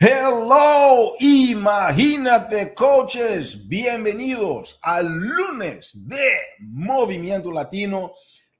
Hello, 0.00 1.14
imagínate 1.18 2.72
coaches, 2.72 3.66
bienvenidos 3.66 4.78
al 4.80 5.08
lunes 5.08 5.90
de 6.06 6.30
Movimiento 6.60 7.50
Latino. 7.50 8.12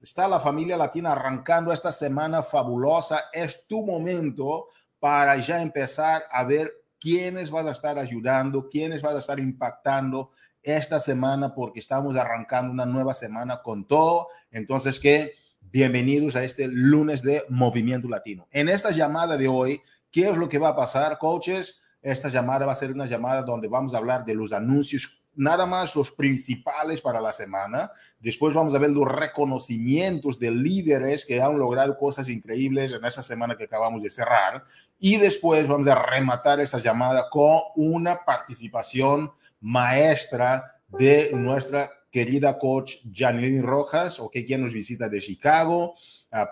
Está 0.03 0.27
la 0.27 0.41
familia 0.41 0.77
latina 0.77 1.13
arrancando 1.13 1.73
esta 1.73 1.93
semana 1.93 2.43
fabulosa. 2.43 3.27
Es 3.33 3.69
tu 3.69 3.87
momento 3.87 4.67
para 4.99 5.37
ya 5.37 5.63
empezar 5.63 6.25
a 6.29 6.43
ver 6.43 6.73
quiénes 6.99 7.53
vas 7.53 7.67
a 7.67 7.71
estar 7.71 8.01
ayudando, 8.01 8.69
quiénes 8.69 9.01
vas 9.01 9.15
a 9.15 9.19
estar 9.21 9.39
impactando 9.39 10.33
esta 10.61 10.99
semana 10.99 11.55
porque 11.55 11.79
estamos 11.79 12.17
arrancando 12.17 12.73
una 12.73 12.85
nueva 12.85 13.15
semana 13.15 13.63
con 13.63 13.87
todo. 13.87 14.27
Entonces, 14.51 14.99
que 14.99 15.37
bienvenidos 15.61 16.35
a 16.35 16.43
este 16.43 16.67
lunes 16.67 17.23
de 17.23 17.45
Movimiento 17.49 18.09
Latino. 18.09 18.49
En 18.51 18.69
esta 18.69 18.91
llamada 18.91 19.37
de 19.37 19.47
hoy 19.47 19.81
¿Qué 20.11 20.29
es 20.29 20.37
lo 20.37 20.49
que 20.49 20.59
va 20.59 20.69
a 20.69 20.77
pasar, 20.77 21.19
coaches? 21.19 21.81
Esta 22.01 22.29
llamada 22.29 22.67
va 22.67 22.73
a 22.73 22.77
ser 22.77 22.93
una 22.93 23.07
llamada 23.07 23.43
donde 23.43 23.69
vamos 23.69 23.93
a 23.93 23.99
hablar 23.99 24.25
de 24.25 24.35
los 24.35 24.53
anuncios, 24.53 25.23
nada 25.35 25.67
más 25.67 25.95
los 25.95 26.11
principales 26.11 27.01
para 27.01 27.21
la 27.21 27.33
semana. 27.33 27.91
Después 28.21 28.55
vamos 28.55 28.75
a 28.75 28.79
ver 28.79 28.91
los 28.91 29.07
reconocimientos 29.07 30.39
de 30.39 30.51
líderes 30.51 31.25
que 31.25 31.43
han 31.43 31.59
logrado 31.59 31.97
cosas 31.97 32.29
increíbles 32.29 32.93
en 32.93 33.05
esa 33.05 33.23
semana 33.23 33.57
que 33.57 33.65
acabamos 33.65 34.03
de 34.03 34.11
cerrar. 34.11 34.65
Y 34.99 35.17
después 35.17 35.67
vamos 35.67 35.89
a 35.89 35.95
rematar 35.95 36.61
esa 36.61 36.79
llamada 36.79 37.29
con 37.31 37.61
una 37.77 38.25
participación 38.25 39.33
maestra 39.61 40.81
de 40.89 41.31
nuestra 41.35 41.91
querida 42.11 42.59
coach 42.59 42.97
Janine 43.13 43.63
Rojas, 43.63 44.19
o 44.21 44.31
que 44.31 44.45
quien 44.45 44.63
nos 44.63 44.73
visita 44.73 45.09
de 45.09 45.21
Chicago, 45.21 45.95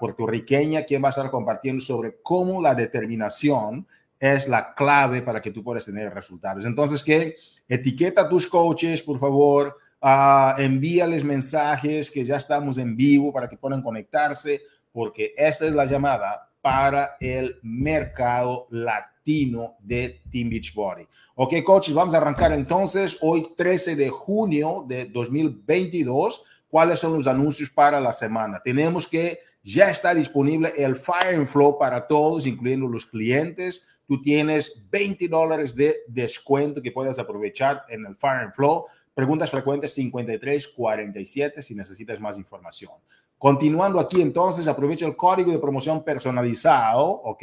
puertorriqueña, 0.01 0.83
quien 0.83 1.03
va 1.03 1.09
a 1.09 1.11
estar 1.11 1.31
compartiendo 1.31 1.81
sobre 1.81 2.17
cómo 2.23 2.63
la 2.63 2.75
determinación 2.75 3.87
es 4.19 4.49
la 4.49 4.75
clave 4.75 5.23
para 5.23 5.41
que 5.41 5.51
tú 5.51 5.63
puedas 5.63 5.85
tener 5.85 6.13
resultados. 6.13 6.65
Entonces, 6.65 7.03
que 7.03 7.37
etiqueta 7.69 8.23
a 8.23 8.29
tus 8.29 8.47
coaches, 8.47 9.03
por 9.03 9.19
favor, 9.19 9.77
uh, 10.01 10.61
envíales 10.61 11.25
mensajes 11.25 12.11
que 12.11 12.25
ya 12.25 12.37
estamos 12.37 12.79
en 12.79 12.97
vivo 12.97 13.33
para 13.33 13.49
que 13.49 13.57
puedan 13.57 13.83
conectarse, 13.83 14.63
porque 14.93 15.35
esta 15.37 15.67
es 15.67 15.75
la 15.75 15.85
llamada 15.85 16.51
para 16.61 17.17
el 17.21 17.59
mercado 17.63 18.67
latino 18.71 19.77
de 19.81 20.23
Team 20.31 20.51
Beachbody. 20.51 21.07
Ok, 21.37 21.55
coaches, 21.65 21.95
vamos 21.95 22.15
a 22.15 22.17
arrancar 22.17 22.53
entonces 22.53 23.19
hoy 23.21 23.53
13 23.57 23.95
de 23.95 24.09
junio 24.09 24.85
de 24.89 25.05
2022. 25.05 26.43
¿Cuáles 26.69 26.99
son 26.99 27.15
los 27.15 27.27
anuncios 27.27 27.71
para 27.71 28.01
la 28.01 28.13
semana? 28.13 28.61
Tenemos 28.65 29.07
que 29.07 29.39
ya 29.67 29.91
está 29.91 30.15
disponible 30.15 30.73
el 30.77 30.95
Fire 30.95 31.35
and 31.35 31.49
Flow 31.49 31.77
para 31.77 32.07
todos, 32.07 32.47
incluyendo 32.47 32.87
los 32.87 33.05
clientes. 33.05 33.85
Tú 34.07 34.23
tienes 34.23 34.81
20 34.91 35.27
dólares 35.27 35.75
de 35.75 36.05
descuento 36.07 36.81
que 36.81 36.93
puedes 36.93 37.19
aprovechar 37.19 37.83
en 37.89 38.07
el 38.07 38.15
Fire 38.15 38.45
and 38.45 38.55
Flow. 38.55 38.87
Preguntas 39.13 39.51
frecuentes 39.51 39.93
53 39.95 40.69
47 40.69 41.63
si 41.63 41.75
necesitas 41.75 42.21
más 42.21 42.39
información. 42.39 42.93
Continuando 43.39 43.99
aquí, 43.99 44.23
entonces, 44.23 44.69
aprovecha 44.69 45.05
el 45.05 45.17
código 45.17 45.51
de 45.51 45.59
promoción 45.59 46.05
personalizado, 46.05 47.05
¿ok? 47.05 47.43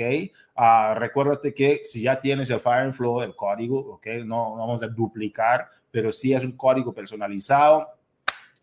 Uh, 0.56 0.96
recuérdate 0.96 1.54
que 1.54 1.82
si 1.84 2.04
ya 2.04 2.20
tienes 2.20 2.50
el 2.50 2.62
Fire 2.62 2.86
and 2.86 2.94
Flow, 2.94 3.22
el 3.22 3.36
código, 3.36 3.80
¿ok? 3.96 4.08
No, 4.26 4.56
no 4.56 4.66
vamos 4.66 4.82
a 4.82 4.88
duplicar, 4.88 5.68
pero 5.92 6.12
sí 6.12 6.34
es 6.34 6.46
un 6.46 6.54
código 6.54 6.94
personalizado 6.94 7.90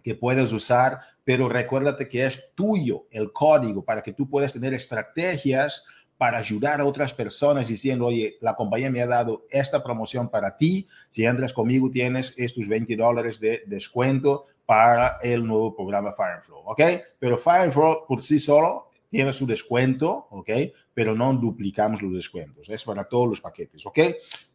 que 0.03 0.15
puedes 0.15 0.53
usar, 0.53 0.99
pero 1.25 1.49
recuérdate 1.49 2.09
que 2.09 2.27
es 2.27 2.53
tuyo 2.55 3.07
el 3.11 3.33
código 3.33 3.85
para 3.85 4.03
que 4.03 4.13
tú 4.13 4.29
puedas 4.29 4.53
tener 4.53 4.75
estrategias 4.75 5.85
para 6.21 6.37
ayudar 6.37 6.83
a 6.83 6.85
otras 6.85 7.15
personas 7.15 7.69
diciendo, 7.69 8.05
oye, 8.05 8.37
la 8.43 8.55
compañía 8.55 8.91
me 8.91 9.01
ha 9.01 9.07
dado 9.07 9.47
esta 9.49 9.83
promoción 9.83 10.29
para 10.29 10.55
ti, 10.55 10.87
si 11.09 11.25
entras 11.25 11.51
conmigo 11.51 11.91
tienes 11.91 12.35
estos 12.37 12.69
20 12.69 12.95
dólares 12.95 13.41
de 13.41 13.63
descuento 13.67 14.45
para 14.67 15.17
el 15.23 15.47
nuevo 15.47 15.75
programa 15.75 16.13
Fire 16.13 16.43
Flow, 16.43 16.61
¿ok? 16.67 16.83
Pero 17.19 17.39
Fire 17.39 17.73
Flow 17.73 18.05
por 18.07 18.23
sí 18.23 18.39
solo 18.39 18.91
tiene 19.09 19.33
su 19.33 19.47
descuento, 19.47 20.29
¿ok? 20.31 20.51
Pero 20.93 21.15
no 21.15 21.33
duplicamos 21.33 22.03
los 22.03 22.13
descuentos, 22.13 22.69
es 22.69 22.85
para 22.85 23.05
todos 23.05 23.27
los 23.27 23.41
paquetes, 23.41 23.87
¿ok? 23.87 23.99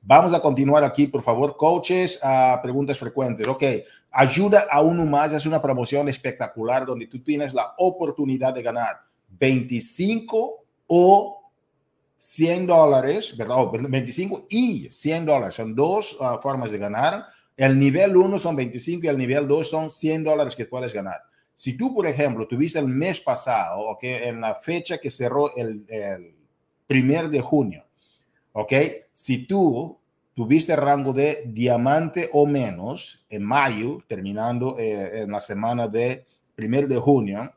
Vamos 0.03 0.33
a 0.35 0.41
continuar 0.41 0.83
aquí, 0.83 1.07
por 1.07 1.23
favor, 1.23 1.57
coaches, 1.57 2.19
a 2.21 2.59
preguntas 2.61 2.99
frecuentes, 2.99 3.47
¿ok? 3.47 3.63
Ayuda 4.17 4.67
a 4.71 4.81
uno 4.81 5.05
más, 5.05 5.33
es 5.33 5.45
una 5.45 5.61
promoción 5.61 6.07
espectacular 6.07 6.85
donde 6.85 7.07
tú 7.07 7.21
tienes 7.21 7.53
la 7.53 7.73
oportunidad 7.77 8.53
de 8.53 8.63
ganar 8.63 9.01
25 9.27 10.63
o 10.87 11.51
100 12.15 12.65
dólares, 12.65 13.35
¿verdad? 13.35 13.57
25 13.73 14.47
y 14.49 14.87
100 14.89 15.25
dólares. 15.25 15.55
Son 15.55 15.75
dos 15.75 16.17
uh, 16.21 16.39
formas 16.41 16.71
de 16.71 16.77
ganar. 16.77 17.25
El 17.57 17.77
nivel 17.77 18.15
1 18.15 18.39
son 18.39 18.55
25 18.55 19.05
y 19.05 19.09
el 19.09 19.17
nivel 19.17 19.49
2 19.49 19.69
son 19.69 19.89
100 19.89 20.23
dólares 20.23 20.55
que 20.55 20.65
puedes 20.65 20.93
ganar. 20.93 21.19
Si 21.53 21.75
tú, 21.75 21.93
por 21.93 22.07
ejemplo, 22.07 22.47
tuviste 22.47 22.79
el 22.79 22.87
mes 22.87 23.19
pasado, 23.19 23.81
¿ok? 23.81 24.03
En 24.03 24.39
la 24.39 24.55
fecha 24.55 24.97
que 24.97 25.11
cerró 25.11 25.53
el, 25.57 25.85
el 25.89 26.35
primer 26.87 27.27
de 27.29 27.41
junio, 27.41 27.85
¿ok? 28.53 28.71
Si 29.11 29.45
tú 29.45 29.99
tuviste 30.35 30.75
rango 30.75 31.13
de 31.13 31.43
diamante 31.47 32.29
o 32.33 32.45
menos 32.45 33.25
en 33.29 33.43
mayo, 33.43 34.03
terminando 34.07 34.77
eh, 34.77 35.21
en 35.21 35.31
la 35.31 35.39
semana 35.39 35.87
de 35.87 36.25
primer 36.55 36.87
de 36.87 36.97
junio, 36.97 37.51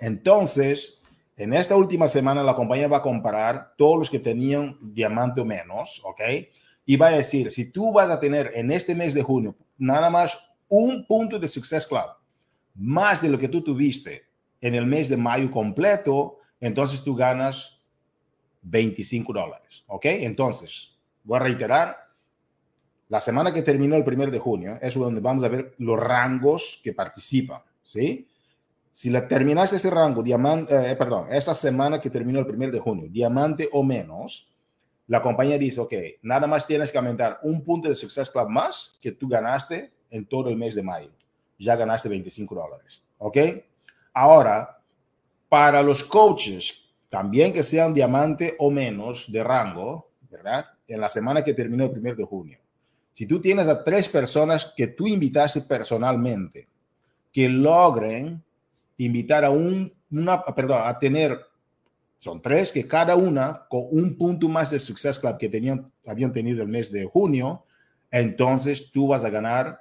entonces 0.00 1.00
en 1.36 1.54
esta 1.54 1.76
última 1.76 2.06
semana 2.06 2.42
la 2.42 2.54
compañía 2.54 2.86
va 2.86 2.98
a 2.98 3.02
comparar 3.02 3.74
todos 3.76 3.98
los 3.98 4.10
que 4.10 4.18
tenían 4.18 4.78
diamante 4.80 5.40
o 5.40 5.44
menos, 5.44 6.00
¿ok? 6.04 6.20
Y 6.86 6.96
va 6.96 7.08
a 7.08 7.16
decir, 7.16 7.50
si 7.50 7.72
tú 7.72 7.92
vas 7.92 8.10
a 8.10 8.20
tener 8.20 8.52
en 8.54 8.70
este 8.70 8.94
mes 8.94 9.14
de 9.14 9.22
junio 9.22 9.56
nada 9.78 10.10
más 10.10 10.38
un 10.68 11.06
punto 11.06 11.38
de 11.38 11.48
Success 11.48 11.86
Club, 11.86 12.06
más 12.74 13.22
de 13.22 13.30
lo 13.30 13.38
que 13.38 13.48
tú 13.48 13.62
tuviste 13.62 14.24
en 14.60 14.74
el 14.74 14.86
mes 14.86 15.08
de 15.08 15.16
mayo 15.16 15.50
completo, 15.50 16.38
entonces 16.60 17.02
tú 17.02 17.16
ganas 17.16 17.80
25 18.62 19.32
dólares, 19.32 19.84
¿ok? 19.86 20.06
Entonces, 20.06 20.93
voy 21.24 21.36
a 21.36 21.40
reiterar, 21.40 21.96
la 23.08 23.20
semana 23.20 23.52
que 23.52 23.62
terminó 23.62 23.96
el 23.96 24.04
primer 24.04 24.30
de 24.30 24.38
junio 24.38 24.78
es 24.80 24.94
donde 24.94 25.20
vamos 25.20 25.44
a 25.44 25.48
ver 25.48 25.74
los 25.78 25.98
rangos 25.98 26.80
que 26.82 26.92
participan, 26.92 27.60
¿sí? 27.82 28.28
Si 28.90 29.10
la 29.10 29.26
terminaste 29.26 29.76
ese 29.76 29.90
rango, 29.90 30.22
diamante, 30.22 30.92
eh, 30.92 30.96
perdón, 30.96 31.26
esta 31.30 31.52
semana 31.52 32.00
que 32.00 32.10
terminó 32.10 32.38
el 32.38 32.46
primer 32.46 32.70
de 32.70 32.78
junio, 32.78 33.08
diamante 33.10 33.68
o 33.72 33.82
menos, 33.82 34.54
la 35.06 35.20
compañía 35.20 35.58
dice, 35.58 35.80
ok, 35.80 35.92
nada 36.22 36.46
más 36.46 36.66
tienes 36.66 36.90
que 36.90 36.98
aumentar 36.98 37.40
un 37.42 37.62
punto 37.62 37.88
de 37.88 37.94
Success 37.94 38.30
Club 38.30 38.48
más 38.48 38.96
que 39.00 39.12
tú 39.12 39.28
ganaste 39.28 39.92
en 40.10 40.26
todo 40.26 40.48
el 40.48 40.56
mes 40.56 40.74
de 40.74 40.82
mayo. 40.82 41.10
Ya 41.58 41.76
ganaste 41.76 42.08
25 42.08 42.54
dólares, 42.54 43.02
¿ok? 43.18 43.36
Ahora, 44.14 44.80
para 45.48 45.82
los 45.82 46.02
coaches, 46.04 46.94
también 47.10 47.52
que 47.52 47.62
sean 47.62 47.92
diamante 47.92 48.56
o 48.58 48.70
menos 48.70 49.30
de 49.30 49.44
rango, 49.44 50.10
En 50.86 51.00
la 51.00 51.08
semana 51.08 51.42
que 51.42 51.54
terminó 51.54 51.84
el 51.84 51.90
primer 51.90 52.16
de 52.16 52.24
junio. 52.24 52.58
Si 53.12 53.26
tú 53.26 53.40
tienes 53.40 53.68
a 53.68 53.82
tres 53.82 54.08
personas 54.08 54.72
que 54.76 54.88
tú 54.88 55.06
invitaste 55.06 55.60
personalmente, 55.62 56.66
que 57.32 57.48
logren 57.48 58.42
invitar 58.98 59.44
a 59.44 59.50
un, 59.50 59.92
una, 60.10 60.44
perdón, 60.44 60.80
a 60.84 60.98
tener, 60.98 61.38
son 62.18 62.40
tres, 62.42 62.72
que 62.72 62.86
cada 62.86 63.16
una 63.16 63.66
con 63.68 63.86
un 63.90 64.16
punto 64.16 64.48
más 64.48 64.70
de 64.70 64.78
Success 64.78 65.18
Club 65.18 65.38
que 65.38 65.48
tenían, 65.48 65.90
habían 66.06 66.32
tenido 66.32 66.62
el 66.62 66.68
mes 66.68 66.90
de 66.90 67.04
junio, 67.04 67.64
entonces 68.10 68.90
tú 68.92 69.08
vas 69.08 69.24
a 69.24 69.30
ganar 69.30 69.80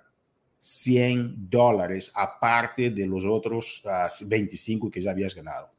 100 0.59 1.49
dólares 1.49 2.11
aparte 2.15 2.89
de 2.89 3.05
los 3.05 3.25
otros 3.25 3.83
25 4.27 4.87
ah, 4.87 4.91
que 4.91 5.01
ya 5.01 5.11
habías 5.11 5.35
ganado, 5.35 5.69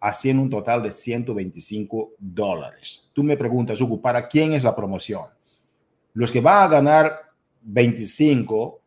haciendo 0.00 0.42
un 0.42 0.50
total 0.50 0.82
de 0.82 0.92
125 0.92 2.12
dólares. 2.18 3.08
Tú 3.12 3.22
me 3.22 3.36
preguntas, 3.36 3.80
Hugo, 3.80 4.00
¿para 4.00 4.28
quién 4.28 4.52
es 4.52 4.64
la 4.64 4.76
promoción? 4.76 5.24
Los 6.14 6.30
que 6.30 6.40
van 6.40 6.62
a 6.62 6.68
ganar 6.68 7.32
25 7.62 8.80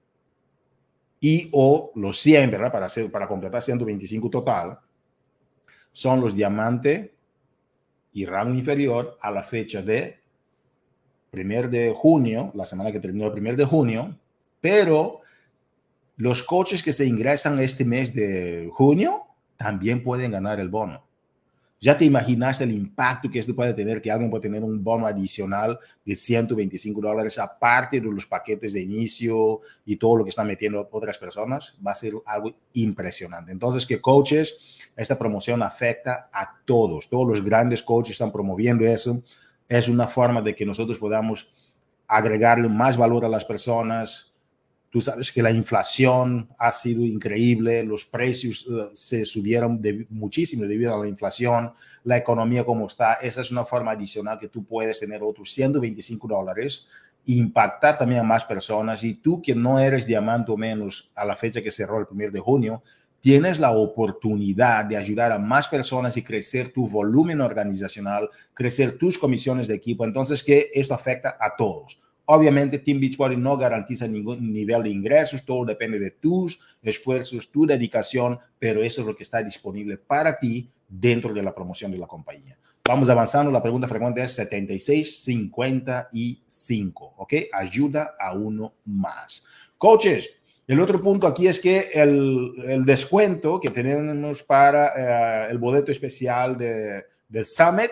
y 1.19 1.49
o 1.51 1.91
los 1.95 2.19
100, 2.19 2.51
¿verdad? 2.51 2.71
Para, 2.71 2.85
hacer, 2.85 3.11
para 3.11 3.27
completar 3.27 3.61
125 3.61 4.29
total, 4.29 4.79
son 5.91 6.21
los 6.21 6.35
diamante 6.35 7.13
y 8.13 8.25
rango 8.25 8.55
inferior 8.55 9.17
a 9.21 9.31
la 9.31 9.43
fecha 9.43 9.81
de 9.81 10.19
primer 11.29 11.69
de 11.69 11.93
junio, 11.95 12.51
la 12.55 12.65
semana 12.65 12.91
que 12.91 12.99
terminó 12.99 13.27
el 13.27 13.31
primer 13.31 13.55
de 13.55 13.65
junio, 13.65 14.17
pero 14.59 15.21
los 16.17 16.43
coches 16.43 16.83
que 16.83 16.91
se 16.91 17.05
ingresan 17.05 17.59
este 17.59 17.85
mes 17.85 18.13
de 18.13 18.69
junio 18.73 19.27
también 19.61 20.03
pueden 20.03 20.31
ganar 20.31 20.59
el 20.59 20.69
bono. 20.69 21.03
Ya 21.79 21.97
te 21.97 22.05
imaginaste 22.05 22.63
el 22.63 22.71
impacto 22.71 23.29
que 23.29 23.39
esto 23.39 23.55
puede 23.55 23.73
tener, 23.73 24.01
que 24.01 24.11
alguien 24.11 24.29
puede 24.29 24.43
tener 24.43 24.63
un 24.63 24.83
bono 24.83 25.07
adicional 25.07 25.79
de 26.05 26.15
125 26.15 27.01
dólares 27.01 27.39
aparte 27.39 27.99
de 27.99 28.11
los 28.11 28.27
paquetes 28.27 28.73
de 28.73 28.81
inicio 28.81 29.61
y 29.83 29.95
todo 29.95 30.17
lo 30.17 30.23
que 30.23 30.29
están 30.29 30.45
metiendo 30.45 30.87
otras 30.91 31.17
personas. 31.17 31.73
Va 31.85 31.91
a 31.91 31.95
ser 31.95 32.13
algo 32.25 32.53
impresionante. 32.73 33.51
Entonces, 33.51 33.85
que 33.85 33.99
coaches, 33.99 34.77
esta 34.95 35.17
promoción 35.17 35.63
afecta 35.63 36.29
a 36.31 36.55
todos. 36.65 37.09
Todos 37.09 37.27
los 37.27 37.43
grandes 37.43 37.81
coaches 37.81 38.13
están 38.13 38.31
promoviendo 38.31 38.85
eso. 38.85 39.23
es 39.67 39.87
una 39.87 40.07
forma 40.07 40.41
de 40.41 40.53
que 40.53 40.65
nosotros 40.65 40.97
podamos 40.97 41.49
agregarle 42.07 42.67
más 42.67 42.97
valor 42.97 43.25
a 43.25 43.29
las 43.29 43.45
personas. 43.45 44.30
Tú 44.91 44.99
sabes 44.99 45.31
que 45.31 45.41
la 45.41 45.51
inflación 45.51 46.49
ha 46.59 46.69
sido 46.73 47.03
increíble, 47.03 47.81
los 47.81 48.05
precios 48.05 48.67
eh, 48.69 48.89
se 48.93 49.25
subieron 49.25 49.81
de, 49.81 50.05
muchísimo 50.09 50.65
debido 50.65 50.93
a 50.93 50.99
la 51.01 51.07
inflación, 51.07 51.71
la 52.03 52.17
economía 52.17 52.65
como 52.65 52.87
está. 52.87 53.13
Esa 53.13 53.39
es 53.39 53.51
una 53.51 53.63
forma 53.63 53.91
adicional 53.91 54.37
que 54.37 54.49
tú 54.49 54.65
puedes 54.65 54.99
tener 54.99 55.23
otros 55.23 55.49
125 55.53 56.27
dólares, 56.27 56.89
impactar 57.25 57.97
también 57.97 58.19
a 58.19 58.23
más 58.23 58.43
personas. 58.43 59.01
Y 59.05 59.13
tú 59.13 59.41
que 59.41 59.55
no 59.55 59.79
eres 59.79 60.05
diamante 60.05 60.51
o 60.51 60.57
menos 60.57 61.09
a 61.15 61.23
la 61.23 61.37
fecha 61.37 61.61
que 61.61 61.71
cerró 61.71 61.97
el 61.97 62.07
primer 62.07 62.33
de 62.33 62.41
junio, 62.41 62.83
tienes 63.21 63.61
la 63.61 63.71
oportunidad 63.71 64.83
de 64.83 64.97
ayudar 64.97 65.31
a 65.31 65.39
más 65.39 65.69
personas 65.69 66.17
y 66.17 66.21
crecer 66.21 66.73
tu 66.73 66.85
volumen 66.85 67.39
organizacional, 67.39 68.29
crecer 68.53 68.97
tus 68.97 69.17
comisiones 69.17 69.69
de 69.69 69.75
equipo. 69.75 70.03
Entonces, 70.03 70.43
que 70.43 70.69
esto 70.73 70.93
afecta 70.93 71.37
a 71.39 71.55
todos. 71.55 72.01
Obviamente, 72.33 72.79
Team 72.79 73.01
Beachbody 73.01 73.35
no 73.35 73.57
garantiza 73.57 74.07
ningún 74.07 74.53
nivel 74.53 74.83
de 74.83 74.89
ingresos, 74.89 75.43
todo 75.43 75.65
depende 75.65 75.99
de 75.99 76.11
tus 76.11 76.57
esfuerzos, 76.81 77.51
tu 77.51 77.65
dedicación, 77.65 78.39
pero 78.57 78.81
eso 78.81 79.01
es 79.01 79.07
lo 79.07 79.13
que 79.13 79.23
está 79.23 79.43
disponible 79.43 79.97
para 79.97 80.39
ti 80.39 80.69
dentro 80.87 81.33
de 81.33 81.43
la 81.43 81.53
promoción 81.53 81.91
de 81.91 81.97
la 81.97 82.07
compañía. 82.07 82.57
Vamos 82.87 83.09
avanzando, 83.09 83.51
la 83.51 83.61
pregunta 83.61 83.85
frecuente 83.85 84.23
es 84.23 84.31
7655, 84.31 87.15
¿ok? 87.17 87.33
Ayuda 87.51 88.15
a 88.17 88.33
uno 88.33 88.75
más. 88.85 89.43
Coaches, 89.77 90.29
el 90.67 90.79
otro 90.79 91.01
punto 91.01 91.27
aquí 91.27 91.47
es 91.47 91.59
que 91.59 91.89
el, 91.93 92.85
descuento 92.85 93.59
que 93.59 93.71
tenemos 93.71 94.41
para 94.41 95.47
eh, 95.47 95.51
el 95.51 95.57
boleto 95.57 95.91
especial 95.91 96.57
de, 96.57 97.03
Summit, 97.43 97.91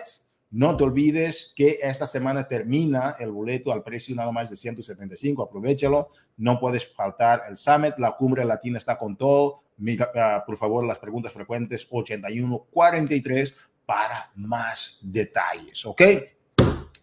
no 0.50 0.76
te 0.76 0.82
olvides 0.82 1.52
que 1.54 1.78
esta 1.80 2.06
semana 2.06 2.48
termina 2.48 3.14
el 3.20 3.30
boleto 3.30 3.72
al 3.72 3.84
precio 3.84 4.16
nada 4.16 4.32
más 4.32 4.50
de 4.50 4.56
175. 4.56 5.44
Aprovechalo, 5.44 6.10
no 6.38 6.58
puedes 6.58 6.92
faltar 6.92 7.42
el 7.48 7.56
Summit. 7.56 7.94
La 7.98 8.16
cumbre 8.16 8.44
latina 8.44 8.78
está 8.78 8.98
con 8.98 9.16
todo. 9.16 9.62
Ah, 10.16 10.42
por 10.44 10.56
favor, 10.56 10.84
las 10.84 10.98
preguntas 10.98 11.32
frecuentes 11.32 11.86
8143 11.88 13.54
para 13.86 14.30
más 14.34 14.98
detalles. 15.02 15.86
¿Ok? 15.86 16.02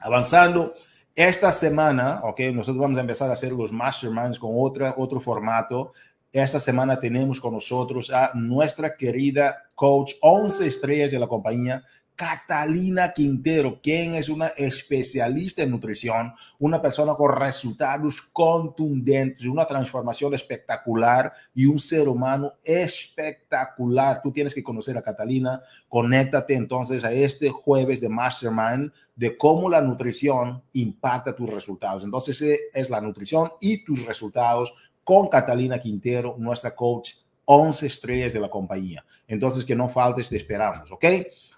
Avanzando. 0.01 0.73
Esta 1.15 1.51
semana, 1.51 2.21
ok, 2.23 2.41
nosotros 2.53 2.77
vamos 2.77 2.97
a 2.99 3.01
empezar 3.01 3.29
a 3.29 3.33
hacer 3.33 3.51
los 3.51 3.71
masterminds 3.71 4.37
con 4.37 4.51
otra, 4.53 4.93
otro 4.97 5.19
formato. 5.19 5.91
Esta 6.31 6.59
semana 6.59 6.99
tenemos 6.99 7.39
con 7.39 7.53
nosotros 7.53 8.11
a 8.11 8.31
nuestra 8.35 8.95
querida 8.95 9.63
coach 9.73 10.13
11 10.21 10.67
estrellas 10.67 11.09
de 11.09 11.17
la 11.17 11.25
compañía, 11.25 11.83
Catalina 12.17 13.13
Quintero, 13.13 13.79
quien 13.79 14.15
es 14.15 14.27
una 14.27 14.47
especialista 14.47 15.61
en 15.61 15.69
nutrición, 15.69 16.33
una 16.57 16.81
persona 16.81 17.13
con 17.13 17.31
resultados 17.35 18.23
contundentes, 18.33 19.45
una 19.45 19.65
transformación 19.67 20.33
espectacular 20.33 21.31
y 21.53 21.67
un 21.67 21.77
ser 21.77 22.09
humano 22.09 22.53
espectacular. 22.63 24.19
Tú 24.23 24.31
tienes 24.31 24.55
que 24.55 24.63
conocer 24.63 24.97
a 24.97 25.03
Catalina. 25.03 25.61
Conéctate 25.87 26.55
entonces 26.55 27.03
a 27.03 27.13
este 27.13 27.49
jueves 27.49 28.01
de 28.01 28.09
Mastermind 28.09 28.91
de 29.15 29.37
cómo 29.37 29.69
la 29.69 29.79
nutrición 29.79 30.63
impacta 30.73 31.35
tus 31.35 31.51
resultados. 31.51 32.03
Entonces 32.03 32.43
es 32.73 32.89
la 32.89 32.99
nutrición 32.99 33.51
y 33.61 33.83
tus 33.83 34.03
resultados 34.07 34.73
con 35.03 35.27
Catalina 35.27 35.77
Quintero, 35.77 36.35
nuestra 36.39 36.75
coach 36.75 37.11
11 37.49 37.87
estrellas 37.87 38.33
de 38.33 38.41
la 38.41 38.49
compañía. 38.49 39.05
Entonces, 39.25 39.63
que 39.63 39.75
no 39.75 39.87
faltes, 39.87 40.27
te 40.27 40.35
esperamos, 40.35 40.91
¿ok? 40.91 41.05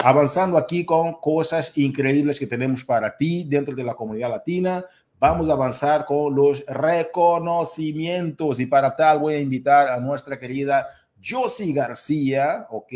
Avanzando 0.04 0.58
aquí 0.58 0.86
con 0.86 1.14
cosas 1.20 1.76
increíbles 1.78 2.40
que 2.40 2.46
tenemos 2.46 2.86
para 2.86 3.18
ti 3.18 3.44
dentro 3.48 3.76
de 3.76 3.84
la 3.84 3.96
comunidad 3.96 4.30
latina. 4.30 4.86
Vamos 5.20 5.50
a 5.50 5.54
avanzar 5.54 6.06
con 6.06 6.36
los 6.36 6.64
reconocimientos 6.68 8.60
y 8.60 8.68
para 8.68 8.96
tal 8.96 9.20
voy 9.20 9.34
a 9.34 9.40
invitar 9.40 9.90
a 9.90 10.00
nuestra 10.00 10.40
querida 10.40 10.88
Josie 11.24 11.74
García, 11.74 12.68
ok, 12.70 12.94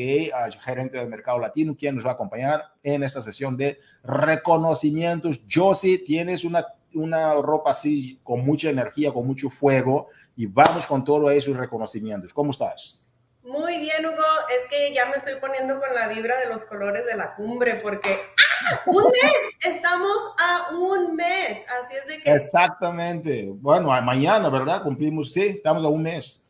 gerente 0.62 1.00
del 1.00 1.10
mercado 1.10 1.40
latino, 1.40 1.76
quien 1.76 1.96
nos 1.96 2.06
va 2.06 2.12
a 2.12 2.14
acompañar 2.14 2.64
en 2.84 3.04
esta 3.04 3.24
sesión 3.24 3.58
de 3.58 3.80
reconocimientos. 4.04 5.42
Josie, 5.52 5.98
tienes 5.98 6.46
una, 6.46 6.66
una 6.94 7.34
ropa 7.42 7.72
así 7.72 8.20
con 8.24 8.46
mucha 8.46 8.70
energía, 8.70 9.12
con 9.12 9.26
mucho 9.26 9.50
fuego 9.50 10.10
y 10.36 10.46
vamos 10.46 10.86
con 10.86 11.04
todos 11.04 11.32
esos 11.32 11.56
reconocimientos. 11.56 12.34
¿Cómo 12.34 12.52
estás? 12.52 13.06
Muy 13.44 13.78
bien, 13.80 14.06
Hugo. 14.06 14.24
Es 14.58 14.70
que 14.70 14.94
ya 14.94 15.06
me 15.06 15.18
estoy 15.18 15.36
poniendo 15.36 15.80
con 15.80 15.94
la 15.94 16.08
vibra 16.08 16.38
de 16.40 16.48
los 16.48 16.64
colores 16.64 17.06
de 17.06 17.16
la 17.16 17.36
cumbre 17.36 17.76
porque 17.84 18.10
¡ah! 18.10 18.82
un 18.86 19.04
mes, 19.04 19.34
estamos 19.60 20.18
a 20.40 20.76
un 20.76 21.16
mes. 21.16 21.64
Así 21.70 21.96
es 21.96 22.08
de 22.08 22.22
que... 22.22 22.32
Exactamente. 22.32 23.50
Bueno, 23.52 23.90
mañana, 24.02 24.50
¿verdad? 24.50 24.82
Cumplimos, 24.82 25.34
sí, 25.34 25.48
estamos 25.58 25.84
a 25.84 25.88
un 25.88 26.04
mes 26.04 26.42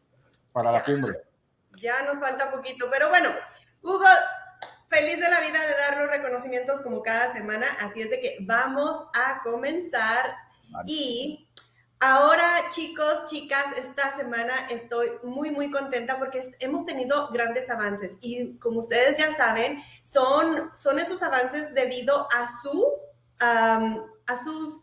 para 0.51 0.71
la 0.71 0.83
cumbre. 0.83 1.13
Ya 1.81 2.03
nos 2.03 2.19
falta 2.19 2.51
poquito, 2.51 2.87
pero 2.91 3.09
bueno, 3.09 3.29
Hugo, 3.81 4.05
feliz 4.87 5.19
de 5.19 5.29
la 5.29 5.41
vida 5.41 5.59
de 5.59 5.73
dar 5.73 5.97
los 5.97 6.09
reconocimientos 6.09 6.79
como 6.81 7.01
cada 7.01 7.33
semana. 7.33 7.67
Así 7.81 8.01
es 8.01 8.11
de 8.11 8.21
que 8.21 8.37
vamos 8.41 9.07
a 9.15 9.41
comenzar. 9.43 10.35
Y 10.85 11.47
Ahora, 12.05 12.65
chicos, 12.71 13.27
chicas, 13.29 13.63
esta 13.77 14.13
semana 14.17 14.67
estoy 14.69 15.07
muy, 15.23 15.51
muy 15.51 15.71
contenta 15.71 16.19
porque 16.19 16.41
hemos 16.59 16.85
tenido 16.85 17.29
grandes 17.31 17.69
avances 17.69 18.17
y 18.19 18.57
como 18.57 18.79
ustedes 18.79 19.17
ya 19.17 19.33
saben, 19.33 19.81
son, 20.03 20.69
son 20.75 20.99
esos 20.99 21.23
avances 21.23 21.73
debido 21.73 22.27
a 22.33 22.49
su, 22.61 22.91
a 23.39 24.37
sus, 24.43 24.81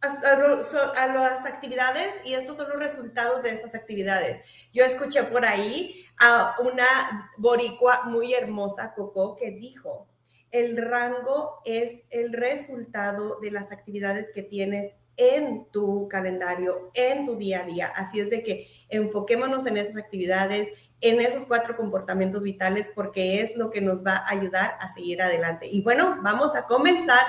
a, 0.00 1.06
las 1.08 1.44
actividades 1.44 2.08
y 2.24 2.32
estos 2.32 2.56
son 2.56 2.70
los 2.70 2.78
resultados 2.78 3.42
de 3.42 3.50
esas 3.50 3.74
actividades. 3.74 4.40
Yo 4.72 4.82
escuché 4.82 5.24
por 5.24 5.44
ahí 5.44 6.06
a 6.20 6.56
una 6.62 7.30
boricua 7.36 8.04
muy 8.04 8.32
hermosa, 8.32 8.94
Coco, 8.94 9.36
que 9.36 9.50
dijo, 9.50 10.08
el 10.50 10.78
rango 10.78 11.60
es 11.66 12.00
el 12.08 12.32
resultado 12.32 13.40
de 13.40 13.50
las 13.50 13.72
actividades 13.72 14.30
que 14.34 14.42
tienes 14.42 14.94
en 15.16 15.66
tu 15.70 16.08
calendario, 16.08 16.90
en 16.94 17.24
tu 17.24 17.36
día 17.36 17.60
a 17.60 17.64
día. 17.64 17.92
Así 17.94 18.20
es 18.20 18.30
de 18.30 18.42
que 18.42 18.66
enfoquémonos 18.88 19.66
en 19.66 19.76
esas 19.76 19.96
actividades, 19.96 20.68
en 21.00 21.20
esos 21.20 21.46
cuatro 21.46 21.76
comportamientos 21.76 22.42
vitales, 22.42 22.90
porque 22.94 23.40
es 23.40 23.56
lo 23.56 23.70
que 23.70 23.80
nos 23.80 24.04
va 24.04 24.16
a 24.16 24.30
ayudar 24.30 24.76
a 24.80 24.92
seguir 24.92 25.22
adelante. 25.22 25.66
Y 25.70 25.82
bueno, 25.82 26.18
vamos 26.22 26.54
a 26.54 26.66
comenzar 26.66 27.20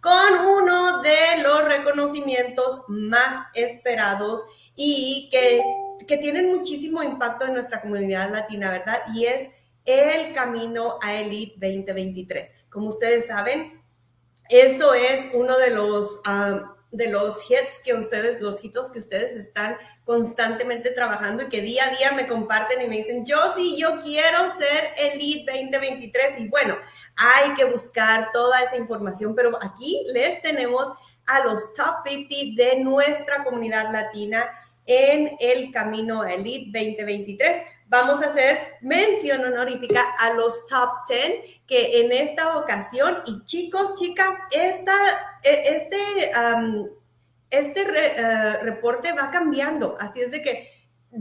con 0.00 0.46
uno 0.46 1.00
de 1.02 1.42
los 1.42 1.64
reconocimientos 1.64 2.82
más 2.88 3.46
esperados 3.54 4.42
y 4.74 5.28
que, 5.30 5.62
que 6.06 6.16
tienen 6.18 6.50
muchísimo 6.50 7.02
impacto 7.02 7.46
en 7.46 7.54
nuestra 7.54 7.80
comunidad 7.80 8.30
latina, 8.30 8.70
¿verdad? 8.70 8.98
Y 9.14 9.26
es 9.26 9.50
el 9.84 10.32
camino 10.32 10.98
a 11.02 11.14
Elite 11.14 11.54
2023. 11.54 12.66
Como 12.68 12.88
ustedes 12.88 13.26
saben, 13.26 13.80
esto 14.48 14.94
es 14.94 15.28
uno 15.34 15.56
de 15.58 15.70
los... 15.70 16.20
Ah, 16.24 16.71
de 16.92 17.08
los 17.08 17.50
hits 17.50 17.80
que 17.82 17.94
ustedes, 17.94 18.40
los 18.40 18.62
hitos 18.62 18.90
que 18.90 18.98
ustedes 18.98 19.34
están 19.34 19.76
constantemente 20.04 20.90
trabajando 20.90 21.42
y 21.42 21.48
que 21.48 21.62
día 21.62 21.84
a 21.86 21.96
día 21.96 22.12
me 22.12 22.26
comparten 22.26 22.80
y 22.82 22.86
me 22.86 22.98
dicen, 22.98 23.24
yo 23.24 23.38
sí, 23.56 23.76
yo 23.76 24.00
quiero 24.02 24.38
ser 24.58 24.92
Elite 24.96 25.50
2023. 25.50 26.40
Y 26.40 26.48
bueno, 26.48 26.76
hay 27.16 27.54
que 27.54 27.64
buscar 27.64 28.30
toda 28.32 28.60
esa 28.60 28.76
información, 28.76 29.34
pero 29.34 29.58
aquí 29.62 30.06
les 30.12 30.40
tenemos 30.42 30.92
a 31.26 31.44
los 31.44 31.74
top 31.74 32.06
50 32.06 32.62
de 32.62 32.80
nuestra 32.80 33.42
comunidad 33.42 33.90
latina 33.90 34.44
en 34.84 35.36
el 35.40 35.72
camino 35.72 36.24
Elite 36.24 36.78
2023 36.78 37.62
vamos 37.92 38.24
a 38.24 38.30
hacer 38.30 38.78
mención 38.80 39.44
honorífica 39.44 40.00
a 40.18 40.32
los 40.32 40.64
top 40.64 40.88
10 41.06 41.60
que 41.66 42.00
en 42.00 42.10
esta 42.10 42.56
ocasión, 42.56 43.18
y 43.26 43.44
chicos, 43.44 43.96
chicas, 43.96 44.30
esta, 44.50 44.94
e, 45.42 45.76
este, 45.76 46.30
este 47.50 47.80
eh, 47.80 48.56
reporte 48.62 49.12
va 49.12 49.30
cambiando. 49.30 49.96
Así 49.98 50.20
es 50.20 50.30
de 50.30 50.42
que 50.42 50.68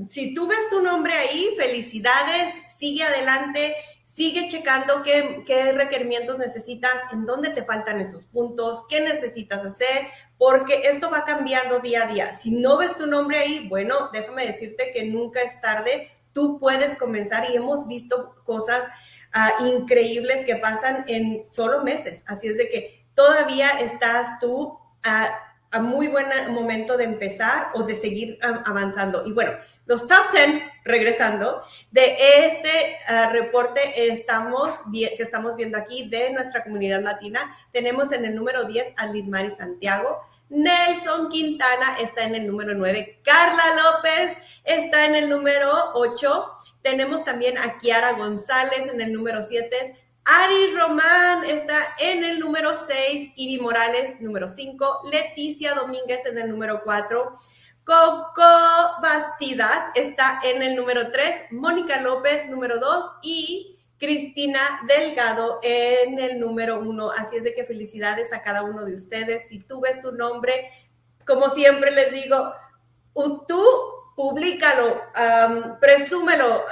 si 0.10 0.34
tú 0.34 0.48
ves 0.48 0.70
tu 0.70 0.82
nombre 0.82 1.14
ahí, 1.14 1.50
felicidades, 1.58 2.56
sigue 2.78 3.04
adelante, 3.04 3.76
sigue 4.06 4.48
checando 4.48 5.04
qué, 5.04 5.44
qué, 5.46 5.72
requerimientos 5.74 6.38
necesitas, 6.38 6.94
en 7.12 7.26
dónde 7.26 7.50
te 7.50 7.64
faltan 7.64 8.00
esos 8.00 8.24
puntos, 8.26 8.84
qué 8.90 9.02
necesitas 9.02 9.66
hacer, 9.66 10.08
porque 10.38 10.82
esto 10.86 11.10
va 11.10 11.26
cambiando 11.26 11.80
día 11.80 12.04
a 12.04 12.14
día. 12.14 12.34
Si 12.34 12.52
no 12.52 12.78
ves 12.78 12.98
tu 12.98 13.08
nombre 13.08 13.38
ahí, 13.38 13.68
bueno, 13.68 14.10
déjame 14.14 14.46
decirte 14.46 14.92
que 14.94 15.04
nunca 15.04 15.42
es 15.42 15.60
tarde 15.62 16.10
tú 16.34 16.60
puedes 16.60 16.98
comenzar 16.98 17.50
y 17.50 17.56
hemos 17.56 17.88
visto 17.88 18.36
cosas 18.44 18.86
ah, 19.34 19.52
increíbles 19.66 20.46
que 20.46 20.56
pasan 20.56 21.04
en 21.08 21.46
solo 21.50 21.84
meses. 21.84 22.24
Así 22.28 22.48
es 22.48 22.58
de 22.58 22.70
que 22.70 23.01
todavía 23.14 23.70
estás 23.80 24.40
tú 24.40 24.78
a, 25.04 25.48
muy 25.80 26.10
buen 26.10 26.28
momento 26.50 26.98
de 26.98 27.06
empezar 27.06 27.68
o 27.76 27.84
de 27.84 27.96
seguir 27.96 28.38
avanzando. 28.42 29.26
Y 29.26 29.32
bueno, 29.32 29.54
los 29.86 30.06
top 30.06 30.32
10, 30.34 30.64
regresando, 30.84 31.62
de 31.92 32.18
este 32.46 32.98
ah, 33.08 33.30
reporte 33.32 34.12
estamos, 34.12 34.74
que 34.92 35.24
estamos 35.24 35.56
viendo 35.56 35.78
aquí 35.78 36.10
de 36.10 36.32
nuestra 36.32 36.66
comunidad 36.66 37.02
latina, 37.02 37.58
tenemos 37.72 38.12
en 38.12 38.26
el 38.26 38.36
número 38.36 38.66
10 38.66 38.96
a 38.98 39.06
Lidmari 39.08 39.52
Santiago, 39.52 40.20
Nelson 40.50 41.30
Quintana 41.30 41.98
está 42.02 42.26
en 42.26 42.36
el 42.36 42.48
número 42.48 42.74
9, 42.74 43.22
Carla 43.24 43.64
López 43.82 44.36
está 44.66 45.06
en 45.06 45.16
el 45.16 45.30
número 45.30 45.72
8, 45.94 46.58
tenemos 46.82 47.24
también 47.24 47.58
a 47.58 47.78
Kiara 47.80 48.14
González 48.14 48.92
en 48.92 49.00
el 49.00 49.14
número 49.14 49.44
7, 49.44 50.01
Ari 50.26 50.76
Román 50.76 51.44
está 51.46 51.96
en 52.00 52.24
el 52.24 52.40
número 52.40 52.76
6, 52.78 53.32
Ivy 53.36 53.60
Morales 53.60 54.22
número 54.22 54.48
5, 54.50 55.02
Leticia 55.12 55.74
Domínguez 55.74 56.26
en 56.26 56.38
el 56.38 56.50
número 56.50 56.82
4, 56.84 57.38
Coco 57.84 58.44
Bastidas 59.02 59.92
está 59.96 60.40
en 60.44 60.62
el 60.62 60.76
número 60.76 61.10
3, 61.12 61.52
Mónica 61.52 62.00
López 62.02 62.48
número 62.48 62.80
2 62.80 63.12
y 63.24 63.80
Cristina 63.98 64.62
Delgado 64.88 65.60
en 65.64 66.20
el 66.20 66.40
número 66.40 66.80
1. 66.80 67.12
Así 67.12 67.38
es 67.38 67.44
de 67.44 67.56
que 67.56 67.66
felicidades 67.66 68.32
a 68.34 68.42
cada 68.42 68.64
uno 68.64 68.86
de 68.86 68.94
ustedes. 68.94 69.50
Si 69.50 69.60
tú 69.60 69.82
ves 69.82 70.02
tu 70.02 70.12
nombre, 70.12 70.72
como 71.26 71.50
siempre 71.50 71.92
les 71.92 72.12
digo, 72.12 72.54
tú 73.48 73.64
públicalo, 74.16 75.02
presúmelo, 75.80 76.64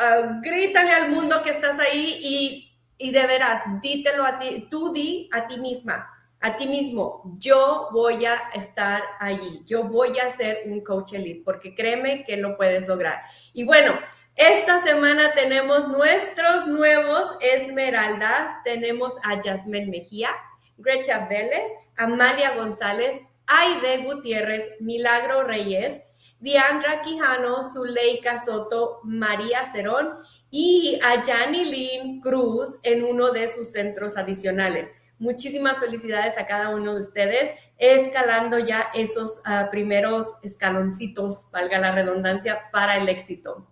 grítale 0.41 0.91
al 0.91 1.09
mundo 1.09 1.41
que 1.43 1.49
estás 1.49 1.79
ahí 1.79 2.19
y 2.21 2.68
y 2.99 3.11
de 3.11 3.25
veras, 3.25 3.63
dítelo 3.81 4.23
a 4.25 4.37
ti, 4.37 4.67
tú 4.69 4.93
di 4.93 5.29
a 5.33 5.47
ti 5.47 5.57
misma, 5.57 6.07
a 6.41 6.57
ti 6.57 6.67
mismo, 6.67 7.35
yo 7.39 7.89
voy 7.91 8.25
a 8.25 8.35
estar 8.53 9.01
allí, 9.19 9.63
yo 9.65 9.85
voy 9.85 10.19
a 10.19 10.29
ser 10.35 10.63
un 10.65 10.81
coach 10.81 11.13
elite, 11.13 11.41
porque 11.43 11.73
créeme 11.73 12.25
que 12.25 12.37
lo 12.37 12.57
puedes 12.57 12.87
lograr. 12.87 13.21
Y 13.53 13.63
bueno, 13.63 13.93
esta 14.35 14.83
semana 14.83 15.33
tenemos 15.33 15.87
nuestros 15.87 16.67
nuevos 16.67 17.37
esmeraldas, 17.41 18.63
tenemos 18.63 19.13
a 19.23 19.39
Yasmén 19.41 19.89
Mejía, 19.89 20.29
Grecha 20.77 21.25
Vélez, 21.27 21.71
Amalia 21.97 22.55
González, 22.55 23.21
Aide 23.47 24.03
Gutiérrez, 24.03 24.63
Milagro 24.81 25.43
Reyes, 25.43 26.01
Diandra 26.39 27.01
Quijano, 27.01 27.63
Zuleika 27.63 28.39
Soto, 28.39 28.99
María 29.03 29.69
Cerón 29.71 30.19
y 30.51 30.99
a 31.03 31.21
Lynn 31.51 32.21
Cruz 32.21 32.75
en 32.83 33.03
uno 33.03 33.31
de 33.31 33.47
sus 33.47 33.71
centros 33.71 34.17
adicionales. 34.17 34.89
Muchísimas 35.19 35.79
felicidades 35.79 36.37
a 36.37 36.47
cada 36.47 36.69
uno 36.69 36.93
de 36.93 37.01
ustedes, 37.01 37.51
escalando 37.77 38.57
ya 38.57 38.89
esos 38.93 39.41
ah, 39.45 39.67
primeros 39.69 40.35
escaloncitos, 40.43 41.47
valga 41.51 41.77
la 41.79 41.91
redundancia, 41.91 42.69
para 42.71 42.97
el 42.97 43.09
éxito. 43.09 43.68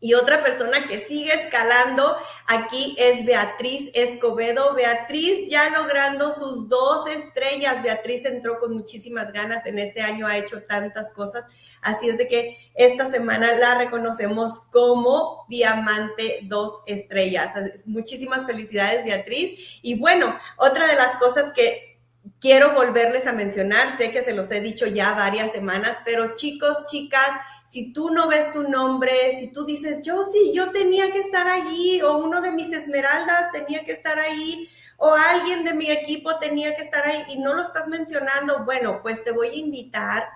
Y 0.00 0.14
otra 0.14 0.42
persona 0.42 0.86
que 0.86 1.06
sigue 1.06 1.32
escalando 1.32 2.16
aquí 2.46 2.94
es 2.98 3.24
Beatriz 3.24 3.90
Escobedo. 3.94 4.74
Beatriz 4.74 5.48
ya 5.48 5.70
logrando 5.70 6.32
sus 6.32 6.68
dos 6.68 7.08
estrellas. 7.08 7.82
Beatriz 7.82 8.24
entró 8.26 8.60
con 8.60 8.74
muchísimas 8.74 9.32
ganas 9.32 9.64
en 9.64 9.78
este 9.78 10.02
año, 10.02 10.26
ha 10.26 10.36
hecho 10.36 10.62
tantas 10.64 11.10
cosas. 11.12 11.44
Así 11.80 12.08
es 12.08 12.18
de 12.18 12.28
que 12.28 12.56
esta 12.74 13.10
semana 13.10 13.56
la 13.56 13.78
reconocemos 13.78 14.60
como 14.70 15.46
Diamante 15.48 16.40
dos 16.42 16.80
estrellas. 16.86 17.54
Muchísimas 17.86 18.44
felicidades, 18.44 19.04
Beatriz. 19.04 19.80
Y 19.80 19.98
bueno, 19.98 20.38
otra 20.58 20.86
de 20.86 20.96
las 20.96 21.16
cosas 21.16 21.52
que 21.54 21.94
quiero 22.40 22.74
volverles 22.74 23.26
a 23.26 23.32
mencionar, 23.32 23.96
sé 23.96 24.10
que 24.10 24.22
se 24.22 24.34
los 24.34 24.50
he 24.50 24.60
dicho 24.60 24.86
ya 24.86 25.12
varias 25.12 25.52
semanas, 25.52 25.96
pero 26.04 26.34
chicos, 26.34 26.86
chicas, 26.86 27.28
si 27.74 27.92
tú 27.92 28.10
no 28.10 28.28
ves 28.28 28.52
tu 28.52 28.68
nombre, 28.68 29.10
si 29.40 29.48
tú 29.48 29.64
dices, 29.64 29.98
yo 30.00 30.22
sí, 30.32 30.52
yo 30.54 30.70
tenía 30.70 31.10
que 31.10 31.18
estar 31.18 31.48
allí, 31.48 32.00
o 32.02 32.18
uno 32.18 32.40
de 32.40 32.52
mis 32.52 32.70
esmeraldas 32.72 33.50
tenía 33.50 33.84
que 33.84 33.90
estar 33.90 34.16
ahí, 34.16 34.68
o 34.96 35.10
alguien 35.10 35.64
de 35.64 35.74
mi 35.74 35.90
equipo 35.90 36.38
tenía 36.38 36.76
que 36.76 36.82
estar 36.82 37.04
ahí 37.04 37.24
y 37.30 37.38
no 37.40 37.52
lo 37.52 37.62
estás 37.62 37.88
mencionando, 37.88 38.64
bueno, 38.64 39.00
pues 39.02 39.24
te 39.24 39.32
voy 39.32 39.48
a 39.48 39.56
invitar 39.56 40.28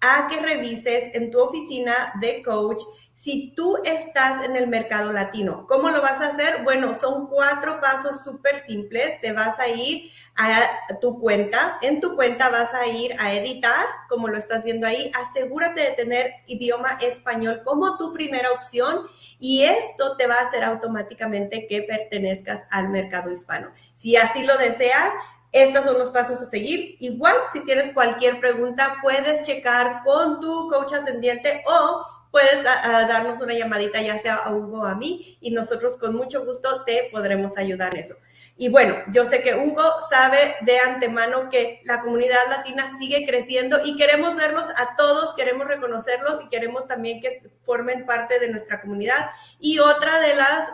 a 0.00 0.28
que 0.28 0.38
revises 0.38 1.12
en 1.16 1.32
tu 1.32 1.40
oficina 1.40 2.12
de 2.20 2.40
coach 2.44 2.84
si 3.16 3.54
tú 3.56 3.78
estás 3.82 4.44
en 4.44 4.56
el 4.56 4.68
mercado 4.68 5.10
latino. 5.10 5.66
¿Cómo 5.66 5.88
lo 5.90 6.02
vas 6.02 6.20
a 6.20 6.28
hacer? 6.28 6.62
Bueno, 6.64 6.92
son 6.92 7.26
cuatro 7.28 7.80
pasos 7.80 8.22
súper 8.22 8.64
simples. 8.66 9.20
Te 9.22 9.32
vas 9.32 9.58
a 9.58 9.68
ir 9.68 10.12
a 10.36 10.68
tu 11.00 11.18
cuenta. 11.18 11.78
En 11.80 12.00
tu 12.00 12.14
cuenta 12.14 12.50
vas 12.50 12.74
a 12.74 12.86
ir 12.86 13.16
a 13.18 13.32
editar, 13.32 13.86
como 14.10 14.28
lo 14.28 14.36
estás 14.36 14.64
viendo 14.64 14.86
ahí. 14.86 15.10
Asegúrate 15.18 15.80
de 15.80 15.90
tener 15.92 16.34
idioma 16.46 16.98
español 17.00 17.62
como 17.64 17.96
tu 17.96 18.12
primera 18.12 18.52
opción 18.52 19.06
y 19.40 19.64
esto 19.64 20.16
te 20.18 20.26
va 20.26 20.34
a 20.34 20.46
hacer 20.46 20.62
automáticamente 20.62 21.66
que 21.66 21.82
pertenezcas 21.82 22.64
al 22.70 22.90
mercado 22.90 23.32
hispano. 23.32 23.72
Si 23.94 24.16
así 24.16 24.42
lo 24.42 24.58
deseas, 24.58 25.10
estos 25.52 25.86
son 25.86 25.98
los 25.98 26.10
pasos 26.10 26.42
a 26.42 26.50
seguir. 26.50 26.98
Igual, 27.00 27.34
si 27.54 27.64
tienes 27.64 27.94
cualquier 27.94 28.40
pregunta, 28.40 28.98
puedes 29.00 29.42
checar 29.42 30.02
con 30.04 30.38
tu 30.42 30.68
coach 30.68 30.92
ascendiente 30.92 31.64
o 31.66 32.04
puedes 32.36 32.62
darnos 32.62 33.40
una 33.40 33.54
llamadita 33.54 33.98
ya 34.02 34.20
sea 34.20 34.34
a 34.34 34.52
Hugo 34.52 34.80
o 34.80 34.84
a 34.84 34.94
mí 34.94 35.38
y 35.40 35.52
nosotros 35.52 35.96
con 35.96 36.14
mucho 36.14 36.44
gusto 36.44 36.84
te 36.84 37.08
podremos 37.10 37.56
ayudar 37.56 37.94
en 37.94 38.02
eso. 38.02 38.16
Y 38.58 38.68
bueno, 38.68 38.94
yo 39.08 39.24
sé 39.24 39.42
que 39.42 39.54
Hugo 39.54 39.82
sabe 40.06 40.54
de 40.60 40.78
antemano 40.78 41.48
que 41.48 41.80
la 41.86 42.02
comunidad 42.02 42.42
latina 42.50 42.90
sigue 42.98 43.24
creciendo 43.26 43.78
y 43.82 43.96
queremos 43.96 44.36
verlos 44.36 44.66
a 44.68 44.96
todos, 44.98 45.34
queremos 45.34 45.66
reconocerlos 45.66 46.44
y 46.44 46.50
queremos 46.50 46.86
también 46.86 47.22
que 47.22 47.40
formen 47.64 48.04
parte 48.04 48.38
de 48.38 48.50
nuestra 48.50 48.82
comunidad. 48.82 49.30
Y 49.58 49.78
otra 49.78 50.20
de 50.20 50.34
las 50.34 50.72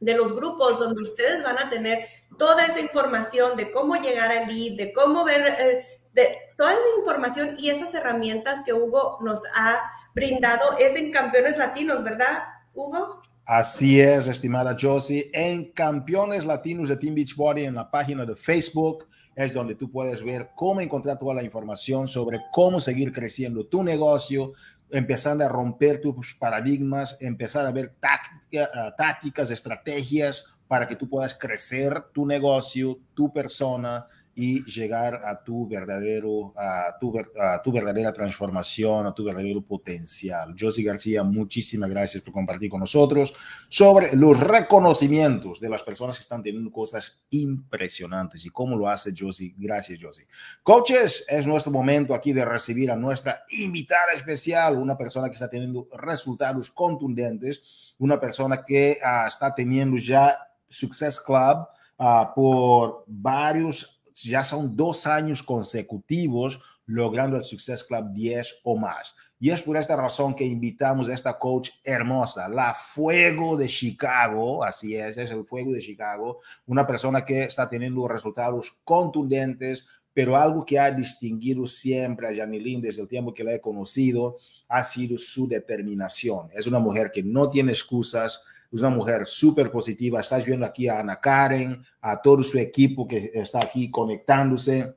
de 0.00 0.14
los 0.14 0.32
grupos 0.34 0.78
donde 0.78 1.02
ustedes 1.02 1.42
van 1.42 1.58
a 1.58 1.68
tener 1.68 2.06
toda 2.38 2.64
esa 2.64 2.80
información 2.80 3.54
de 3.58 3.70
cómo 3.70 3.96
llegar 3.96 4.30
al 4.30 4.48
lead, 4.48 4.78
de 4.78 4.94
cómo 4.94 5.24
ver, 5.24 5.42
eh, 5.58 6.00
de 6.14 6.38
toda 6.56 6.72
esa 6.72 6.98
información 7.00 7.56
y 7.58 7.68
esas 7.68 7.92
herramientas 7.92 8.62
que 8.64 8.72
Hugo 8.72 9.18
nos 9.20 9.42
ha 9.54 9.78
brindado 10.18 10.76
es 10.80 10.96
en 10.96 11.12
Campeones 11.12 11.56
Latinos, 11.56 12.02
¿verdad, 12.02 12.42
Hugo? 12.74 13.20
Así 13.44 14.00
es, 14.00 14.26
estimada 14.26 14.76
Josie. 14.78 15.30
En 15.32 15.70
Campeones 15.72 16.44
Latinos 16.44 16.88
de 16.88 16.96
Team 16.96 17.14
Beachbody, 17.14 17.64
en 17.64 17.76
la 17.76 17.88
página 17.88 18.26
de 18.26 18.34
Facebook, 18.34 19.06
es 19.36 19.54
donde 19.54 19.76
tú 19.76 19.90
puedes 19.92 20.24
ver 20.24 20.50
cómo 20.56 20.80
encontrar 20.80 21.20
toda 21.20 21.34
la 21.34 21.44
información 21.44 22.08
sobre 22.08 22.40
cómo 22.52 22.80
seguir 22.80 23.12
creciendo 23.12 23.66
tu 23.66 23.84
negocio, 23.84 24.54
empezando 24.90 25.44
a 25.44 25.48
romper 25.48 26.00
tus 26.00 26.34
paradigmas, 26.34 27.16
empezar 27.20 27.64
a 27.64 27.70
ver 27.70 27.94
táctica, 28.00 28.94
tácticas, 28.96 29.52
estrategias 29.52 30.46
para 30.66 30.88
que 30.88 30.96
tú 30.96 31.08
puedas 31.08 31.34
crecer 31.34 32.06
tu 32.12 32.26
negocio, 32.26 32.98
tu 33.14 33.32
persona, 33.32 34.06
y 34.40 34.62
llegar 34.66 35.20
a 35.24 35.42
tu 35.42 35.66
verdadero, 35.66 36.52
a 36.56 36.96
tu, 37.00 37.12
a 37.18 37.60
tu 37.60 37.72
verdadera 37.72 38.12
transformación, 38.12 39.04
a 39.04 39.12
tu 39.12 39.24
verdadero 39.24 39.62
potencial. 39.62 40.54
Josie 40.56 40.84
García, 40.84 41.24
muchísimas 41.24 41.90
gracias 41.90 42.22
por 42.22 42.32
compartir 42.32 42.70
con 42.70 42.78
nosotros 42.78 43.34
sobre 43.68 44.14
los 44.14 44.38
reconocimientos 44.38 45.58
de 45.58 45.68
las 45.68 45.82
personas 45.82 46.16
que 46.16 46.22
están 46.22 46.44
teniendo 46.44 46.70
cosas 46.70 47.20
impresionantes 47.30 48.46
y 48.46 48.50
cómo 48.50 48.76
lo 48.76 48.88
hace 48.88 49.12
Josie. 49.18 49.56
Gracias, 49.58 49.98
Josie. 50.00 50.28
Coaches, 50.62 51.24
es 51.26 51.44
nuestro 51.44 51.72
momento 51.72 52.14
aquí 52.14 52.32
de 52.32 52.44
recibir 52.44 52.92
a 52.92 52.96
nuestra 52.96 53.40
invitada 53.50 54.12
especial, 54.14 54.78
una 54.78 54.96
persona 54.96 55.26
que 55.26 55.34
está 55.34 55.50
teniendo 55.50 55.88
resultados 55.98 56.70
contundentes, 56.70 57.96
una 57.98 58.20
persona 58.20 58.64
que 58.64 59.00
uh, 59.02 59.26
está 59.26 59.52
teniendo 59.52 59.96
ya 59.96 60.38
Success 60.68 61.20
Club 61.20 61.66
uh, 61.98 62.32
por 62.36 63.02
varios 63.08 63.97
ya 64.22 64.44
son 64.44 64.76
dos 64.76 65.06
años 65.06 65.42
consecutivos 65.42 66.60
logrando 66.86 67.36
el 67.36 67.44
Success 67.44 67.84
Club 67.84 68.12
10 68.12 68.60
o 68.64 68.76
más. 68.76 69.14
Y 69.40 69.50
es 69.50 69.62
por 69.62 69.76
esta 69.76 69.94
razón 69.94 70.34
que 70.34 70.44
invitamos 70.44 71.08
a 71.08 71.14
esta 71.14 71.38
coach 71.38 71.70
hermosa, 71.84 72.48
la 72.48 72.74
Fuego 72.74 73.56
de 73.56 73.68
Chicago, 73.68 74.64
así 74.64 74.96
es, 74.96 75.16
es 75.16 75.30
el 75.30 75.44
Fuego 75.44 75.72
de 75.72 75.80
Chicago, 75.80 76.40
una 76.66 76.86
persona 76.86 77.24
que 77.24 77.44
está 77.44 77.68
teniendo 77.68 78.08
resultados 78.08 78.80
contundentes, 78.82 79.86
pero 80.12 80.36
algo 80.36 80.64
que 80.64 80.80
ha 80.80 80.90
distinguido 80.90 81.68
siempre 81.68 82.26
a 82.26 82.34
Janilyn 82.34 82.80
desde 82.80 83.02
el 83.02 83.06
tiempo 83.06 83.32
que 83.32 83.44
la 83.44 83.54
he 83.54 83.60
conocido 83.60 84.38
ha 84.66 84.82
sido 84.82 85.16
su 85.16 85.46
determinación. 85.46 86.48
Es 86.52 86.66
una 86.66 86.80
mujer 86.80 87.12
que 87.12 87.22
no 87.22 87.48
tiene 87.48 87.70
excusas, 87.70 88.42
es 88.70 88.80
una 88.80 88.90
mujer 88.90 89.26
súper 89.26 89.70
positiva. 89.70 90.20
Estás 90.20 90.44
viendo 90.44 90.66
aquí 90.66 90.88
a 90.88 91.00
Ana 91.00 91.20
Karen, 91.20 91.82
a 92.00 92.20
todo 92.20 92.42
su 92.42 92.58
equipo 92.58 93.06
que 93.06 93.30
está 93.34 93.58
aquí 93.58 93.90
conectándose. 93.90 94.94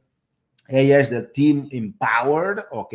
Ella 0.67 0.99
es 0.99 1.09
del 1.09 1.31
Team 1.31 1.67
Empowered, 1.71 2.65
¿ok? 2.71 2.93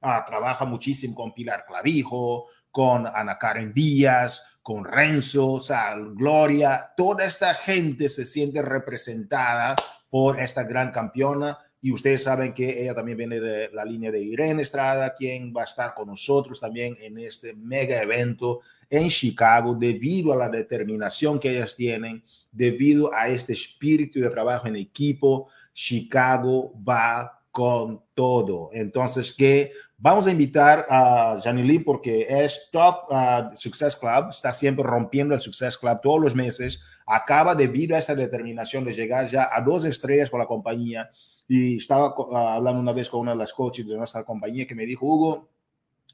Ah, 0.00 0.24
trabaja 0.24 0.64
muchísimo 0.64 1.14
con 1.14 1.34
Pilar 1.34 1.64
Clavijo, 1.66 2.46
con 2.70 3.06
Ana 3.06 3.38
Karen 3.38 3.72
Díaz, 3.72 4.42
con 4.62 4.84
Renzo, 4.84 5.54
o 5.54 5.60
sea, 5.60 5.96
Gloria. 5.96 6.92
Toda 6.96 7.24
esta 7.24 7.54
gente 7.54 8.08
se 8.08 8.26
siente 8.26 8.62
representada 8.62 9.74
por 10.08 10.38
esta 10.38 10.62
gran 10.62 10.92
campeona 10.92 11.58
Y 11.80 11.92
ustedes 11.92 12.22
saben 12.22 12.52
que 12.52 12.82
ella 12.82 12.94
también 12.94 13.18
viene 13.18 13.38
de 13.38 13.68
la 13.70 13.84
línea 13.84 14.10
de 14.10 14.22
Irene 14.22 14.62
Estrada, 14.62 15.14
quien 15.14 15.52
va 15.54 15.62
a 15.62 15.66
estar 15.66 15.94
con 15.94 16.08
nosotros 16.08 16.60
también 16.60 16.96
en 17.00 17.18
este 17.18 17.52
mega 17.54 18.02
evento 18.02 18.60
en 18.88 19.08
Chicago 19.08 19.74
debido 19.74 20.32
a 20.32 20.36
la 20.36 20.48
determinación 20.48 21.38
que 21.38 21.50
ellas 21.50 21.76
tienen, 21.76 22.24
debido 22.50 23.12
a 23.12 23.28
este 23.28 23.52
espíritu 23.52 24.20
de 24.20 24.30
trabajo 24.30 24.66
en 24.68 24.76
equipo. 24.76 25.48
Chicago 25.74 26.72
va 26.88 27.36
con 27.56 28.02
todo. 28.14 28.70
Entonces, 28.72 29.32
que 29.32 29.72
vamos 29.96 30.26
a 30.26 30.30
invitar 30.30 30.84
a 30.88 31.40
Janilyn 31.42 31.84
porque 31.84 32.26
es 32.28 32.68
top 32.70 33.10
uh, 33.10 33.56
Success 33.56 33.96
Club, 33.96 34.28
está 34.30 34.52
siempre 34.52 34.84
rompiendo 34.84 35.34
el 35.34 35.40
Success 35.40 35.76
Club 35.78 36.00
todos 36.02 36.20
los 36.20 36.34
meses, 36.34 36.80
acaba 37.06 37.54
debido 37.54 37.96
a 37.96 37.98
esta 37.98 38.14
determinación 38.14 38.84
de 38.84 38.92
llegar 38.92 39.26
ya 39.26 39.48
a 39.50 39.60
dos 39.62 39.84
estrellas 39.84 40.28
con 40.28 40.40
la 40.40 40.46
compañía. 40.46 41.10
Y 41.48 41.76
estaba 41.76 42.14
uh, 42.18 42.36
hablando 42.36 42.80
una 42.80 42.92
vez 42.92 43.08
con 43.10 43.20
una 43.20 43.32
de 43.32 43.38
las 43.38 43.52
coaches 43.52 43.86
de 43.86 43.96
nuestra 43.96 44.24
compañía 44.24 44.66
que 44.66 44.74
me 44.74 44.86
dijo, 44.86 45.06
Hugo, 45.06 45.48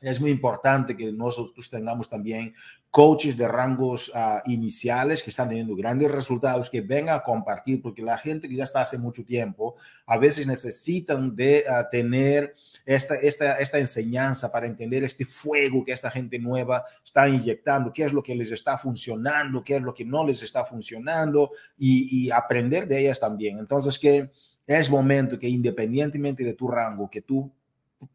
es 0.03 0.21
muy 0.21 0.31
importante 0.31 0.97
que 0.97 1.13
nosotros 1.13 1.71
tengamos 1.71 2.09
también 2.09 2.53
coaches 2.91 3.37
de 3.37 3.49
rangos 3.49 4.11
uh, 4.11 4.51
iniciales 4.51 5.23
que 5.23 5.31
están 5.31 5.49
teniendo 5.49 5.75
grandes 5.77 6.11
resultados, 6.11 6.69
que 6.69 6.81
vengan 6.81 7.17
a 7.17 7.23
compartir, 7.23 7.81
porque 7.81 8.03
la 8.03 8.19
gente 8.19 8.49
que 8.49 8.57
ya 8.57 8.65
está 8.65 8.83
hace 8.83 8.99
mucho 8.99 9.25
tiempo, 9.25 9.77
a 10.07 10.19
veces 10.19 10.47
necesitan 10.47 11.35
de 11.35 11.65
uh, 11.69 11.89
tener 11.91 12.55
esta, 12.85 13.15
esta, 13.15 13.59
esta 13.61 13.79
enseñanza 13.79 14.51
para 14.51 14.67
entender 14.67 15.05
este 15.05 15.25
fuego 15.25 15.85
que 15.85 15.93
esta 15.93 16.11
gente 16.11 16.39
nueva 16.39 16.85
está 17.03 17.29
inyectando, 17.29 17.93
qué 17.93 18.05
es 18.05 18.13
lo 18.13 18.23
que 18.23 18.35
les 18.35 18.51
está 18.51 18.77
funcionando, 18.77 19.63
qué 19.63 19.77
es 19.77 19.83
lo 19.83 19.95
que 19.95 20.05
no 20.05 20.27
les 20.27 20.43
está 20.43 20.65
funcionando 20.65 21.53
y, 21.79 22.27
y 22.27 22.31
aprender 22.31 22.89
de 22.89 23.01
ellas 23.01 23.21
también. 23.21 23.59
Entonces, 23.59 23.99
que 23.99 24.31
es 24.67 24.91
momento 24.91 25.39
que 25.39 25.49
independientemente 25.49 26.45
de 26.45 26.55
tu 26.55 26.69
rango, 26.69 27.11
que 27.11 27.23
tú 27.23 27.51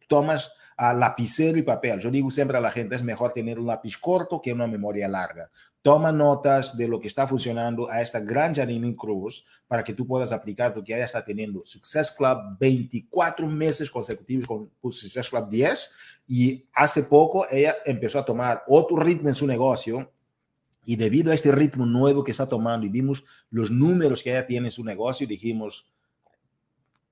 tomas 0.07 0.51
a 0.75 0.93
lapicero 0.93 1.57
y 1.57 1.63
papel. 1.63 1.99
Yo 1.99 2.11
digo 2.11 2.29
siempre 2.29 2.57
a 2.57 2.61
la 2.61 2.71
gente, 2.71 2.95
es 2.95 3.03
mejor 3.03 3.33
tener 3.33 3.59
un 3.59 3.67
lápiz 3.67 3.97
corto 3.97 4.41
que 4.41 4.53
una 4.53 4.67
memoria 4.67 5.07
larga. 5.07 5.49
Toma 5.81 6.11
notas 6.11 6.75
de 6.77 6.87
lo 6.87 6.99
que 6.99 7.07
está 7.07 7.27
funcionando 7.27 7.89
a 7.89 8.01
esta 8.01 8.19
gran 8.19 8.53
Janine 8.53 8.95
Cruz 8.95 9.45
para 9.67 9.83
que 9.83 9.93
tú 9.93 10.05
puedas 10.05 10.31
aplicar, 10.31 10.73
porque 10.73 10.93
ella 10.93 11.05
está 11.05 11.23
teniendo 11.23 11.63
Success 11.65 12.11
Club 12.11 12.57
24 12.59 13.47
meses 13.47 13.89
consecutivos 13.89 14.47
con 14.47 14.91
Success 14.91 15.29
Club 15.29 15.49
10 15.49 15.91
y 16.27 16.65
hace 16.73 17.03
poco 17.03 17.45
ella 17.49 17.75
empezó 17.85 18.19
a 18.19 18.25
tomar 18.25 18.63
otro 18.67 18.97
ritmo 18.97 19.29
en 19.29 19.35
su 19.35 19.47
negocio 19.47 20.11
y 20.83 20.95
debido 20.95 21.31
a 21.31 21.35
este 21.35 21.51
ritmo 21.51 21.85
nuevo 21.85 22.23
que 22.23 22.31
está 22.31 22.47
tomando 22.47 22.85
y 22.85 22.89
vimos 22.89 23.23
los 23.49 23.71
números 23.71 24.21
que 24.23 24.31
ella 24.31 24.45
tiene 24.45 24.67
en 24.67 24.71
su 24.71 24.83
negocio, 24.83 25.27
dijimos, 25.27 25.89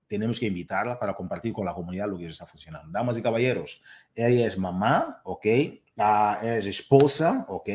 tenemos 0.07 0.39
que 0.39 0.47
invitarla 0.47 0.99
para 0.99 1.13
compartir 1.13 1.53
con 1.53 1.65
la 1.65 1.73
comunidad 1.73 2.09
lo 2.09 2.17
que 2.17 2.27
está 2.27 2.45
funcionando. 2.45 2.89
Damas 2.91 3.17
y 3.17 3.21
caballeros, 3.21 3.81
ella 4.13 4.47
es 4.47 4.57
mamá, 4.57 5.21
¿ok? 5.23 5.45
Uh, 5.97 6.45
es 6.45 6.65
esposa, 6.65 7.45
¿ok? 7.49 7.69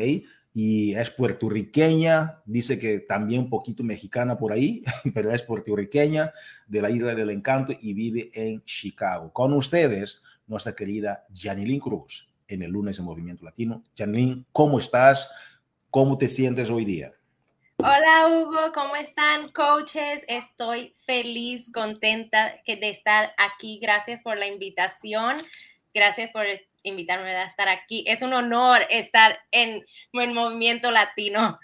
Y 0.53 0.93
es 0.93 1.09
puertorriqueña, 1.09 2.41
dice 2.45 2.77
que 2.77 2.99
también 2.99 3.41
un 3.41 3.49
poquito 3.49 3.83
mexicana 3.83 4.37
por 4.37 4.51
ahí, 4.51 4.83
pero 5.13 5.31
es 5.31 5.41
puertorriqueña 5.43 6.33
de 6.67 6.81
la 6.81 6.89
Isla 6.89 7.15
del 7.15 7.29
Encanto 7.29 7.73
y 7.79 7.93
vive 7.93 8.31
en 8.33 8.63
Chicago. 8.65 9.31
Con 9.31 9.53
ustedes, 9.53 10.21
nuestra 10.47 10.73
querida 10.73 11.25
Janilyn 11.33 11.79
Cruz, 11.79 12.29
en 12.47 12.63
el 12.63 12.71
lunes 12.71 12.97
de 12.97 13.03
Movimiento 13.03 13.45
Latino. 13.45 13.83
Janilyn, 13.97 14.45
¿cómo 14.51 14.79
estás? 14.79 15.31
¿Cómo 15.89 16.17
te 16.17 16.27
sientes 16.27 16.69
hoy 16.69 16.85
día? 16.85 17.13
Hola 17.83 18.27
Hugo, 18.27 18.73
¿cómo 18.75 18.95
están 18.95 19.49
coaches? 19.55 20.23
Estoy 20.27 20.95
feliz, 21.07 21.71
contenta 21.73 22.53
de 22.67 22.89
estar 22.91 23.31
aquí. 23.39 23.79
Gracias 23.81 24.21
por 24.21 24.37
la 24.37 24.45
invitación. 24.45 25.37
Gracias 25.91 26.29
por 26.31 26.45
invitarme 26.83 27.31
a 27.31 27.45
estar 27.45 27.69
aquí. 27.69 28.05
Es 28.07 28.21
un 28.21 28.33
honor 28.33 28.81
estar 28.91 29.39
en 29.49 29.83
el 30.13 30.31
movimiento 30.31 30.91
latino. 30.91 31.57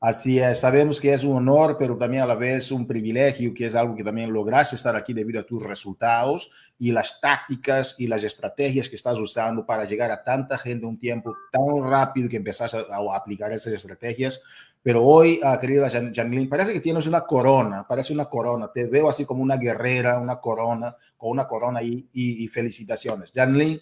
Así 0.00 0.38
es, 0.38 0.60
sabemos 0.60 0.98
que 0.98 1.12
es 1.12 1.24
un 1.24 1.36
honor, 1.36 1.76
pero 1.78 1.98
también 1.98 2.22
a 2.22 2.26
la 2.26 2.34
vez 2.34 2.70
un 2.70 2.86
privilegio, 2.86 3.52
que 3.52 3.66
es 3.66 3.74
algo 3.74 3.94
que 3.94 4.02
también 4.02 4.32
lograste 4.32 4.74
estar 4.74 4.96
aquí 4.96 5.12
debido 5.12 5.38
a 5.40 5.44
tus 5.44 5.62
resultados 5.62 6.50
y 6.78 6.90
las 6.90 7.20
tácticas 7.20 7.96
y 7.98 8.06
las 8.06 8.24
estrategias 8.24 8.88
que 8.88 8.96
estás 8.96 9.18
usando 9.18 9.66
para 9.66 9.84
llegar 9.84 10.10
a 10.10 10.24
tanta 10.24 10.56
gente 10.56 10.84
en 10.84 10.88
un 10.88 10.98
tiempo 10.98 11.36
tan 11.52 11.86
rápido 11.86 12.30
que 12.30 12.38
empezás 12.38 12.72
a, 12.72 12.78
a 12.78 13.14
aplicar 13.14 13.52
esas 13.52 13.74
estrategias. 13.74 14.40
Pero 14.82 15.04
hoy, 15.04 15.40
uh, 15.42 15.58
querida 15.58 15.90
Janine, 15.90 16.48
parece 16.48 16.72
que 16.72 16.80
tienes 16.80 17.06
una 17.06 17.20
corona, 17.22 17.86
parece 17.86 18.14
una 18.14 18.24
corona. 18.24 18.70
Te 18.72 18.86
veo 18.86 19.08
así 19.08 19.26
como 19.26 19.42
una 19.42 19.58
guerrera, 19.58 20.18
una 20.18 20.40
corona, 20.40 20.96
con 21.18 21.30
una 21.30 21.46
corona 21.46 21.82
y, 21.82 22.08
y, 22.12 22.44
y 22.44 22.48
felicitaciones. 22.48 23.30
Janine, 23.34 23.80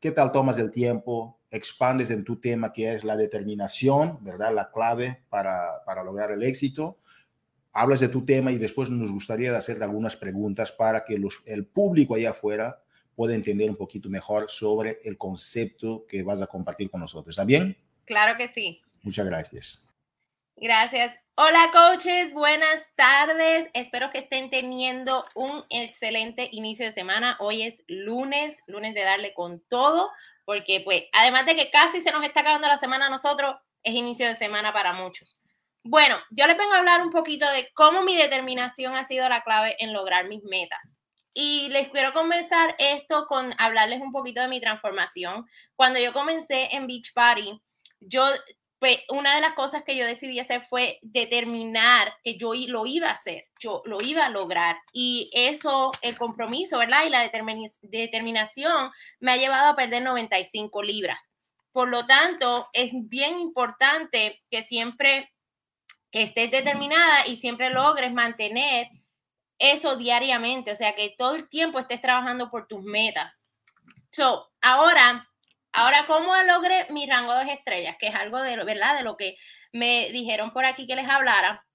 ¿qué 0.00 0.10
tal 0.10 0.32
tomas 0.32 0.58
el 0.58 0.70
tiempo? 0.70 1.40
Expandes 1.50 2.10
en 2.10 2.24
tu 2.24 2.40
tema 2.40 2.72
que 2.72 2.94
es 2.94 3.04
la 3.04 3.16
determinación, 3.16 4.18
¿verdad? 4.22 4.54
La 4.54 4.70
clave 4.70 5.24
para, 5.30 5.82
para 5.86 6.04
lograr 6.04 6.30
el 6.32 6.42
éxito. 6.42 6.98
Hablas 7.72 8.00
de 8.00 8.08
tu 8.08 8.24
tema 8.24 8.52
y 8.52 8.58
después 8.58 8.90
nos 8.90 9.10
gustaría 9.10 9.56
hacer 9.56 9.82
algunas 9.82 10.14
preguntas 10.14 10.72
para 10.72 11.04
que 11.04 11.18
los, 11.18 11.42
el 11.46 11.66
público 11.66 12.16
allá 12.16 12.30
afuera 12.30 12.82
pueda 13.16 13.34
entender 13.34 13.70
un 13.70 13.76
poquito 13.76 14.10
mejor 14.10 14.46
sobre 14.48 14.98
el 15.04 15.16
concepto 15.16 16.04
que 16.06 16.22
vas 16.22 16.42
a 16.42 16.46
compartir 16.48 16.90
con 16.90 17.00
nosotros. 17.00 17.32
¿Está 17.32 17.44
bien? 17.44 17.76
Claro 18.04 18.36
que 18.36 18.46
sí. 18.46 18.82
Muchas 19.02 19.24
gracias. 19.24 19.86
Gracias. 20.56 21.18
Hola 21.34 21.70
coaches, 21.72 22.32
buenas 22.32 22.88
tardes. 22.94 23.68
Espero 23.74 24.10
que 24.12 24.18
estén 24.18 24.50
teniendo 24.50 25.24
un 25.34 25.64
excelente 25.68 26.48
inicio 26.52 26.86
de 26.86 26.92
semana. 26.92 27.36
Hoy 27.40 27.64
es 27.64 27.82
lunes, 27.88 28.56
lunes 28.68 28.94
de 28.94 29.02
darle 29.02 29.34
con 29.34 29.60
todo, 29.68 30.12
porque 30.44 30.80
pues 30.84 31.04
además 31.12 31.44
de 31.46 31.56
que 31.56 31.72
casi 31.72 32.00
se 32.00 32.12
nos 32.12 32.24
está 32.24 32.40
acabando 32.40 32.68
la 32.68 32.78
semana 32.78 33.06
a 33.06 33.10
nosotros, 33.10 33.56
es 33.82 33.94
inicio 33.94 34.28
de 34.28 34.36
semana 34.36 34.72
para 34.72 34.92
muchos. 34.92 35.36
Bueno, 35.82 36.16
yo 36.30 36.46
les 36.46 36.56
vengo 36.56 36.72
a 36.72 36.78
hablar 36.78 37.02
un 37.02 37.10
poquito 37.10 37.50
de 37.50 37.68
cómo 37.74 38.02
mi 38.02 38.16
determinación 38.16 38.94
ha 38.94 39.02
sido 39.02 39.28
la 39.28 39.42
clave 39.42 39.74
en 39.80 39.92
lograr 39.92 40.28
mis 40.28 40.44
metas. 40.44 41.00
Y 41.34 41.68
les 41.70 41.88
quiero 41.88 42.12
comenzar 42.12 42.76
esto 42.78 43.26
con 43.26 43.52
hablarles 43.58 44.00
un 44.00 44.12
poquito 44.12 44.40
de 44.40 44.48
mi 44.48 44.60
transformación. 44.60 45.46
Cuando 45.74 45.98
yo 45.98 46.12
comencé 46.12 46.68
en 46.76 46.86
Beach 46.86 47.12
Party, 47.12 47.60
yo 47.98 48.24
una 49.08 49.34
de 49.34 49.40
las 49.40 49.54
cosas 49.54 49.84
que 49.84 49.96
yo 49.96 50.06
decidí 50.06 50.40
hacer 50.40 50.62
fue 50.62 50.98
determinar 51.02 52.14
que 52.22 52.36
yo 52.36 52.52
lo 52.68 52.86
iba 52.86 53.08
a 53.08 53.12
hacer, 53.12 53.46
yo 53.60 53.82
lo 53.84 54.02
iba 54.02 54.26
a 54.26 54.30
lograr. 54.30 54.76
Y 54.92 55.30
eso, 55.32 55.92
el 56.02 56.18
compromiso, 56.18 56.78
¿verdad? 56.78 57.04
Y 57.06 57.10
la 57.10 57.30
determinación 57.82 58.90
me 59.20 59.32
ha 59.32 59.36
llevado 59.36 59.72
a 59.72 59.76
perder 59.76 60.02
95 60.02 60.82
libras. 60.82 61.30
Por 61.72 61.88
lo 61.88 62.06
tanto, 62.06 62.68
es 62.72 62.92
bien 62.94 63.40
importante 63.40 64.42
que 64.50 64.62
siempre 64.62 65.32
estés 66.12 66.50
determinada 66.50 67.26
y 67.26 67.36
siempre 67.36 67.70
logres 67.70 68.12
mantener 68.12 68.88
eso 69.58 69.96
diariamente, 69.96 70.72
o 70.72 70.74
sea, 70.74 70.94
que 70.94 71.14
todo 71.16 71.34
el 71.34 71.48
tiempo 71.48 71.78
estés 71.78 72.00
trabajando 72.00 72.50
por 72.50 72.66
tus 72.66 72.82
metas. 72.82 73.40
So, 74.10 74.50
ahora 74.60 75.28
Ahora, 75.76 76.06
¿cómo 76.06 76.32
logré 76.44 76.86
mi 76.90 77.04
rango 77.04 77.34
de 77.34 77.52
estrellas? 77.52 77.96
Que 77.98 78.06
es 78.06 78.14
algo 78.14 78.40
de, 78.40 78.62
¿verdad? 78.62 78.96
de 78.96 79.02
lo 79.02 79.16
que 79.16 79.36
me 79.72 80.08
dijeron 80.12 80.52
por 80.52 80.64
aquí 80.64 80.86
que 80.86 80.94
les 80.94 81.08
hablara. 81.08 81.66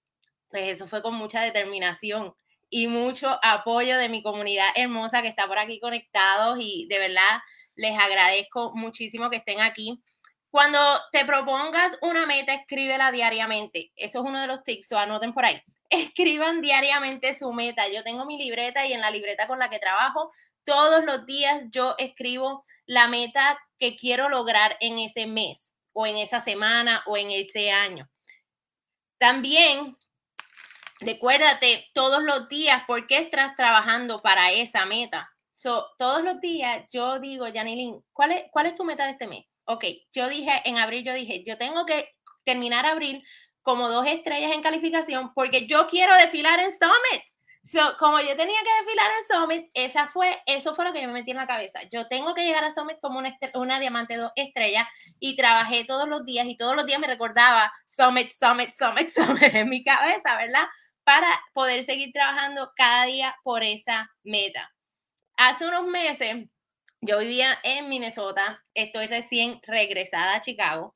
Pues 0.48 0.70
eso 0.70 0.88
fue 0.88 1.02
con 1.02 1.16
mucha 1.16 1.42
determinación 1.42 2.34
y 2.70 2.88
mucho 2.88 3.38
apoyo 3.44 3.98
de 3.98 4.08
mi 4.08 4.24
comunidad 4.24 4.70
hermosa 4.76 5.22
que 5.22 5.28
está 5.28 5.48
por 5.48 5.60
aquí 5.60 5.82
conectados 5.82 6.60
y 6.62 6.88
de 6.90 6.98
verdad 6.98 7.40
les 7.76 8.00
agradezco 8.00 8.72
muchísimo 8.74 9.30
que 9.30 9.36
estén 9.36 9.60
aquí. 9.60 10.02
Cuando 10.50 10.80
te 11.12 11.26
propongas 11.26 11.98
una 12.02 12.26
meta, 12.26 12.54
escríbela 12.54 13.12
diariamente. 13.12 13.92
Eso 13.98 14.20
es 14.20 14.26
uno 14.26 14.40
de 14.40 14.48
los 14.48 14.64
tips, 14.64 14.94
o 14.94 14.98
anoten 14.98 15.34
por 15.34 15.44
ahí. 15.44 15.62
Escriban 15.90 16.62
diariamente 16.62 17.34
su 17.34 17.52
meta. 17.52 17.90
Yo 17.90 18.06
tengo 18.06 18.26
mi 18.26 18.38
libreta 18.38 18.86
y 18.86 18.94
en 18.94 19.02
la 19.02 19.12
libreta 19.12 19.46
con 19.46 19.60
la 19.60 19.70
que 19.70 19.80
trabajo, 19.80 20.32
todos 20.64 21.04
los 21.04 21.26
días 21.26 21.66
yo 21.70 21.96
escribo 21.98 22.64
la 22.86 23.08
meta 23.08 23.60
que 23.80 23.98
quiero 23.98 24.30
lograr 24.30 24.78
en 24.82 25.00
ese 25.00 25.26
mes 25.26 25.72
o 25.94 26.06
en 26.06 26.18
esa 26.18 26.42
semana 26.42 27.04
o 27.08 27.18
en 27.18 27.32
ese 27.32 27.72
año. 27.72 28.10
También 29.18 29.98
recuérdate 31.00 31.90
todos 31.94 32.24
los 32.24 32.50
días 32.50 32.84
por 32.86 33.08
qué 33.08 33.18
estás 33.18 33.56
trabajando 33.56 34.22
para 34.22 34.52
esa 34.52 34.86
meta. 34.86 35.30
So, 35.56 35.88
todos 35.98 36.24
los 36.24 36.40
días 36.40 36.90
yo 36.92 37.20
digo, 37.20 37.46
Janilin, 37.54 38.02
¿cuál 38.14 38.32
es, 38.32 38.44
¿cuál 38.52 38.68
es 38.68 38.76
tu 38.76 38.86
meta 38.86 39.06
de 39.06 39.12
este 39.12 39.28
mes? 39.28 39.46
Ok, 39.66 39.86
yo 40.14 40.30
dije 40.30 40.62
en 40.66 40.78
abril, 40.78 41.04
yo 41.04 41.14
dije, 41.14 41.44
yo 41.46 41.58
tengo 41.58 41.86
que 41.86 42.16
terminar 42.46 42.86
abril 42.86 43.24
como 43.62 43.90
dos 43.90 44.08
estrellas 44.08 44.52
en 44.52 44.62
calificación 44.62 45.34
porque 45.34 45.68
yo 45.68 45.88
quiero 45.88 46.16
desfilar 46.16 46.60
en 46.60 46.72
Summit. 46.72 47.24
So, 47.62 47.80
como 48.00 48.20
yo 48.20 48.36
tenía 48.38 48.60
que 48.64 48.84
desfilar 48.84 49.12
en 49.12 49.26
Summit, 49.26 49.72
esa 49.74 50.08
fue, 50.08 50.42
eso 50.46 50.74
fue 50.74 50.86
lo 50.86 50.94
que 50.94 51.02
yo 51.02 51.08
me 51.08 51.14
metí 51.14 51.32
en 51.32 51.38
la 51.38 51.46
cabeza. 51.48 51.82
Yo 51.92 52.08
tengo 52.08 52.34
que 52.34 52.46
llegar 52.46 52.64
a 52.64 52.72
Summit 52.72 53.00
como 53.02 53.20
una, 53.20 53.38
una 53.54 53.80
diamante 53.80 54.16
dos 54.16 54.32
estrellas 54.36 54.88
y 55.20 55.36
trabajé 55.36 55.84
todos 55.86 56.08
los 56.08 56.26
días 56.26 56.48
y 56.48 56.58
todos 56.58 56.76
los 56.76 56.86
días 56.86 57.00
me 57.00 57.08
recordaba 57.08 57.72
Summit, 57.86 58.32
Summit, 58.32 58.72
Summit, 58.72 59.10
Summit 59.16 59.54
en 59.54 59.70
mi 59.70 59.84
cabeza, 59.84 60.38
¿verdad? 60.38 60.68
para 61.10 61.42
poder 61.54 61.84
seguir 61.84 62.14
trabajando 62.14 62.72
cada 62.76 63.06
día 63.06 63.36
por 63.42 63.64
esa 63.64 64.12
meta. 64.22 64.72
Hace 65.38 65.68
unos 65.68 65.88
meses 65.88 66.46
yo 67.02 67.18
vivía 67.18 67.58
en 67.64 67.90
Minnesota, 67.90 68.64
estoy 68.76 69.08
recién 69.08 69.60
regresada 69.64 70.36
a 70.36 70.42
Chicago 70.42 70.94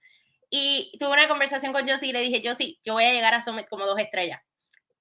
y 0.52 0.91
tuve 0.99 1.13
una 1.13 1.28
conversación 1.28 1.73
con 1.73 1.89
Josie 1.89 2.10
y 2.10 2.13
le 2.13 2.21
dije, 2.21 2.43
Josie, 2.47 2.78
yo 2.86 2.93
voy 2.93 3.06
a 3.06 3.12
llegar 3.12 3.34
a 3.34 3.41
Summit 3.41 3.67
como 3.67 3.88
dos 3.88 3.99
estrellas. 3.99 4.39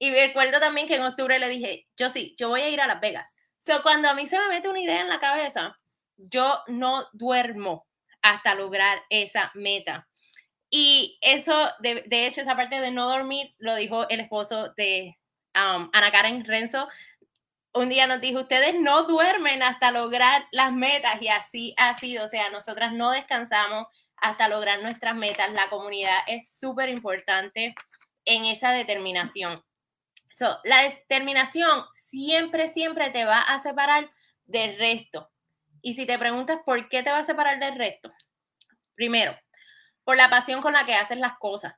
Y 0.02 0.10
recuerdo 0.10 0.58
también 0.58 0.88
que 0.88 0.96
en 0.96 1.04
octubre 1.04 1.38
le 1.38 1.48
dije, 1.48 1.86
Josie, 1.96 2.34
yo 2.36 2.48
voy 2.48 2.62
a 2.62 2.68
ir 2.68 2.80
a 2.80 2.88
Las 2.88 3.00
Vegas. 3.00 3.36
So, 3.60 3.84
cuando 3.84 4.08
a 4.08 4.14
mí 4.14 4.26
se 4.26 4.36
me 4.36 4.48
mete 4.48 4.68
una 4.68 4.80
idea 4.80 5.00
en 5.00 5.08
la 5.08 5.20
cabeza, 5.20 5.76
yo 6.16 6.58
no 6.66 7.06
duermo 7.12 7.86
hasta 8.20 8.56
lograr 8.56 9.00
esa 9.10 9.52
meta. 9.54 10.08
Y 10.70 11.20
eso, 11.20 11.70
de, 11.78 12.02
de 12.08 12.26
hecho, 12.26 12.40
esa 12.40 12.56
parte 12.56 12.80
de 12.80 12.90
no 12.90 13.08
dormir 13.08 13.54
lo 13.58 13.76
dijo 13.76 14.08
el 14.08 14.18
esposo 14.18 14.72
de 14.76 15.16
um, 15.54 15.88
Ana 15.92 16.10
Karen 16.10 16.44
Renzo 16.44 16.88
un 17.74 17.88
día 17.88 18.08
nos 18.08 18.20
dijo, 18.20 18.40
ustedes 18.40 18.74
no 18.78 19.04
duermen 19.04 19.62
hasta 19.62 19.92
lograr 19.92 20.46
las 20.50 20.72
metas 20.72 21.22
y 21.22 21.28
así 21.28 21.74
ha 21.78 21.96
sido, 21.96 22.26
o 22.26 22.28
sea, 22.28 22.50
nosotras 22.50 22.92
no 22.92 23.12
descansamos 23.12 23.86
hasta 24.16 24.48
lograr 24.48 24.82
nuestras 24.82 25.14
metas. 25.14 25.52
La 25.52 25.70
comunidad 25.70 26.18
es 26.26 26.54
súper 26.58 26.88
importante 26.90 27.74
en 28.24 28.44
esa 28.44 28.72
determinación. 28.72 29.62
So, 30.32 30.58
la 30.64 30.82
determinación 30.82 31.84
siempre, 31.92 32.66
siempre 32.68 33.10
te 33.10 33.26
va 33.26 33.40
a 33.40 33.60
separar 33.60 34.10
del 34.44 34.78
resto. 34.78 35.30
Y 35.82 35.94
si 35.94 36.06
te 36.06 36.18
preguntas 36.18 36.60
por 36.64 36.88
qué 36.88 37.02
te 37.02 37.10
va 37.10 37.18
a 37.18 37.24
separar 37.24 37.60
del 37.60 37.76
resto, 37.76 38.10
primero, 38.94 39.36
por 40.04 40.16
la 40.16 40.30
pasión 40.30 40.62
con 40.62 40.72
la 40.72 40.86
que 40.86 40.94
haces 40.94 41.18
las 41.18 41.38
cosas. 41.38 41.74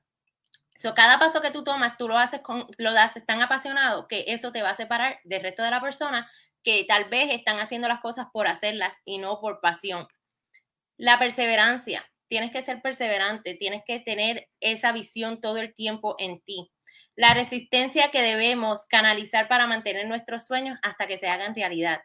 So, 0.76 0.94
cada 0.94 1.18
paso 1.18 1.40
que 1.40 1.50
tú 1.50 1.64
tomas, 1.64 1.96
tú 1.96 2.08
lo 2.08 2.16
haces 2.16 2.42
con, 2.42 2.66
lo 2.78 2.90
haces 2.90 3.26
tan 3.26 3.42
apasionado 3.42 4.06
que 4.06 4.24
eso 4.28 4.52
te 4.52 4.62
va 4.62 4.70
a 4.70 4.74
separar 4.74 5.18
del 5.24 5.42
resto 5.42 5.62
de 5.62 5.70
la 5.70 5.80
persona 5.80 6.30
que 6.62 6.84
tal 6.88 7.08
vez 7.08 7.32
están 7.32 7.58
haciendo 7.58 7.88
las 7.88 8.00
cosas 8.00 8.26
por 8.32 8.46
hacerlas 8.46 9.00
y 9.04 9.18
no 9.18 9.40
por 9.40 9.60
pasión. 9.60 10.06
La 10.96 11.18
perseverancia. 11.18 12.08
Tienes 12.28 12.52
que 12.52 12.62
ser 12.62 12.82
perseverante, 12.82 13.54
tienes 13.54 13.82
que 13.84 14.00
tener 14.00 14.48
esa 14.60 14.92
visión 14.92 15.40
todo 15.40 15.58
el 15.58 15.74
tiempo 15.74 16.16
en 16.18 16.40
ti. 16.40 16.73
La 17.16 17.32
resistencia 17.32 18.10
que 18.10 18.22
debemos 18.22 18.86
canalizar 18.86 19.46
para 19.46 19.66
mantener 19.66 20.06
nuestros 20.06 20.46
sueños 20.46 20.78
hasta 20.82 21.06
que 21.06 21.16
se 21.16 21.28
hagan 21.28 21.54
realidad. 21.54 22.02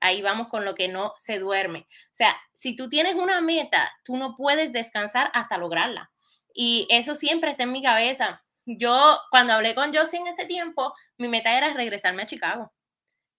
Ahí 0.00 0.22
vamos 0.22 0.48
con 0.48 0.64
lo 0.64 0.74
que 0.74 0.88
no 0.88 1.14
se 1.16 1.38
duerme. 1.38 1.80
O 1.80 2.14
sea, 2.14 2.36
si 2.54 2.76
tú 2.76 2.88
tienes 2.88 3.14
una 3.14 3.40
meta, 3.40 3.92
tú 4.04 4.16
no 4.16 4.36
puedes 4.36 4.72
descansar 4.72 5.30
hasta 5.34 5.58
lograrla. 5.58 6.10
Y 6.54 6.86
eso 6.90 7.14
siempre 7.14 7.52
está 7.52 7.64
en 7.64 7.72
mi 7.72 7.82
cabeza. 7.82 8.44
Yo, 8.64 9.18
cuando 9.30 9.52
hablé 9.52 9.74
con 9.74 9.94
Josie 9.94 10.20
en 10.20 10.28
ese 10.28 10.44
tiempo, 10.46 10.92
mi 11.16 11.28
meta 11.28 11.56
era 11.56 11.72
regresarme 11.72 12.22
a 12.22 12.26
Chicago. 12.26 12.72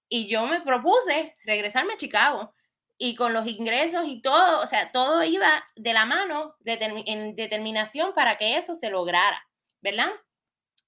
Y 0.10 0.28
yo 0.28 0.46
me 0.46 0.62
propuse 0.62 1.36
regresarme 1.46 1.94
a 1.94 1.98
Chicago. 1.98 2.54
Y 2.98 3.16
con 3.16 3.34
los 3.34 3.48
ingresos 3.48 4.06
y 4.08 4.22
todo, 4.22 4.62
o 4.62 4.68
sea, 4.68 4.92
todo 4.92 5.24
iba 5.24 5.66
de 5.76 5.94
la 5.94 6.06
mano 6.06 6.56
en 6.66 7.36
determinación 7.36 8.14
para 8.14 8.38
que 8.38 8.58
eso 8.58 8.76
se 8.76 8.90
lograra, 8.90 9.42
¿verdad? 9.82 10.12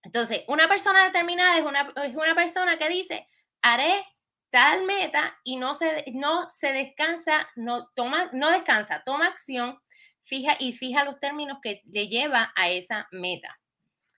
Entonces, 0.06 0.44
una 0.48 0.68
persona 0.68 1.06
determinada 1.06 1.58
es 1.58 1.66
una, 1.66 1.92
es 2.04 2.16
una 2.16 2.36
persona 2.36 2.78
que 2.78 2.88
dice, 2.88 3.28
haré 3.62 4.06
tal 4.52 4.84
meta 4.84 5.38
y 5.44 5.58
no 5.58 5.74
se, 5.74 6.06
no 6.14 6.50
se 6.50 6.72
descansa, 6.72 7.50
no, 7.56 7.90
toma, 7.96 8.30
no 8.32 8.52
descansa, 8.52 9.04
toma 9.04 9.28
acción 9.28 9.80
fija 10.22 10.56
y 10.60 10.74
fija 10.74 11.04
los 11.04 11.20
términos 11.20 11.60
que 11.62 11.82
le 11.92 12.08
lleva 12.08 12.54
a 12.56 12.70
esa 12.70 13.08
meta. 13.12 13.60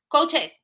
Coaches, 0.08 0.62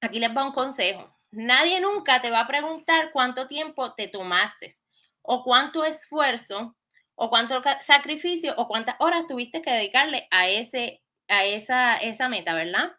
aquí 0.00 0.18
les 0.18 0.34
va 0.36 0.46
un 0.46 0.52
consejo. 0.52 1.14
Nadie 1.30 1.80
nunca 1.80 2.20
te 2.20 2.30
va 2.30 2.40
a 2.40 2.46
preguntar 2.46 3.10
cuánto 3.12 3.46
tiempo 3.46 3.94
te 3.94 4.08
tomaste 4.08 4.74
o 5.22 5.44
cuánto 5.44 5.84
esfuerzo 5.84 6.76
o 7.14 7.28
cuánto 7.28 7.62
sacrificio 7.80 8.54
o 8.56 8.68
cuántas 8.68 8.96
horas 9.00 9.26
tuviste 9.26 9.60
que 9.60 9.70
dedicarle 9.70 10.26
a, 10.30 10.48
ese, 10.48 11.02
a 11.26 11.44
esa, 11.44 11.96
esa 11.96 12.28
meta, 12.28 12.54
¿verdad? 12.54 12.92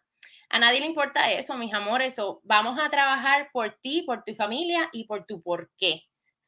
A 0.50 0.58
nadie 0.58 0.80
le 0.80 0.86
importa 0.86 1.30
eso, 1.30 1.56
mis 1.56 1.72
amores. 1.72 2.18
O 2.18 2.40
vamos 2.44 2.78
a 2.80 2.90
trabajar 2.90 3.50
por 3.52 3.78
ti, 3.80 4.02
por 4.02 4.24
tu 4.24 4.34
familia 4.34 4.90
y 4.92 5.04
por 5.04 5.24
tu 5.24 5.42
por 5.42 5.70
qué. 5.78 6.02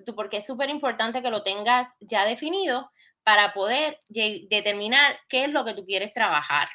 Tu 0.04 0.14
por 0.14 0.28
qué 0.28 0.38
es 0.38 0.46
súper 0.46 0.70
importante 0.70 1.22
que 1.22 1.30
lo 1.30 1.42
tengas 1.42 1.96
ya 2.00 2.24
definido 2.24 2.90
para 3.22 3.52
poder 3.52 3.98
determinar 4.08 5.20
qué 5.28 5.44
es 5.44 5.50
lo 5.50 5.64
que 5.64 5.74
tú 5.74 5.84
quieres 5.84 6.12
trabajar. 6.12 6.68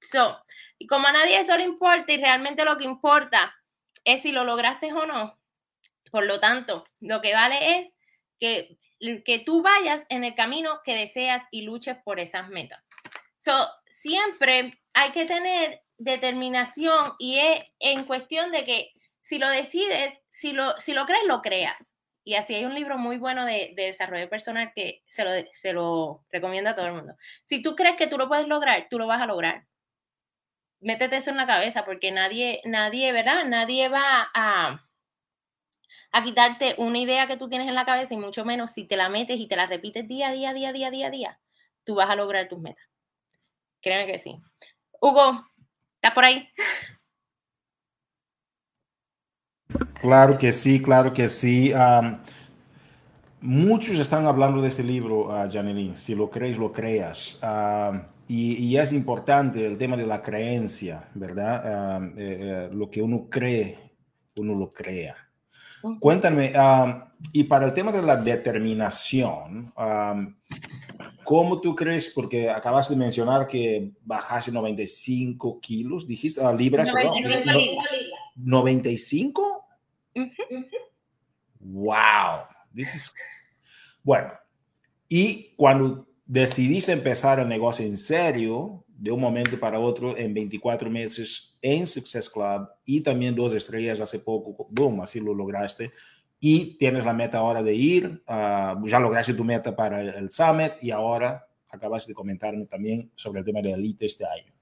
So, 0.00 0.38
y 0.78 0.86
como 0.86 1.08
a 1.08 1.12
nadie 1.12 1.38
eso 1.38 1.56
le 1.56 1.64
importa 1.64 2.12
y 2.12 2.18
realmente 2.18 2.64
lo 2.64 2.76
que 2.76 2.84
importa 2.84 3.54
es 4.04 4.22
si 4.22 4.32
lo 4.32 4.44
lograste 4.44 4.92
o 4.92 5.06
no, 5.06 5.38
por 6.10 6.26
lo 6.26 6.38
tanto, 6.38 6.84
lo 7.00 7.20
que 7.22 7.32
vale 7.32 7.78
es 7.78 7.94
que, 8.38 8.78
que 9.24 9.38
tú 9.38 9.62
vayas 9.62 10.04
en 10.10 10.24
el 10.24 10.34
camino 10.34 10.80
que 10.84 10.94
deseas 10.94 11.44
y 11.50 11.62
luches 11.62 11.96
por 12.04 12.20
esas 12.20 12.48
metas. 12.48 12.82
So, 13.38 13.52
siempre 13.86 14.78
hay 14.92 15.12
que 15.12 15.24
tener 15.24 15.82
determinación 15.98 17.14
y 17.18 17.38
es 17.38 17.62
en 17.78 18.04
cuestión 18.04 18.50
de 18.52 18.64
que 18.64 18.92
si 19.22 19.38
lo 19.38 19.48
decides, 19.48 20.20
si 20.30 20.52
lo, 20.52 20.78
si 20.78 20.92
lo 20.92 21.04
crees, 21.06 21.26
lo 21.26 21.42
creas. 21.42 21.96
Y 22.22 22.34
así 22.34 22.54
hay 22.54 22.64
un 22.64 22.74
libro 22.74 22.98
muy 22.98 23.18
bueno 23.18 23.44
de, 23.44 23.72
desarrollo 23.76 24.28
personal 24.28 24.72
que 24.74 25.02
se 25.06 25.24
lo, 25.24 25.30
se 25.52 25.72
lo 25.72 26.24
recomiendo 26.30 26.70
a 26.70 26.74
todo 26.74 26.86
el 26.86 26.92
mundo. 26.92 27.14
Si 27.44 27.62
tú 27.62 27.76
crees 27.76 27.96
que 27.96 28.08
tú 28.08 28.18
lo 28.18 28.28
puedes 28.28 28.48
lograr, 28.48 28.88
tú 28.90 28.98
lo 28.98 29.06
vas 29.06 29.22
a 29.22 29.26
lograr. 29.26 29.66
Métete 30.80 31.16
eso 31.16 31.30
en 31.30 31.36
la 31.36 31.46
cabeza 31.46 31.84
porque 31.84 32.12
nadie, 32.12 32.60
nadie, 32.64 33.12
¿verdad? 33.12 33.44
Nadie 33.46 33.88
va 33.88 34.28
a, 34.34 34.88
a 36.12 36.24
quitarte 36.24 36.74
una 36.78 36.98
idea 36.98 37.26
que 37.26 37.36
tú 37.36 37.48
tienes 37.48 37.68
en 37.68 37.74
la 37.74 37.86
cabeza 37.86 38.14
y 38.14 38.18
mucho 38.18 38.44
menos 38.44 38.72
si 38.72 38.86
te 38.86 38.96
la 38.96 39.08
metes 39.08 39.38
y 39.38 39.48
te 39.48 39.56
la 39.56 39.66
repites 39.66 40.06
día 40.06 40.32
día, 40.32 40.52
día, 40.52 40.72
día, 40.72 40.90
día, 40.90 41.10
día, 41.10 41.40
tú 41.84 41.94
vas 41.94 42.10
a 42.10 42.16
lograr 42.16 42.48
tus 42.48 42.58
metas. 42.58 42.84
Créeme 43.80 44.10
que 44.10 44.18
sí. 44.18 44.36
Hugo, 45.00 45.46
¿estás 45.96 46.14
por 46.14 46.24
ahí? 46.24 46.48
Claro 50.00 50.38
que 50.38 50.52
sí, 50.52 50.80
claro 50.80 51.12
que 51.12 51.28
sí. 51.28 51.72
muchos 53.40 53.98
están 53.98 54.26
hablando 54.26 54.62
de 54.62 54.68
este 54.68 54.82
libro, 54.82 55.28
uh, 55.28 55.96
Si 55.96 56.14
lo 56.14 56.30
crees, 56.30 56.58
lo 56.58 56.72
creas. 56.72 57.40
y, 58.28 58.76
es 58.76 58.92
importante 58.92 59.64
el 59.66 59.76
tema 59.78 59.96
de 59.96 60.06
la 60.06 60.22
creencia, 60.22 61.08
¿verdad? 61.14 62.04
Eh, 62.16 62.38
eh, 62.40 62.68
lo 62.72 62.90
que 62.90 63.02
uno 63.02 63.26
cree, 63.28 63.92
uno 64.36 64.54
lo 64.54 64.72
crea. 64.72 65.16
Cuéntame, 66.00 66.52
y 67.32 67.44
para 67.44 67.66
el 67.66 67.72
tema 67.72 67.92
de 67.92 68.02
la 68.02 68.16
determinación, 68.16 69.72
¿cómo 71.26 71.60
tú 71.60 71.74
crees? 71.74 72.10
Porque 72.14 72.48
acabas 72.48 72.88
de 72.88 72.96
mencionar 72.96 73.46
que 73.46 73.92
bajaste 74.02 74.50
95 74.52 75.60
kilos, 75.60 76.06
dijiste, 76.06 76.40
uh, 76.40 76.56
libras, 76.56 76.88
95 76.88 77.82
¿95? 78.36 79.64
Wow. 81.60 82.46
This 82.74 82.94
is... 82.94 83.14
Bueno, 84.02 84.32
y 85.08 85.54
cuando 85.56 86.06
decidiste 86.24 86.92
empezar 86.92 87.40
el 87.40 87.48
negocio 87.48 87.84
en 87.84 87.96
serio, 87.96 88.84
de 88.88 89.10
un 89.10 89.20
momento 89.20 89.58
para 89.58 89.78
otro, 89.78 90.16
en 90.16 90.32
24 90.32 90.88
meses 90.88 91.58
en 91.60 91.86
Success 91.86 92.30
Club 92.30 92.68
y 92.84 93.00
también 93.00 93.34
dos 93.34 93.52
estrellas 93.52 94.00
hace 94.00 94.20
poco, 94.20 94.68
boom, 94.70 95.02
así 95.02 95.20
lo 95.20 95.34
lograste. 95.34 95.92
Y 96.38 96.76
tienes 96.78 97.04
la 97.04 97.12
meta 97.12 97.38
ahora 97.38 97.62
de 97.62 97.74
ir, 97.74 98.22
uh, 98.28 98.86
ya 98.86 99.00
lograste 99.00 99.34
tu 99.34 99.44
meta 99.44 99.74
para 99.74 100.00
el 100.00 100.30
Summit 100.30 100.74
y 100.82 100.90
ahora 100.90 101.46
acabas 101.68 102.06
de 102.06 102.14
comentarme 102.14 102.66
también 102.66 103.10
sobre 103.14 103.40
el 103.40 103.46
tema 103.46 103.62
de 103.62 103.72
Elite 103.72 104.06
este 104.06 104.26
año. 104.26 104.52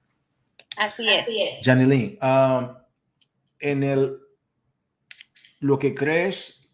Así 0.77 1.09
es. 1.09 1.27
Es. 1.29 1.67
Uh, 1.67 2.77
en 3.61 3.83
el 3.83 4.19
lo 5.65 5.79
que 5.79 5.95
crees, 5.95 6.69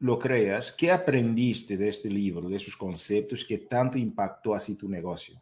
lo 0.00 0.18
creas. 0.18 0.70
¿Qué 0.70 0.92
aprendiste 0.92 1.78
de 1.78 1.88
este 1.88 2.10
libro, 2.10 2.48
de 2.48 2.56
esos 2.56 2.76
conceptos 2.76 3.46
que 3.46 3.58
tanto 3.58 3.96
impactó 3.96 4.54
así 4.54 4.76
tu 4.76 4.90
negocio? 4.90 5.40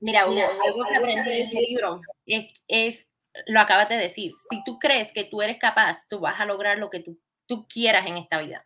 Mira, 0.00 0.22
algo 0.22 0.84
que 0.88 0.96
aprendí 0.96 1.28
de 1.28 1.42
ese 1.42 1.60
libro 1.60 2.00
es, 2.68 3.06
lo 3.48 3.58
acabas 3.58 3.88
de 3.88 3.96
decir, 3.96 4.30
si 4.48 4.62
tú 4.62 4.78
crees 4.78 5.12
que 5.12 5.24
tú 5.24 5.42
eres 5.42 5.58
capaz, 5.58 6.06
tú 6.08 6.20
vas 6.20 6.38
a 6.38 6.46
lograr 6.46 6.78
lo 6.78 6.90
que 6.90 7.00
tú, 7.00 7.18
tú 7.48 7.66
quieras 7.66 8.06
en 8.06 8.18
esta 8.18 8.38
vida. 8.38 8.64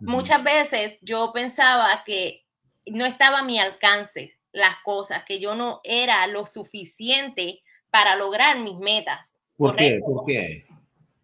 Muchas 0.00 0.44
veces 0.44 0.98
yo 1.00 1.32
pensaba 1.32 2.02
que 2.04 2.44
no 2.84 3.06
estaba 3.06 3.38
a 3.38 3.44
mi 3.44 3.58
alcance 3.58 4.36
las 4.52 4.76
cosas, 4.84 5.24
que 5.24 5.40
yo 5.40 5.54
no 5.54 5.80
era 5.84 6.26
lo 6.26 6.44
suficiente 6.44 7.62
para 7.90 8.16
lograr 8.16 8.58
mis 8.58 8.76
metas. 8.76 9.32
¿Por 9.56 9.74
qué? 9.74 10.00
¿Por 10.04 10.26
qué? 10.26 10.66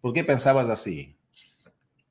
¿Por 0.01 0.13
qué 0.13 0.23
pensabas 0.23 0.69
así? 0.69 1.15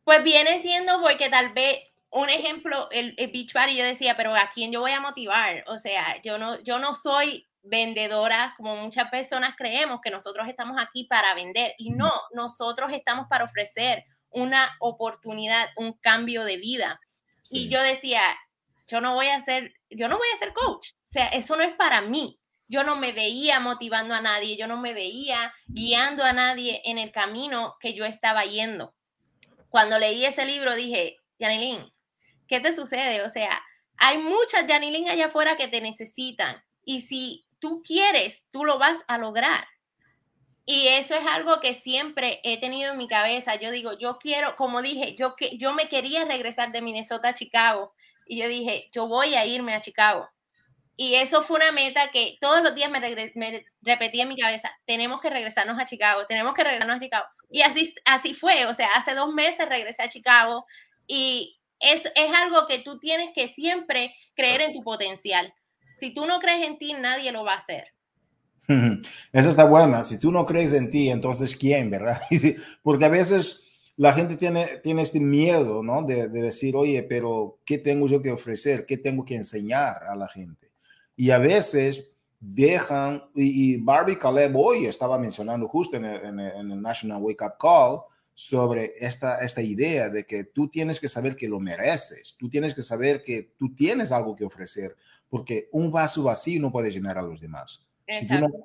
Pues 0.05 0.23
viene 0.23 0.61
siendo 0.61 1.01
porque 1.03 1.29
tal 1.29 1.53
vez 1.53 1.79
un 2.11 2.29
ejemplo, 2.29 2.89
el, 2.91 3.15
Beach 3.17 3.53
Party, 3.53 3.77
yo 3.77 3.85
decía, 3.85 4.15
pero 4.17 4.35
¿a 4.35 4.51
quién 4.55 4.71
yo 4.71 4.81
voy 4.81 4.93
a 4.93 5.01
motivar? 5.01 5.65
O 5.67 5.79
sea, 5.79 6.21
yo 6.23 6.39
no, 6.39 6.61
yo 6.61 6.79
no 6.79 6.95
soy 6.95 7.47
vendedora, 7.63 8.55
como 8.57 8.77
muchas 8.77 9.09
personas 9.09 9.55
creemos 9.57 10.01
que 10.01 10.11
nosotros 10.11 10.47
estamos 10.49 10.77
aquí 10.81 11.05
para 11.05 11.35
vender 11.35 11.75
y 11.79 11.91
no, 11.91 12.13
nosotros 12.33 12.93
estamos 12.93 13.29
para 13.29 13.45
ofrecer 13.45 14.05
una 14.33 14.77
oportunidad, 14.81 15.71
un 15.77 15.95
cambio 15.95 16.45
de 16.45 16.57
vida. 16.57 17.01
Y 17.51 17.69
yo 17.69 17.83
decía, 17.83 18.23
yo 18.87 19.01
no 19.01 19.15
voy 19.15 19.29
a 19.29 19.41
ser, 19.41 19.75
yo 19.91 20.09
no 20.09 20.19
voy 20.19 20.29
a 20.35 20.39
ser 20.39 20.53
coach, 20.53 20.91
o 20.93 21.09
sea, 21.09 21.29
eso 21.29 21.57
no 21.57 21.63
es 21.63 21.75
para 21.75 22.01
mí. 22.01 22.39
Yo 22.69 22.85
no 22.85 22.97
me 22.97 23.13
veía 23.13 23.61
motivando 23.61 24.15
a 24.15 24.23
nadie, 24.23 24.57
yo 24.57 24.67
no 24.67 24.79
me 24.79 24.95
veía 24.95 25.53
guiando 25.67 26.25
a 26.25 26.33
nadie 26.33 26.81
en 26.87 26.97
el 26.97 27.13
camino 27.13 27.77
que 27.81 27.93
yo 27.93 28.07
estaba 28.07 28.45
yendo. 28.47 28.95
Cuando 29.69 29.99
leí 29.99 30.25
ese 30.25 30.47
libro 30.47 30.75
dije, 30.75 31.17
Janilín, 31.39 31.93
¿qué 32.49 32.61
te 32.61 32.75
sucede? 32.75 33.23
O 33.23 33.29
sea, 33.29 33.63
hay 33.99 34.19
muchas 34.19 34.67
Janilín 34.67 35.09
allá 35.09 35.27
afuera 35.27 35.57
que 35.57 35.69
te 35.69 35.83
necesitan 35.83 36.63
y 36.85 37.03
si 37.03 37.45
tú 37.59 37.83
quieres, 37.83 38.45
tú 38.51 38.65
lo 38.65 38.79
vas 38.79 39.05
a 39.07 39.19
lograr. 39.19 39.67
Y 40.65 40.89
eso 40.89 41.15
es 41.15 41.27
algo 41.27 41.61
que 41.61 41.75
siempre 41.75 42.41
he 42.45 42.61
tenido 42.61 42.93
en 42.93 42.99
mi 42.99 43.09
cabeza. 43.09 43.57
Yo 43.57 43.71
digo, 43.71 43.99
yo 43.99 44.19
quiero, 44.19 44.57
como 44.57 44.81
dije, 44.81 45.17
yo, 45.17 45.35
que, 45.35 45.59
yo 45.59 45.73
me 45.73 45.89
quería 45.89 46.25
regresar 46.25 46.71
de 46.71 46.83
Minnesota 46.83 47.29
a 47.29 47.35
Chicago. 47.35 47.93
Y 48.27 48.41
yo 48.41 48.49
dije, 48.49 48.89
yo 48.93 49.09
voy 49.09 49.35
a 49.35 49.45
irme 49.45 49.75
a 49.75 49.81
Chicago. 49.81 50.29
Y 50.97 51.15
eso 51.17 51.43
fue 51.43 51.57
una 51.57 51.73
meta 51.73 52.11
que 52.11 52.37
todos 52.41 52.63
los 52.63 52.75
días 52.75 52.91
me, 52.91 53.01
me 53.35 53.65
repetía 53.81 54.23
en 54.23 54.29
mi 54.29 54.37
cabeza, 54.37 54.71
tenemos 54.85 55.21
que 55.21 55.31
regresarnos 55.31 55.79
a 55.81 55.87
Chicago, 55.87 56.27
tenemos 56.27 56.55
que 56.55 56.63
regresarnos 56.63 56.99
a 56.99 57.01
Chicago. 57.01 57.27
Y 57.51 57.63
así, 57.63 57.95
así 58.05 58.35
fue, 58.35 58.67
o 58.67 58.75
sea, 58.75 58.89
hace 58.95 59.15
dos 59.15 59.33
meses 59.33 59.69
regresé 59.69 60.03
a 60.03 60.09
Chicago 60.09 60.65
y 61.07 61.59
es, 61.81 62.05
es 62.15 62.33
algo 62.35 62.67
que 62.67 62.79
tú 62.81 62.99
tienes 62.99 63.31
que 63.35 63.49
siempre 63.49 64.15
creer 64.35 64.61
en 64.61 64.73
tu 64.75 64.83
potencial. 64.83 65.53
Si 65.99 66.15
tú 66.15 66.27
no 66.27 66.39
crees 66.41 66.67
en 66.67 66.79
ti, 66.79 66.93
nadie 66.93 67.33
lo 67.33 67.43
va 67.43 67.55
a 67.55 67.59
hacer. 67.59 67.92
Esa 68.69 69.49
está 69.49 69.65
buena. 69.65 70.05
Si 70.05 70.19
tú 70.19 70.31
no 70.31 70.47
crees 70.47 70.73
en 70.73 70.91
ti, 70.91 71.11
entonces 71.11 71.57
¿quién, 71.57 71.91
verdad? 71.91 72.21
Porque 72.83 73.05
a 73.05 73.09
veces 73.09 73.69
la 73.97 74.13
gente 74.13 74.37
tiene, 74.37 74.79
tiene 74.83 75.03
este 75.03 75.21
miedo, 75.21 75.83
¿no? 75.83 76.03
De, 76.03 76.29
decir, 76.29 76.77
oye, 76.77 77.03
pero 77.03 77.59
¿qué 77.65 77.79
tengo 77.79 78.07
yo 78.07 78.23
que 78.23 78.31
ofrecer? 78.31 78.87
¿Qué 78.87 78.97
tengo 78.97 79.25
que 79.25 79.35
enseñar 79.35 80.05
a 80.05 80.17
la 80.17 80.29
gente? 80.29 80.71
Y 81.17 81.31
a 81.31 81.39
veces 81.39 82.11
dejan, 82.41 83.23
y, 83.35 83.77
Barbie 83.77 84.19
Caleb 84.19 84.57
hoy 84.57 84.87
estaba 84.87 85.19
mencionando 85.19 85.69
justo 85.69 85.97
en 85.97 86.05
el, 86.05 86.25
en 86.25 86.71
el, 86.73 86.83
National 86.83 87.23
Wake 87.23 87.45
Up 87.45 87.59
Call 87.61 88.01
sobre 88.35 88.95
esta, 88.97 89.39
esta 89.39 89.61
idea 89.61 90.09
de 90.09 90.25
que 90.25 90.45
tú 90.45 90.69
tienes 90.69 90.99
que 90.99 91.09
saber 91.09 91.37
que 91.37 91.49
lo 91.49 91.61
mereces, 91.61 92.35
tú 92.39 92.49
tienes 92.49 92.75
que 92.75 92.83
saber 92.83 93.23
que 93.23 93.53
tú 93.59 93.75
tienes 93.75 94.11
algo 94.11 94.35
que 94.35 94.45
ofrecer, 94.45 94.97
porque 95.29 95.69
un 95.73 95.93
vaso 95.93 96.23
vacío 96.23 96.61
no 96.61 96.73
puede 96.73 96.91
llenar 96.91 97.19
a 97.19 97.23
los 97.23 97.41
demás 97.41 97.87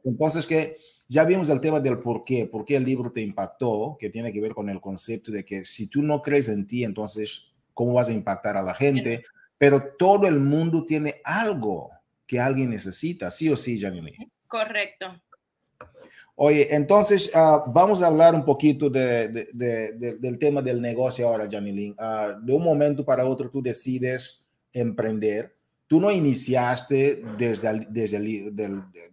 entonces, 0.03 0.45
que 0.45 0.77
ya 1.07 1.23
vimos 1.23 1.49
el 1.49 1.61
tema 1.61 1.79
del 1.79 1.99
por 1.99 2.23
qué, 2.23 2.45
por 2.45 2.65
qué 2.65 2.75
el 2.75 2.83
libro 2.83 3.11
te 3.11 3.21
impactó, 3.21 3.97
que 3.99 4.09
tiene 4.09 4.33
que 4.33 4.41
ver 4.41 4.53
con 4.53 4.69
el 4.69 4.81
concepto 4.81 5.31
de 5.31 5.45
que 5.45 5.65
si 5.65 5.87
tú 5.87 6.01
no 6.01 6.21
crees 6.21 6.49
en 6.49 6.67
ti, 6.67 6.83
entonces, 6.83 7.43
¿cómo 7.73 7.93
vas 7.93 8.09
a 8.09 8.13
impactar 8.13 8.57
a 8.57 8.63
la 8.63 8.73
gente? 8.73 9.23
Pero 9.57 9.95
todo 9.97 10.27
el 10.27 10.39
mundo 10.39 10.85
tiene 10.85 11.21
algo 11.23 11.91
que 12.25 12.39
alguien 12.39 12.69
necesita, 12.69 13.31
sí 13.31 13.49
o 13.49 13.55
sí, 13.55 13.79
Janine. 13.79 14.15
Correcto. 14.47 15.21
Oye, 16.35 16.67
entonces 16.75 17.31
ah, 17.33 17.63
vamos 17.67 18.03
a 18.03 18.07
hablar 18.07 18.35
un 18.35 18.45
poquito 18.45 18.89
de, 18.89 19.27
del 20.19 20.37
tema 20.37 20.61
del 20.61 20.81
negocio 20.81 21.27
ahora, 21.27 21.47
Janine. 21.49 21.95
Ah, 21.97 22.37
de 22.39 22.53
un 22.53 22.63
momento 22.63 23.03
para 23.03 23.25
otro 23.25 23.49
tú 23.49 23.61
decides 23.61 24.45
emprender 24.71 25.56
tú 25.87 25.99
no 26.01 26.11
iniciaste 26.11 27.23
desde, 27.37 27.87
desde, 27.89 28.51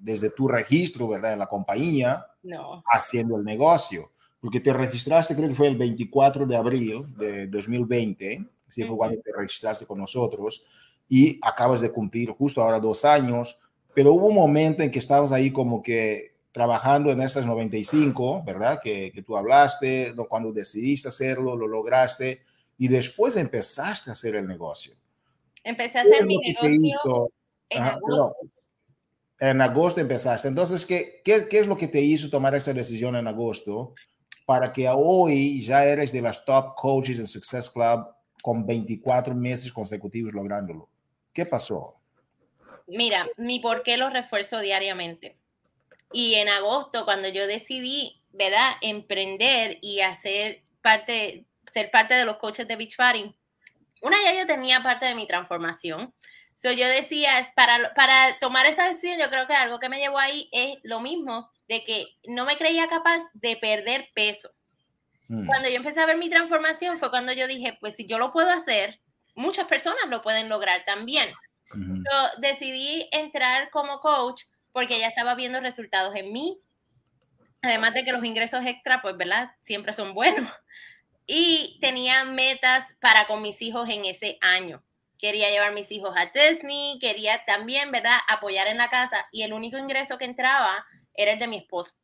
desde 0.00 0.30
tu 0.30 0.48
registro, 0.48 1.08
¿verdad? 1.08 1.32
En 1.32 1.38
la 1.38 1.46
compañía, 1.46 2.26
no. 2.42 2.82
haciendo 2.90 3.36
el 3.36 3.44
negocio, 3.44 4.12
porque 4.40 4.60
te 4.60 4.72
registraste, 4.72 5.34
creo 5.34 5.48
que 5.48 5.54
fue 5.54 5.68
el 5.68 5.78
24 5.78 6.46
de 6.46 6.56
abril 6.56 7.16
de 7.16 7.46
2020, 7.46 8.44
así 8.68 8.82
fue 8.84 8.96
cuando 8.96 9.20
te 9.20 9.32
registraste 9.32 9.86
con 9.86 9.98
nosotros, 9.98 10.64
y 11.08 11.38
acabas 11.42 11.80
de 11.80 11.92
cumplir 11.92 12.30
justo 12.30 12.60
ahora 12.60 12.80
dos 12.80 13.04
años, 13.04 13.58
pero 13.94 14.12
hubo 14.12 14.26
un 14.26 14.34
momento 14.34 14.82
en 14.82 14.90
que 14.90 14.98
estabas 14.98 15.30
ahí 15.30 15.52
como 15.52 15.82
que 15.82 16.32
trabajando 16.50 17.10
en 17.10 17.20
estas 17.20 17.46
95, 17.46 18.42
¿verdad? 18.44 18.80
Que, 18.82 19.12
que 19.12 19.22
tú 19.22 19.36
hablaste, 19.36 20.14
cuando 20.28 20.52
decidiste 20.52 21.08
hacerlo, 21.08 21.56
lo 21.56 21.66
lograste, 21.66 22.42
y 22.78 22.88
después 22.88 23.36
empezaste 23.36 24.10
a 24.10 24.12
hacer 24.12 24.36
el 24.36 24.46
negocio. 24.46 24.94
Empecé 25.64 25.98
a 25.98 26.02
hacer 26.02 26.26
mi 26.26 26.36
negocio 26.36 27.32
en 27.70 27.82
agosto. 27.82 28.36
En 29.40 29.60
agosto 29.60 30.00
empezaste. 30.00 30.46
Entonces, 30.46 30.86
¿qué, 30.86 31.20
¿qué, 31.24 31.48
qué, 31.48 31.58
es 31.58 31.66
lo 31.66 31.76
que 31.76 31.88
te 31.88 32.00
hizo 32.00 32.30
tomar 32.30 32.54
esa 32.54 32.72
decisión 32.72 33.16
en 33.16 33.26
agosto 33.26 33.94
para 34.46 34.72
que 34.72 34.88
hoy 34.88 35.60
ya 35.62 35.84
eres 35.84 36.12
de 36.12 36.22
las 36.22 36.44
top 36.44 36.74
coaches 36.76 37.18
en 37.18 37.26
Success 37.26 37.68
Club 37.68 38.06
con 38.42 38.64
24 38.64 39.34
meses 39.34 39.72
consecutivos 39.72 40.32
lográndolo? 40.32 40.88
¿Qué 41.32 41.46
pasó? 41.46 41.96
Mira, 42.86 43.26
mi 43.38 43.60
por 43.60 43.82
qué 43.82 43.96
lo 43.96 44.10
refuerzo 44.10 44.60
diariamente. 44.60 45.36
Y 46.12 46.34
en 46.34 46.48
agosto, 46.48 47.04
cuando 47.04 47.28
yo 47.28 47.46
decidí, 47.46 48.20
¿verdad?, 48.32 48.72
emprender 48.82 49.78
y 49.80 50.00
hacer 50.00 50.62
parte, 50.80 51.44
ser 51.72 51.90
parte 51.90 52.14
de 52.14 52.24
los 52.24 52.36
coaches 52.36 52.68
de 52.68 52.76
Beach 52.76 52.96
Party, 52.96 53.34
una 54.04 54.22
ya 54.22 54.38
yo 54.38 54.46
tenía 54.46 54.82
parte 54.82 55.06
de 55.06 55.14
mi 55.14 55.26
transformación. 55.26 56.14
So 56.54 56.70
yo 56.70 56.86
decía, 56.86 57.52
para, 57.56 57.94
para 57.94 58.38
tomar 58.38 58.66
esa 58.66 58.86
decisión, 58.86 59.18
yo 59.18 59.30
creo 59.30 59.46
que 59.46 59.54
algo 59.54 59.80
que 59.80 59.88
me 59.88 59.98
llevó 59.98 60.18
ahí 60.18 60.48
es 60.52 60.78
lo 60.82 61.00
mismo, 61.00 61.50
de 61.68 61.84
que 61.84 62.06
no 62.24 62.44
me 62.44 62.56
creía 62.56 62.86
capaz 62.88 63.22
de 63.32 63.56
perder 63.56 64.10
peso. 64.14 64.50
Mm. 65.28 65.46
Cuando 65.46 65.70
yo 65.70 65.76
empecé 65.76 66.00
a 66.00 66.06
ver 66.06 66.18
mi 66.18 66.28
transformación 66.28 66.98
fue 66.98 67.10
cuando 67.10 67.32
yo 67.32 67.48
dije, 67.48 67.78
pues 67.80 67.96
si 67.96 68.06
yo 68.06 68.18
lo 68.18 68.30
puedo 68.30 68.50
hacer, 68.50 69.00
muchas 69.34 69.64
personas 69.66 70.04
lo 70.08 70.22
pueden 70.22 70.48
lograr 70.48 70.84
también. 70.84 71.28
Yo 71.74 72.40
decidí 72.40 73.08
entrar 73.10 73.68
como 73.70 73.98
coach 73.98 74.42
porque 74.70 75.00
ya 75.00 75.08
estaba 75.08 75.34
viendo 75.34 75.58
resultados 75.58 76.14
en 76.14 76.32
mí, 76.32 76.60
además 77.62 77.94
de 77.94 78.04
que 78.04 78.12
los 78.12 78.24
ingresos 78.24 78.64
extra, 78.64 79.02
pues, 79.02 79.16
¿verdad? 79.16 79.50
Siempre 79.60 79.92
son 79.92 80.14
buenos 80.14 80.48
y 81.26 81.78
tenía 81.80 82.24
metas 82.24 82.94
para 83.00 83.26
con 83.26 83.42
mis 83.42 83.62
hijos 83.62 83.88
en 83.88 84.04
ese 84.04 84.38
año. 84.40 84.82
Quería 85.18 85.48
llevar 85.50 85.72
mis 85.72 85.90
hijos 85.90 86.14
a 86.16 86.26
Disney, 86.26 86.98
quería 87.00 87.44
también, 87.46 87.90
¿verdad?, 87.90 88.18
apoyar 88.28 88.66
en 88.66 88.76
la 88.76 88.90
casa 88.90 89.26
y 89.32 89.42
el 89.42 89.52
único 89.52 89.78
ingreso 89.78 90.18
que 90.18 90.26
entraba 90.26 90.84
era 91.14 91.32
el 91.32 91.38
de 91.38 91.48
mi 91.48 91.56
esposo. 91.56 91.94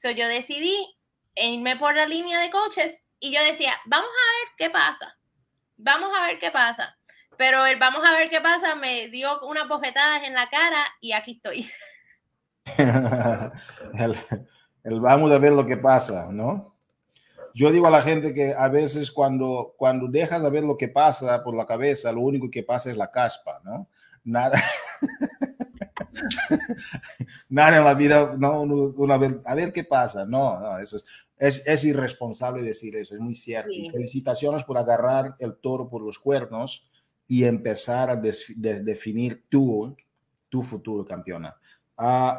So 0.00 0.10
yo 0.10 0.28
decidí 0.28 0.76
irme 1.34 1.76
por 1.76 1.94
la 1.94 2.06
línea 2.06 2.40
de 2.40 2.50
coaches 2.50 2.98
y 3.18 3.32
yo 3.32 3.42
decía, 3.44 3.74
vamos 3.84 4.08
a 4.08 4.32
ver 4.38 4.48
qué 4.56 4.70
pasa, 4.70 5.18
vamos 5.76 6.10
a 6.16 6.26
ver 6.26 6.38
qué 6.38 6.50
pasa. 6.50 6.96
Pero 7.36 7.64
el 7.66 7.78
vamos 7.78 8.02
a 8.06 8.12
ver 8.12 8.28
qué 8.28 8.40
pasa 8.40 8.74
me 8.74 9.08
dio 9.08 9.40
unas 9.42 9.68
bofetadas 9.68 10.24
en 10.24 10.34
la 10.34 10.48
cara 10.48 10.86
y 11.00 11.12
aquí 11.12 11.32
estoy. 11.32 11.70
el 14.84 15.00
vamos 15.00 15.32
a 15.32 15.38
ver 15.38 15.52
lo 15.52 15.66
que 15.66 15.76
pasa, 15.76 16.28
¿no? 16.30 16.76
Yo 17.54 17.70
digo 17.70 17.86
a 17.86 17.90
la 17.90 18.02
gente 18.02 18.32
que 18.32 18.54
a 18.56 18.68
veces 18.68 19.10
cuando, 19.10 19.74
cuando 19.76 20.08
dejas 20.08 20.42
de 20.42 20.50
ver 20.50 20.64
lo 20.64 20.76
que 20.76 20.88
pasa 20.88 21.42
por 21.42 21.54
la 21.54 21.66
cabeza, 21.66 22.12
lo 22.12 22.20
único 22.20 22.50
que 22.50 22.62
pasa 22.62 22.90
es 22.90 22.96
la 22.96 23.10
caspa, 23.10 23.60
¿no? 23.64 23.88
Nada. 24.24 24.62
Nada 27.48 27.78
en 27.78 27.84
la 27.84 27.94
vida, 27.94 28.34
no, 28.38 28.62
una 28.62 29.16
vez, 29.16 29.36
a 29.44 29.54
ver 29.54 29.72
qué 29.72 29.84
pasa, 29.84 30.26
no, 30.26 30.60
no, 30.60 30.78
eso 30.78 31.00
es, 31.38 31.66
es, 31.66 31.84
irresponsable 31.84 32.62
decir 32.62 32.94
eso, 32.96 33.14
es 33.14 33.20
muy 33.20 33.34
cierto. 33.34 33.70
Felicitaciones 33.90 34.64
por 34.64 34.76
agarrar 34.76 35.36
el 35.38 35.56
toro 35.56 35.88
por 35.88 36.02
los 36.02 36.18
cuernos 36.18 36.90
y 37.26 37.44
empezar 37.44 38.10
a 38.10 38.16
definir 38.16 39.46
tu, 39.48 39.96
tu 40.48 40.62
futuro 40.62 41.04
campeona. 41.04 41.56
Uh, 41.96 42.36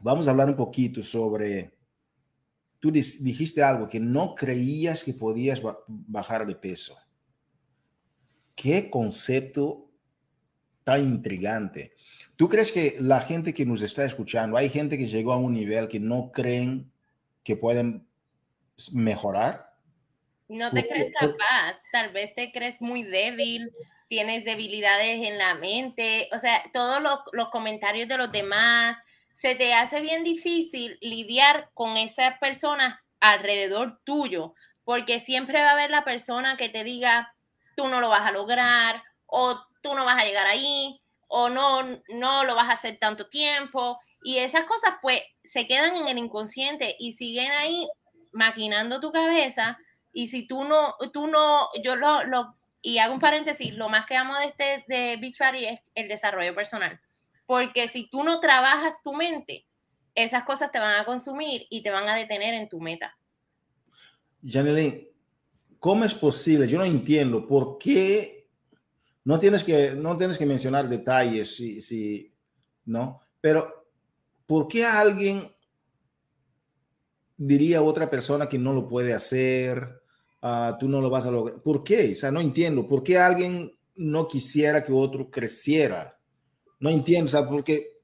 vamos 0.00 0.26
a 0.26 0.30
hablar 0.30 0.48
un 0.48 0.56
poquito 0.56 1.00
sobre 1.00 1.75
tú 2.80 2.90
dijiste 2.90 3.62
algo 3.62 3.88
que 3.88 4.00
no 4.00 4.34
creías 4.34 5.02
que 5.02 5.14
podías 5.14 5.60
bajar 5.86 6.46
de 6.46 6.54
peso. 6.54 6.98
Qué 8.54 8.90
concepto 8.90 9.90
tan 10.84 11.02
intrigante. 11.02 11.94
¿Tú 12.36 12.48
crees 12.48 12.70
que 12.70 12.96
la 13.00 13.20
gente 13.20 13.52
que 13.52 13.66
nos 13.66 13.82
está 13.82 14.04
escuchando, 14.04 14.56
hay 14.56 14.68
gente 14.68 14.96
que 14.96 15.08
llegó 15.08 15.32
a 15.32 15.38
un 15.38 15.54
nivel 15.54 15.88
que 15.88 15.98
no 15.98 16.30
creen 16.32 16.92
que 17.42 17.56
pueden 17.56 18.06
mejorar? 18.92 19.74
No 20.48 20.70
te 20.70 20.86
crees 20.86 21.10
capaz, 21.18 21.80
tal 21.92 22.12
vez 22.12 22.34
te 22.34 22.52
crees 22.52 22.80
muy 22.80 23.02
débil, 23.02 23.72
tienes 24.08 24.44
debilidades 24.44 25.26
en 25.26 25.38
la 25.38 25.56
mente, 25.56 26.28
o 26.32 26.38
sea, 26.38 26.62
todos 26.72 27.02
los, 27.02 27.18
los 27.32 27.48
comentarios 27.48 28.06
de 28.06 28.18
los 28.18 28.30
demás, 28.30 28.96
se 29.36 29.54
te 29.54 29.74
hace 29.74 30.00
bien 30.00 30.24
difícil 30.24 30.96
lidiar 31.02 31.68
con 31.74 31.98
esas 31.98 32.38
personas 32.38 32.98
alrededor 33.20 34.00
tuyo, 34.02 34.54
porque 34.82 35.20
siempre 35.20 35.60
va 35.60 35.68
a 35.68 35.72
haber 35.72 35.90
la 35.90 36.04
persona 36.04 36.56
que 36.56 36.70
te 36.70 36.84
diga, 36.84 37.34
tú 37.76 37.86
no 37.88 38.00
lo 38.00 38.08
vas 38.08 38.22
a 38.22 38.32
lograr, 38.32 39.02
o 39.26 39.60
tú 39.82 39.94
no 39.94 40.06
vas 40.06 40.22
a 40.22 40.24
llegar 40.24 40.46
ahí, 40.46 41.02
o 41.28 41.50
no, 41.50 41.82
no 42.08 42.44
lo 42.44 42.54
vas 42.54 42.70
a 42.70 42.72
hacer 42.72 42.96
tanto 42.96 43.28
tiempo. 43.28 44.00
Y 44.24 44.38
esas 44.38 44.64
cosas 44.64 44.94
pues 45.02 45.20
se 45.44 45.66
quedan 45.66 45.96
en 45.96 46.08
el 46.08 46.16
inconsciente 46.16 46.96
y 46.98 47.12
siguen 47.12 47.52
ahí 47.52 47.86
maquinando 48.32 49.00
tu 49.00 49.12
cabeza. 49.12 49.78
Y 50.14 50.28
si 50.28 50.46
tú 50.46 50.64
no, 50.64 50.94
tú 51.12 51.26
no, 51.26 51.68
yo 51.82 51.94
lo, 51.94 52.24
lo 52.24 52.56
y 52.80 52.98
hago 52.98 53.12
un 53.12 53.20
paréntesis, 53.20 53.74
lo 53.74 53.90
más 53.90 54.06
que 54.06 54.16
amo 54.16 54.34
de 54.38 54.46
este 54.46 54.84
de 54.88 55.18
Beachbody 55.18 55.66
es 55.66 55.80
el 55.94 56.08
desarrollo 56.08 56.54
personal. 56.54 56.98
Porque 57.46 57.88
si 57.88 58.08
tú 58.10 58.24
no 58.24 58.40
trabajas 58.40 58.96
tu 59.02 59.12
mente, 59.12 59.66
esas 60.14 60.44
cosas 60.44 60.72
te 60.72 60.78
van 60.78 61.00
a 61.00 61.04
consumir 61.04 61.66
y 61.70 61.82
te 61.82 61.90
van 61.90 62.08
a 62.08 62.14
detener 62.14 62.54
en 62.54 62.68
tu 62.68 62.80
meta. 62.80 63.16
Janelle, 64.44 65.12
¿cómo 65.78 66.04
es 66.04 66.14
posible? 66.14 66.66
Yo 66.66 66.78
no 66.78 66.84
entiendo 66.84 67.46
por 67.46 67.78
qué 67.78 68.36
no 69.24 69.38
tienes 69.38 69.64
que, 69.64 69.92
no 69.92 70.16
tienes 70.16 70.38
que 70.38 70.46
mencionar 70.46 70.88
detalles, 70.88 71.56
si, 71.56 71.82
si, 71.82 72.32
¿no? 72.84 73.20
Pero, 73.40 73.88
¿por 74.46 74.68
qué 74.68 74.84
alguien 74.84 75.52
diría 77.36 77.78
a 77.78 77.82
otra 77.82 78.08
persona 78.08 78.48
que 78.48 78.58
no 78.58 78.72
lo 78.72 78.88
puede 78.88 79.12
hacer? 79.12 80.00
Uh, 80.40 80.78
tú 80.78 80.88
no 80.88 81.00
lo 81.00 81.10
vas 81.10 81.26
a 81.26 81.32
lograr. 81.32 81.60
¿Por 81.60 81.82
qué? 81.82 82.12
O 82.12 82.16
sea, 82.16 82.30
no 82.30 82.40
entiendo. 82.40 82.86
¿Por 82.86 83.02
qué 83.02 83.18
alguien 83.18 83.76
no 83.96 84.28
quisiera 84.28 84.84
que 84.84 84.92
otro 84.92 85.28
creciera? 85.28 86.15
No 86.78 86.90
entiendo, 86.90 87.28
¿sabes? 87.28 87.48
Porque 87.48 87.96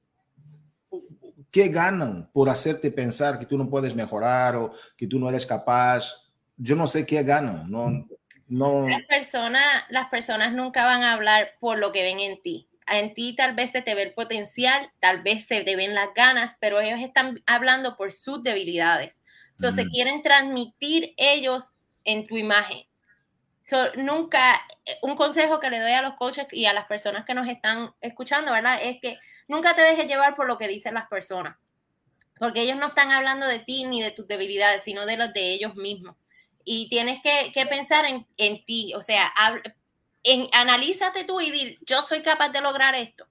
¿qué 1.53 1.69
ganan 1.69 2.31
por 2.33 2.49
hacerte 2.49 2.91
pensar 2.91 3.39
que 3.39 3.47
tú 3.47 3.57
no 3.59 3.69
puedes 3.69 3.95
mejorar 3.95 4.57
o 4.57 4.73
que 4.97 5.07
tú 5.07 5.19
no 5.21 5.29
eres 5.29 5.47
capaz? 5.47 6.31
Yo 6.57 6.75
no 6.75 6.87
sé 6.87 7.07
qué 7.07 7.23
ganan. 7.23 7.71
No, 7.71 8.07
no. 8.49 8.89
Las, 8.89 9.03
personas, 9.03 9.63
las 9.91 10.09
personas 10.09 10.53
nunca 10.55 10.85
van 10.85 11.03
a 11.03 11.13
hablar 11.13 11.51
por 11.61 11.79
lo 11.79 11.93
que 11.93 12.03
ven 12.03 12.19
en 12.21 12.43
ti. 12.43 12.69
En 12.89 13.15
ti 13.15 13.37
tal 13.37 13.55
vez 13.55 13.71
se 13.71 13.83
te 13.83 13.95
ve 13.95 14.03
el 14.03 14.15
potencial, 14.15 14.91
tal 14.99 15.23
vez 15.23 15.47
se 15.47 15.63
te 15.63 15.77
ven 15.77 15.95
las 15.95 16.09
ganas, 16.15 16.57
pero 16.61 16.81
ellos 16.81 17.01
están 17.01 17.41
hablando 17.47 17.97
por 17.97 18.13
sus 18.13 18.43
debilidades. 18.43 19.23
So, 19.55 19.71
Se 19.71 19.87
quieren 19.87 20.23
transmitir 20.23 21.13
ellos 21.19 21.73
en 22.05 22.27
tu 22.27 22.37
imagen. 22.37 22.85
So, 23.65 23.93
nunca, 23.97 24.61
eh, 24.85 24.99
un 25.03 25.15
consejo 25.17 25.61
que 25.61 25.71
le 25.71 25.79
doy 25.79 25.93
a 25.93 26.03
los 26.03 26.15
coaches 26.15 26.47
y 26.51 26.67
a 26.67 26.73
las 26.73 26.87
personas 26.87 27.25
que 27.25 27.35
nos 27.35 27.49
están 27.49 27.95
escuchando, 28.01 28.53
¿verdad? 28.53 28.81
Es 28.83 29.01
que 29.01 29.19
nunca 29.47 29.75
te 29.75 29.83
dejes 29.83 30.07
llevar 30.07 30.35
por 30.35 30.47
lo 30.47 30.59
que 30.59 30.69
dicen 30.69 30.95
las 30.95 31.09
personas, 31.09 31.57
porque 32.39 32.63
ellos 32.63 32.77
no 32.77 32.89
están 32.89 33.13
hablando 33.13 33.47
de 33.47 33.61
ti 33.61 33.85
ni 33.85 34.03
de 34.03 34.11
tus 34.11 34.27
debilidades, 34.27 34.83
sino 34.83 35.07
de 35.07 35.17
los 35.17 35.33
de 35.33 35.53
ellos 35.53 35.77
mismos. 35.77 36.17
Y 36.65 36.89
tienes 36.89 37.21
que, 37.23 37.67
pensar 37.67 38.05
en, 38.07 38.65
ti, 38.65 38.95
o 38.95 39.01
sea, 39.01 39.33
en, 40.23 40.49
analízate 40.53 41.25
tú 41.25 41.41
y 41.41 41.51
dir, 41.51 41.79
yo 41.83 42.03
soy 42.03 42.23
capaz 42.23 42.51
de 42.51 42.61
lograr 42.61 42.95
esto. 42.95 43.27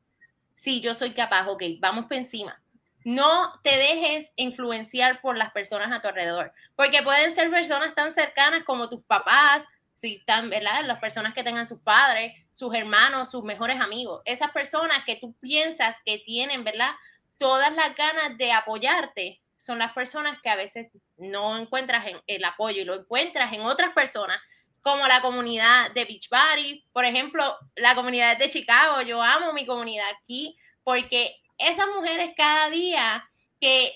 Sí, 0.54 0.82
yo 0.82 0.94
soy 0.94 1.14
capaz, 1.14 1.48
ok, 1.48 1.64
vamos 1.80 2.06
por 2.06 2.14
encima. 2.14 2.62
No 3.04 3.60
te 3.64 3.78
dejes 3.78 4.32
influenciar 4.36 5.22
por 5.22 5.38
las 5.38 5.52
personas 5.52 5.92
a 5.92 6.02
tu 6.02 6.08
alrededor, 6.08 6.54
porque 6.76 7.02
pueden 7.02 7.34
ser 7.34 7.50
personas 7.50 7.96
tan 7.96 8.14
cercanas 8.14 8.64
como 8.64 8.90
tus 8.90 9.04
papás, 9.04 9.64
si 10.02 10.16
están, 10.16 10.50
¿verdad? 10.50 10.84
Las 10.86 10.98
personas 10.98 11.36
que 11.36 11.44
tengan 11.44 11.68
sus 11.68 11.80
padres, 11.80 12.34
sus 12.52 12.74
hermanos, 12.74 13.30
sus 13.30 13.44
mejores 13.44 13.80
amigos, 13.80 14.24
esas 14.26 14.50
personas 14.50 15.06
que 15.06 15.18
tú 15.18 15.36
piensas 15.40 15.98
que 16.04 16.18
tienen, 16.18 16.64
¿verdad? 16.64 16.90
Todas 17.38 17.72
las 17.74 17.96
ganas 17.96 18.36
de 18.40 18.52
apoyarte, 18.52 19.40
son 19.58 19.78
las 19.78 19.94
personas 19.94 20.40
que 20.42 20.50
a 20.50 20.56
veces 20.56 20.88
no 21.18 21.56
encuentras 21.56 22.08
en 22.08 22.20
el 22.26 22.44
apoyo 22.44 22.82
y 22.82 22.86
lo 22.86 22.96
encuentras 22.96 23.54
en 23.54 23.62
otras 23.62 23.94
personas, 23.94 24.40
como 24.82 25.08
la 25.08 25.22
comunidad 25.22 25.92
de 25.92 26.06
Beachbody, 26.06 26.84
por 26.92 27.06
ejemplo, 27.06 27.56
la 27.76 27.94
comunidad 27.94 28.38
de 28.38 28.50
Chicago. 28.50 29.04
Yo 29.04 29.22
amo 29.22 29.54
mi 29.54 29.68
comunidad 29.68 30.08
aquí 30.20 30.58
porque 30.84 31.36
esas 31.60 31.86
mujeres 31.96 32.32
cada 32.36 32.72
día 32.72 33.24
que 33.60 33.94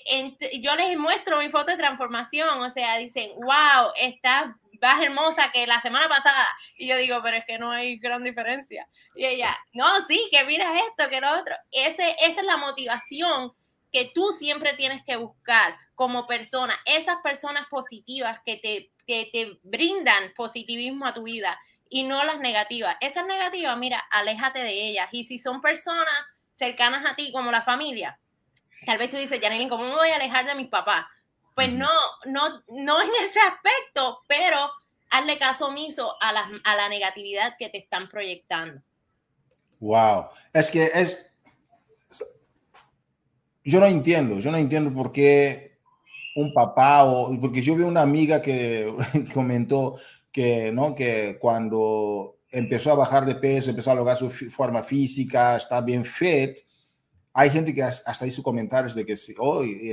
yo 0.62 0.76
les 0.76 0.96
muestro 0.96 1.38
mi 1.38 1.48
foto 1.48 1.72
de 1.72 1.76
transformación, 1.76 2.60
o 2.60 2.70
sea, 2.70 2.98
dicen, 2.98 3.32
wow, 3.34 3.90
estás 3.96 4.54
más 4.80 5.02
hermosa 5.02 5.50
que 5.52 5.66
la 5.66 5.80
semana 5.80 6.08
pasada. 6.08 6.46
Y 6.76 6.88
yo 6.88 6.96
digo, 6.96 7.20
pero 7.22 7.36
es 7.36 7.44
que 7.44 7.58
no 7.58 7.70
hay 7.70 7.98
gran 7.98 8.24
diferencia. 8.24 8.88
Y 9.14 9.24
ella, 9.24 9.56
no, 9.72 10.02
sí, 10.02 10.28
que 10.30 10.44
mira 10.44 10.78
esto, 10.80 11.10
que 11.10 11.20
lo 11.20 11.30
otro. 11.38 11.54
Ese, 11.70 12.16
esa 12.22 12.40
es 12.40 12.46
la 12.46 12.56
motivación 12.56 13.52
que 13.92 14.10
tú 14.14 14.34
siempre 14.38 14.74
tienes 14.74 15.02
que 15.04 15.16
buscar 15.16 15.76
como 15.94 16.26
persona. 16.26 16.74
Esas 16.84 17.16
personas 17.22 17.66
positivas 17.68 18.40
que 18.44 18.56
te, 18.56 18.92
que 19.06 19.30
te 19.32 19.58
brindan 19.62 20.32
positivismo 20.36 21.06
a 21.06 21.14
tu 21.14 21.22
vida 21.22 21.58
y 21.88 22.04
no 22.04 22.24
las 22.24 22.38
negativas. 22.40 22.96
Esas 23.00 23.26
negativas, 23.26 23.76
mira, 23.78 23.98
aléjate 24.10 24.60
de 24.60 24.88
ellas. 24.88 25.08
Y 25.12 25.24
si 25.24 25.38
son 25.38 25.60
personas 25.60 26.14
cercanas 26.52 27.10
a 27.10 27.14
ti, 27.14 27.32
como 27.32 27.50
la 27.50 27.62
familia, 27.62 28.18
tal 28.84 28.98
vez 28.98 29.10
tú 29.10 29.16
dices, 29.16 29.40
Janine, 29.40 29.68
¿cómo 29.68 29.84
me 29.84 29.94
voy 29.94 30.10
a 30.10 30.16
alejar 30.16 30.46
de 30.46 30.54
mis 30.54 30.68
papás? 30.68 31.06
Pues 31.56 31.72
no, 31.72 31.88
no, 32.26 32.62
no 32.68 33.02
en 33.02 33.08
ese 33.24 33.40
aspecto, 33.40 34.18
pero 34.28 34.58
hazle 35.08 35.38
caso 35.38 35.68
omiso 35.68 36.12
a 36.20 36.30
la, 36.30 36.50
a 36.62 36.76
la 36.76 36.88
negatividad 36.90 37.56
que 37.58 37.70
te 37.70 37.78
están 37.78 38.10
proyectando. 38.10 38.82
Wow, 39.80 40.26
es 40.52 40.70
que 40.70 40.90
es, 40.94 41.26
yo 43.64 43.80
no 43.80 43.86
entiendo, 43.86 44.38
yo 44.38 44.50
no 44.50 44.58
entiendo 44.58 44.92
por 44.92 45.10
qué 45.10 45.78
un 46.36 46.52
papá 46.52 47.04
o, 47.04 47.40
porque 47.40 47.62
yo 47.62 47.74
vi 47.74 47.84
una 47.84 48.02
amiga 48.02 48.42
que 48.42 48.94
comentó 49.32 49.96
que, 50.30 50.70
¿no? 50.70 50.94
Que 50.94 51.38
cuando 51.40 52.36
empezó 52.50 52.92
a 52.92 52.96
bajar 52.96 53.24
de 53.24 53.36
peso, 53.36 53.70
empezó 53.70 53.92
a 53.92 53.94
lograr 53.94 54.18
su 54.18 54.28
forma 54.30 54.82
física, 54.82 55.56
está 55.56 55.80
bien 55.80 56.04
fit, 56.04 56.58
hay 57.38 57.50
gente 57.50 57.74
que 57.74 57.82
hasta 57.82 58.26
hizo 58.26 58.42
comentarios 58.42 58.94
de 58.94 59.04
que 59.04 59.14
si 59.14 59.34
hoy 59.38 59.92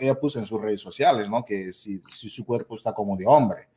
ella, 0.00 0.18
puso 0.18 0.38
en 0.38 0.46
sus 0.46 0.58
redes 0.58 0.80
sociales, 0.80 1.28
¿no? 1.28 1.44
Que 1.44 1.70
si, 1.70 2.02
su 2.08 2.46
cuerpo 2.46 2.76
está 2.76 2.94
como 2.94 3.14
de 3.14 3.26
hombre 3.26 3.68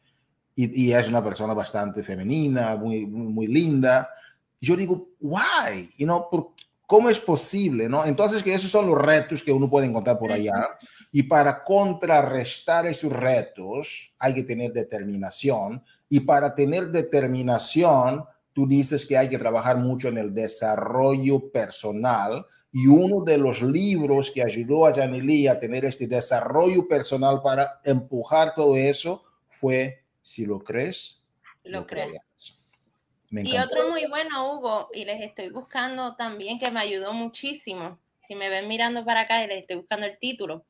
y, 0.55 0.85
y, 0.85 0.93
es 0.93 1.09
una 1.09 1.21
persona 1.21 1.53
bastante 1.53 2.03
femenina, 2.03 2.77
muy, 2.77 3.05
muy, 3.05 3.47
linda. 3.47 4.09
Yo 4.61 4.77
digo, 4.77 5.09
why? 5.19 5.89
You 5.97 6.05
know, 6.05 6.55
¿cómo 6.87 7.09
es 7.09 7.19
posible, 7.19 7.89
no? 7.89 8.05
Entonces 8.05 8.41
que 8.41 8.53
esos 8.53 8.71
son 8.71 8.87
los 8.87 8.97
retos 8.97 9.43
que 9.43 9.51
uno 9.51 9.69
puede 9.69 9.87
encontrar 9.87 10.17
por 10.17 10.31
allá 10.31 10.69
y 11.11 11.23
para 11.23 11.65
contrarrestar 11.65 12.85
esos 12.85 13.11
retos 13.11 14.15
hay 14.19 14.33
que 14.33 14.43
tener 14.43 14.71
determinación 14.71 15.83
y 16.07 16.21
para 16.21 16.55
tener 16.55 16.87
determinación 16.87 18.23
tú 18.53 18.65
dices 18.65 19.05
que 19.05 19.17
hay 19.17 19.27
que 19.27 19.37
trabajar 19.37 19.75
mucho 19.75 20.07
en 20.07 20.17
el 20.17 20.33
desarrollo 20.33 21.51
personal 21.51 22.45
y 22.71 22.87
uno 22.87 23.23
de 23.23 23.37
los 23.37 23.61
libros 23.61 24.31
que 24.31 24.41
ayudó 24.41 24.85
a 24.85 24.93
Janely 24.93 25.47
a 25.47 25.59
tener 25.59 25.83
este 25.85 26.07
desarrollo 26.07 26.87
personal 26.87 27.41
para 27.41 27.81
empujar 27.83 28.55
todo 28.55 28.75
eso 28.77 29.23
fue 29.49 30.03
Si 30.21 30.45
lo 30.45 30.59
crees, 30.59 31.25
lo, 31.63 31.85
crees. 31.85 32.57
Y 33.31 33.57
otro 33.57 33.89
muy 33.89 34.05
bueno, 34.07 34.53
Hugo, 34.53 34.89
y 34.93 35.05
les 35.05 35.21
estoy 35.21 35.49
buscando 35.49 36.15
también 36.15 36.59
que 36.59 36.69
me 36.69 36.79
ayudó 36.79 37.13
muchísimo. 37.13 37.99
Si 38.27 38.35
me 38.35 38.49
ven 38.49 38.67
mirando 38.67 39.03
para 39.03 39.21
acá 39.21 39.43
y 39.43 39.47
les 39.47 39.61
estoy 39.61 39.77
buscando 39.77 40.05
el 40.05 40.17
título, 40.19 40.65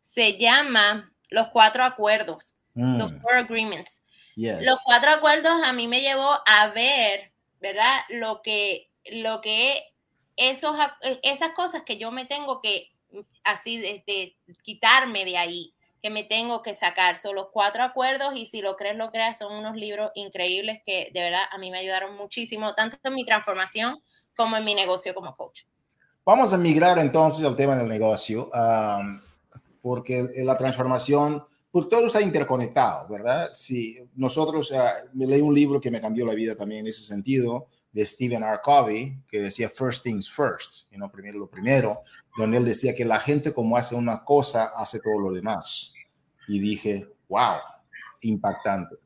se 0.00 0.38
llama 0.38 1.12
Los 1.30 1.48
Cuatro 1.48 1.84
Acuerdos, 1.84 2.54
los 2.74 3.12
mm. 3.12 3.20
Four 3.20 3.34
Agreements. 3.34 4.02
Los 4.36 4.80
Cuatro 4.84 5.10
Acuerdos 5.10 5.60
a 5.64 5.72
mí 5.72 5.88
me 5.88 6.00
llevó 6.00 6.38
a 6.46 6.70
ver, 6.74 7.32
¿verdad? 7.60 8.00
Lo 8.08 8.40
que, 8.42 8.90
lo 9.10 9.40
que 9.40 9.91
esos, 10.36 10.76
e, 11.02 11.20
esas 11.22 11.52
cosas 11.52 11.82
que 11.82 11.98
yo 11.98 12.10
me 12.10 12.26
tengo 12.26 12.60
que, 12.60 12.92
así, 13.44 13.78
de, 13.78 14.36
quitarme 14.62 15.24
de 15.24 15.36
ahí, 15.36 15.74
que 16.02 16.10
me 16.10 16.24
tengo 16.24 16.62
que 16.62 16.74
sacar. 16.74 17.18
Son 17.18 17.34
los 17.34 17.48
cuatro 17.52 17.82
acuerdos 17.82 18.32
y 18.34 18.46
si 18.46 18.60
lo 18.60 18.76
crees, 18.76 18.96
lo 18.96 19.10
creas, 19.10 19.38
son 19.38 19.52
unos 19.52 19.76
libros 19.76 20.10
increíbles 20.14 20.80
que 20.84 21.10
de 21.12 21.20
verdad 21.20 21.44
a 21.50 21.58
mí 21.58 21.70
me 21.70 21.78
ayudaron 21.78 22.16
muchísimo, 22.16 22.74
tanto 22.74 22.98
en 23.04 23.14
mi 23.14 23.24
transformación 23.24 24.02
como 24.36 24.56
en 24.56 24.64
mi 24.64 24.74
negocio 24.74 25.14
como 25.14 25.36
coach. 25.36 25.62
Vamos 26.24 26.52
a 26.52 26.58
migrar 26.58 26.98
entonces 26.98 27.44
al 27.44 27.56
tema 27.56 27.76
del 27.76 27.88
negocio, 27.88 28.48
porque 29.80 30.24
la 30.36 30.56
transformación, 30.56 31.44
pues 31.70 31.88
todo 31.88 32.06
está 32.06 32.20
interconectado, 32.20 33.08
¿verdad? 33.08 33.50
Si 33.52 33.98
nosotros, 34.14 34.72
me 35.14 35.26
leí 35.26 35.40
un 35.40 35.54
libro 35.54 35.80
que 35.80 35.90
me 35.90 36.00
cambió 36.00 36.24
la 36.24 36.34
vida 36.34 36.54
también 36.54 36.82
en 36.82 36.86
ese 36.88 37.02
sentido, 37.02 37.66
de 37.92 38.06
Stephen 38.06 38.42
R. 38.42 38.58
Covey, 38.62 39.18
que 39.28 39.40
decía 39.40 39.68
First 39.68 40.02
Things 40.02 40.30
First, 40.30 40.90
you 40.90 40.96
know, 40.96 41.10
primero 41.10 41.38
lo 41.38 41.48
primero, 41.48 42.02
donde 42.36 42.56
él 42.56 42.64
decía 42.64 42.94
que 42.94 43.04
la 43.04 43.20
gente 43.20 43.52
como 43.52 43.76
hace 43.76 43.94
una 43.94 44.24
cosa, 44.24 44.72
hace 44.74 44.98
todo 44.98 45.18
lo 45.18 45.32
demás. 45.32 45.92
Y 46.48 46.58
dije, 46.58 47.06
wow, 47.28 47.56
impactante. 48.22 48.96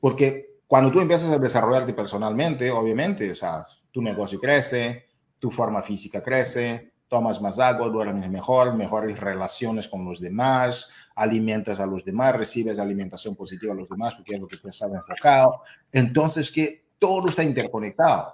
Porque 0.00 0.58
cuando 0.66 0.90
tú 0.90 1.00
empiezas 1.00 1.30
a 1.30 1.38
desarrollarte 1.38 1.94
personalmente, 1.94 2.70
obviamente, 2.70 3.30
o 3.30 3.34
sea, 3.34 3.64
tu 3.90 4.02
negocio 4.02 4.40
crece, 4.40 5.06
tu 5.38 5.50
forma 5.50 5.82
física 5.82 6.22
crece, 6.22 6.92
tomas 7.08 7.42
más 7.42 7.58
agua, 7.58 7.88
duermes 7.88 8.30
mejor, 8.30 8.74
mejores 8.74 9.20
relaciones 9.20 9.86
con 9.86 10.04
los 10.04 10.18
demás, 10.18 10.90
alimentas 11.14 11.78
a 11.78 11.84
los 11.84 12.04
demás, 12.04 12.34
recibes 12.34 12.78
alimentación 12.78 13.36
positiva 13.36 13.74
a 13.74 13.76
los 13.76 13.88
demás 13.88 14.14
porque 14.14 14.34
es 14.34 14.40
lo 14.40 14.46
que 14.46 14.56
tú 14.56 14.70
estás 14.70 14.90
enfocado. 14.90 15.60
Entonces, 15.92 16.50
que 16.50 16.81
todo 17.02 17.28
está 17.28 17.42
interconectado. 17.42 18.32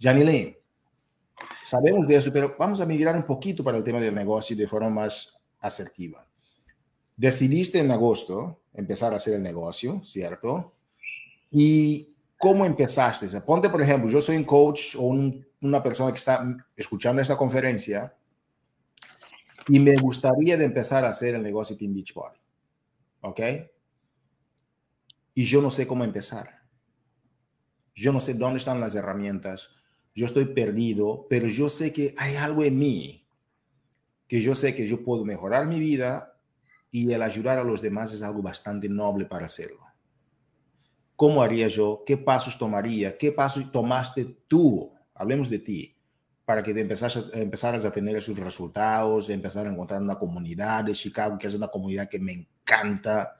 Janine, 0.00 0.58
sabemos 1.62 2.08
de 2.08 2.16
eso, 2.16 2.32
pero 2.32 2.56
vamos 2.58 2.80
a 2.80 2.86
migrar 2.86 3.14
un 3.14 3.24
poquito 3.24 3.62
para 3.62 3.76
el 3.76 3.84
tema 3.84 4.00
del 4.00 4.14
negocio 4.14 4.56
de 4.56 4.66
forma 4.66 4.88
más 4.88 5.38
asertiva. 5.60 6.26
Decidiste 7.14 7.80
en 7.80 7.90
agosto 7.90 8.62
empezar 8.72 9.12
a 9.12 9.16
hacer 9.16 9.34
el 9.34 9.42
negocio, 9.42 10.00
¿cierto? 10.02 10.72
¿Y 11.50 12.14
cómo 12.38 12.64
empezaste? 12.64 13.28
ponte, 13.42 13.68
por 13.68 13.82
ejemplo, 13.82 14.08
yo 14.08 14.22
soy 14.22 14.36
un 14.36 14.44
coach 14.44 14.96
o 14.96 15.14
una 15.60 15.82
persona 15.82 16.10
que 16.10 16.18
está 16.18 16.42
escuchando 16.74 17.20
esta 17.20 17.36
conferencia 17.36 18.16
y 19.68 19.78
me 19.80 19.96
gustaría 19.96 20.56
de 20.56 20.64
empezar 20.64 21.04
a 21.04 21.10
hacer 21.10 21.34
el 21.34 21.42
negocio 21.42 21.76
Team 21.76 21.92
Beach 21.92 22.14
Party. 22.14 22.40
¿Ok? 23.20 23.40
Y 25.34 25.44
yo 25.44 25.60
no 25.60 25.70
sé 25.70 25.86
cómo 25.86 26.04
empezar. 26.04 26.57
Yo 27.98 28.12
no 28.12 28.20
sé 28.20 28.34
dónde 28.34 28.58
están 28.58 28.80
las 28.80 28.94
herramientas. 28.94 29.70
Yo 30.14 30.26
estoy 30.26 30.46
perdido, 30.46 31.26
pero 31.28 31.46
yo 31.48 31.68
sé 31.68 31.92
que 31.92 32.14
hay 32.16 32.36
algo 32.36 32.64
en 32.64 32.78
mí 32.78 33.26
que 34.26 34.40
yo 34.40 34.54
sé 34.54 34.74
que 34.74 34.86
yo 34.86 35.02
puedo 35.02 35.24
mejorar 35.24 35.66
mi 35.66 35.80
vida 35.80 36.34
y 36.90 37.10
el 37.12 37.22
ayudar 37.22 37.58
a 37.58 37.64
los 37.64 37.80
demás 37.80 38.12
es 38.12 38.22
algo 38.22 38.42
bastante 38.42 38.88
noble 38.88 39.24
para 39.24 39.46
hacerlo. 39.46 39.80
¿Cómo 41.16 41.42
haría 41.42 41.66
yo? 41.68 42.02
¿Qué 42.06 42.16
pasos 42.16 42.56
tomaría? 42.58 43.16
¿Qué 43.18 43.32
pasos 43.32 43.72
tomaste 43.72 44.42
tú? 44.46 44.92
Hablemos 45.14 45.50
de 45.50 45.58
ti 45.58 45.96
para 46.44 46.62
que 46.62 46.72
te 46.72 46.80
empezaras 46.80 47.84
a 47.84 47.90
tener 47.90 48.16
esos 48.16 48.38
resultados, 48.38 49.28
empezar 49.28 49.66
a 49.66 49.70
encontrar 49.70 50.00
una 50.00 50.18
comunidad 50.18 50.84
de 50.84 50.92
Chicago, 50.92 51.36
que 51.36 51.46
es 51.46 51.54
una 51.54 51.68
comunidad 51.68 52.08
que 52.08 52.18
me 52.18 52.32
encanta. 52.32 53.36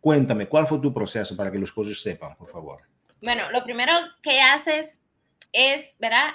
Cuéntame, 0.00 0.48
¿cuál 0.48 0.66
fue 0.66 0.78
tu 0.78 0.92
proceso 0.92 1.34
para 1.36 1.50
que 1.50 1.58
los 1.58 1.72
cosas 1.72 2.00
sepan, 2.00 2.36
por 2.36 2.48
favor? 2.48 2.82
Bueno, 3.24 3.50
lo 3.50 3.64
primero 3.64 3.92
que 4.22 4.42
haces 4.42 5.00
es, 5.52 5.96
¿verdad? 5.98 6.34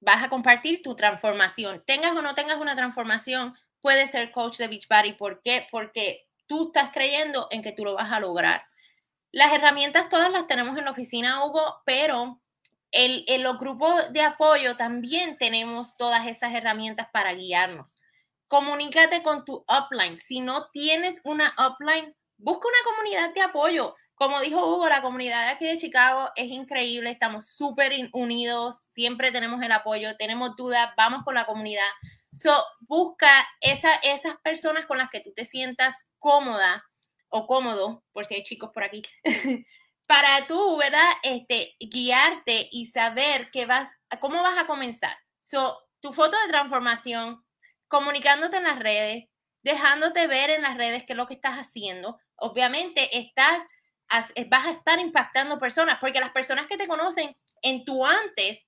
Vas 0.00 0.22
a 0.22 0.28
compartir 0.28 0.82
tu 0.82 0.94
transformación. 0.94 1.82
Tengas 1.86 2.14
o 2.14 2.20
no 2.20 2.34
tengas 2.34 2.58
una 2.58 2.76
transformación, 2.76 3.56
puedes 3.80 4.10
ser 4.10 4.32
coach 4.32 4.58
de 4.58 4.68
Beachbody. 4.68 5.14
¿Por 5.14 5.40
qué? 5.42 5.66
Porque 5.70 6.28
tú 6.46 6.66
estás 6.66 6.90
creyendo 6.92 7.48
en 7.50 7.62
que 7.62 7.72
tú 7.72 7.86
lo 7.86 7.94
vas 7.94 8.12
a 8.12 8.20
lograr. 8.20 8.66
Las 9.32 9.50
herramientas 9.54 10.10
todas 10.10 10.30
las 10.30 10.46
tenemos 10.46 10.76
en 10.76 10.84
la 10.84 10.90
oficina, 10.90 11.42
Hugo, 11.42 11.80
pero 11.86 12.38
en 12.92 13.42
los 13.42 13.58
grupos 13.58 14.12
de 14.12 14.20
apoyo 14.20 14.76
también 14.76 15.38
tenemos 15.38 15.96
todas 15.96 16.26
esas 16.26 16.54
herramientas 16.54 17.08
para 17.12 17.32
guiarnos. 17.32 17.98
Comunícate 18.48 19.22
con 19.22 19.46
tu 19.46 19.64
upline. 19.68 20.18
Si 20.18 20.40
no 20.40 20.68
tienes 20.68 21.22
una 21.24 21.54
upline, 21.58 22.14
busca 22.36 22.68
una 22.68 22.90
comunidad 22.90 23.32
de 23.34 23.40
apoyo. 23.40 23.94
Como 24.16 24.40
dijo 24.40 24.66
Hugo, 24.66 24.88
la 24.88 25.02
comunidad 25.02 25.44
de 25.44 25.50
aquí 25.52 25.66
de 25.66 25.76
Chicago 25.76 26.30
es 26.36 26.48
increíble, 26.48 27.10
estamos 27.10 27.48
súper 27.48 27.92
unidos, 28.12 28.86
siempre 28.88 29.30
tenemos 29.30 29.62
el 29.62 29.70
apoyo, 29.70 30.16
tenemos 30.16 30.56
dudas, 30.56 30.90
vamos 30.96 31.22
con 31.22 31.34
la 31.34 31.44
comunidad. 31.44 31.86
So, 32.32 32.64
busca 32.80 33.46
esa, 33.60 33.94
esas 33.96 34.36
personas 34.42 34.86
con 34.86 34.96
las 34.96 35.10
que 35.10 35.20
tú 35.20 35.32
te 35.36 35.44
sientas 35.44 36.06
cómoda 36.18 36.82
o 37.28 37.46
cómodo, 37.46 38.04
por 38.12 38.24
si 38.24 38.34
hay 38.34 38.42
chicos 38.42 38.70
por 38.72 38.84
aquí, 38.84 39.02
para 40.08 40.46
tú, 40.46 40.78
¿verdad? 40.78 41.12
Este, 41.22 41.76
guiarte 41.78 42.68
y 42.72 42.86
saber 42.86 43.50
qué 43.52 43.66
vas, 43.66 43.90
cómo 44.20 44.42
vas 44.42 44.58
a 44.58 44.66
comenzar. 44.66 45.16
So, 45.40 45.78
tu 46.00 46.14
foto 46.14 46.40
de 46.40 46.48
transformación, 46.48 47.44
comunicándote 47.88 48.56
en 48.56 48.64
las 48.64 48.78
redes, 48.78 49.24
dejándote 49.62 50.26
ver 50.26 50.50
en 50.50 50.62
las 50.62 50.76
redes 50.76 51.04
qué 51.04 51.12
es 51.12 51.16
lo 51.16 51.26
que 51.26 51.34
estás 51.34 51.56
haciendo. 51.56 52.18
Obviamente 52.36 53.18
estás, 53.18 53.64
vas 54.48 54.66
a 54.66 54.70
estar 54.70 54.98
impactando 54.98 55.58
personas, 55.58 55.98
porque 56.00 56.20
las 56.20 56.32
personas 56.32 56.66
que 56.66 56.76
te 56.76 56.88
conocen 56.88 57.36
en 57.62 57.84
tu 57.84 58.04
antes, 58.04 58.66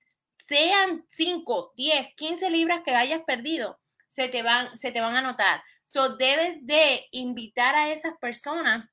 sean 0.49 1.05
5, 1.07 1.73
10, 1.75 2.15
15 2.15 2.49
libras 2.49 2.81
que 2.83 2.95
hayas 2.95 3.21
perdido, 3.21 3.79
se 4.07 4.29
te 4.29 4.41
van, 4.41 4.77
se 4.77 4.91
te 4.91 4.99
van 4.99 5.15
a 5.15 5.21
notar. 5.21 5.61
So, 5.85 6.17
debes 6.17 6.65
de 6.65 7.07
invitar 7.11 7.75
a 7.75 7.91
esas 7.91 8.17
personas 8.19 8.89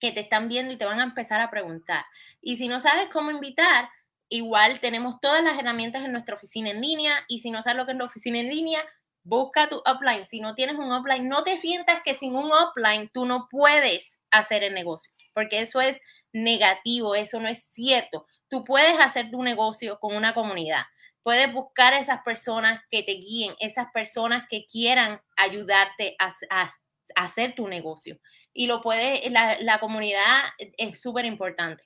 que 0.00 0.12
te 0.12 0.20
están 0.20 0.48
viendo 0.48 0.72
y 0.72 0.78
te 0.78 0.84
van 0.84 1.00
a 1.00 1.04
empezar 1.04 1.40
a 1.40 1.50
preguntar. 1.50 2.04
Y 2.40 2.56
si 2.56 2.68
no 2.68 2.80
sabes 2.80 3.08
cómo 3.10 3.30
invitar, 3.30 3.88
igual 4.28 4.80
tenemos 4.80 5.20
todas 5.20 5.42
las 5.44 5.58
herramientas 5.58 6.04
en 6.04 6.12
nuestra 6.12 6.36
oficina 6.36 6.70
en 6.70 6.80
línea 6.80 7.24
y 7.28 7.40
si 7.40 7.50
no 7.50 7.62
sabes 7.62 7.76
lo 7.76 7.86
que 7.86 7.92
es 7.92 7.98
la 7.98 8.04
oficina 8.04 8.38
en 8.38 8.48
línea, 8.48 8.84
busca 9.22 9.68
tu 9.68 9.82
upline. 9.86 10.24
Si 10.24 10.40
no 10.40 10.54
tienes 10.54 10.76
un 10.76 10.92
upline, 10.92 11.28
no 11.28 11.42
te 11.44 11.56
sientas 11.56 12.00
que 12.04 12.14
sin 12.14 12.34
un 12.34 12.50
upline 12.50 13.10
tú 13.12 13.26
no 13.26 13.48
puedes 13.50 14.19
hacer 14.30 14.62
el 14.62 14.74
negocio, 14.74 15.12
porque 15.34 15.60
eso 15.60 15.80
es 15.80 16.00
negativo, 16.32 17.14
eso 17.14 17.40
no 17.40 17.48
es 17.48 17.64
cierto. 17.64 18.26
Tú 18.48 18.64
puedes 18.64 18.98
hacer 18.98 19.30
tu 19.30 19.42
negocio 19.42 19.98
con 19.98 20.14
una 20.14 20.34
comunidad. 20.34 20.82
Puedes 21.22 21.52
buscar 21.52 21.92
esas 21.94 22.22
personas 22.22 22.82
que 22.90 23.02
te 23.02 23.12
guíen, 23.12 23.54
esas 23.60 23.86
personas 23.92 24.44
que 24.48 24.64
quieran 24.66 25.20
ayudarte 25.36 26.16
a, 26.18 26.70
hacer 27.16 27.54
tu 27.54 27.68
negocio. 27.68 28.18
Y 28.52 28.66
lo 28.66 28.80
puede, 28.80 29.28
la, 29.30 29.80
comunidad 29.80 30.44
es 30.58 31.00
súper 31.00 31.24
importante. 31.24 31.82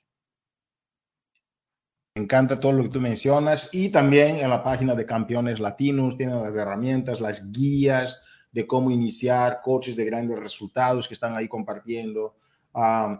Me 2.15 2.23
encanta 2.23 2.59
todo 2.59 2.71
lo 2.71 2.83
que 2.83 2.89
tú 2.89 3.01
mencionas 3.01 3.67
y 3.73 3.89
también 3.89 4.37
en 4.37 4.49
la 4.49 4.63
página 4.63 4.95
de 4.95 5.05
Campeones 5.05 5.59
Latinos 5.59 6.15
tienen 6.15 6.41
las 6.41 6.55
herramientas, 6.55 7.19
las 7.19 7.51
guías 7.51 8.21
de 8.55 8.65
cómo 8.65 8.89
iniciar, 8.89 9.59
coaches 9.61 9.97
de 9.97 10.05
grandes 10.05 10.39
resultados 10.39 11.09
que 11.09 11.13
están 11.13 11.35
ahí 11.35 11.45
compartiendo. 11.45 12.37
Um, 12.73 13.19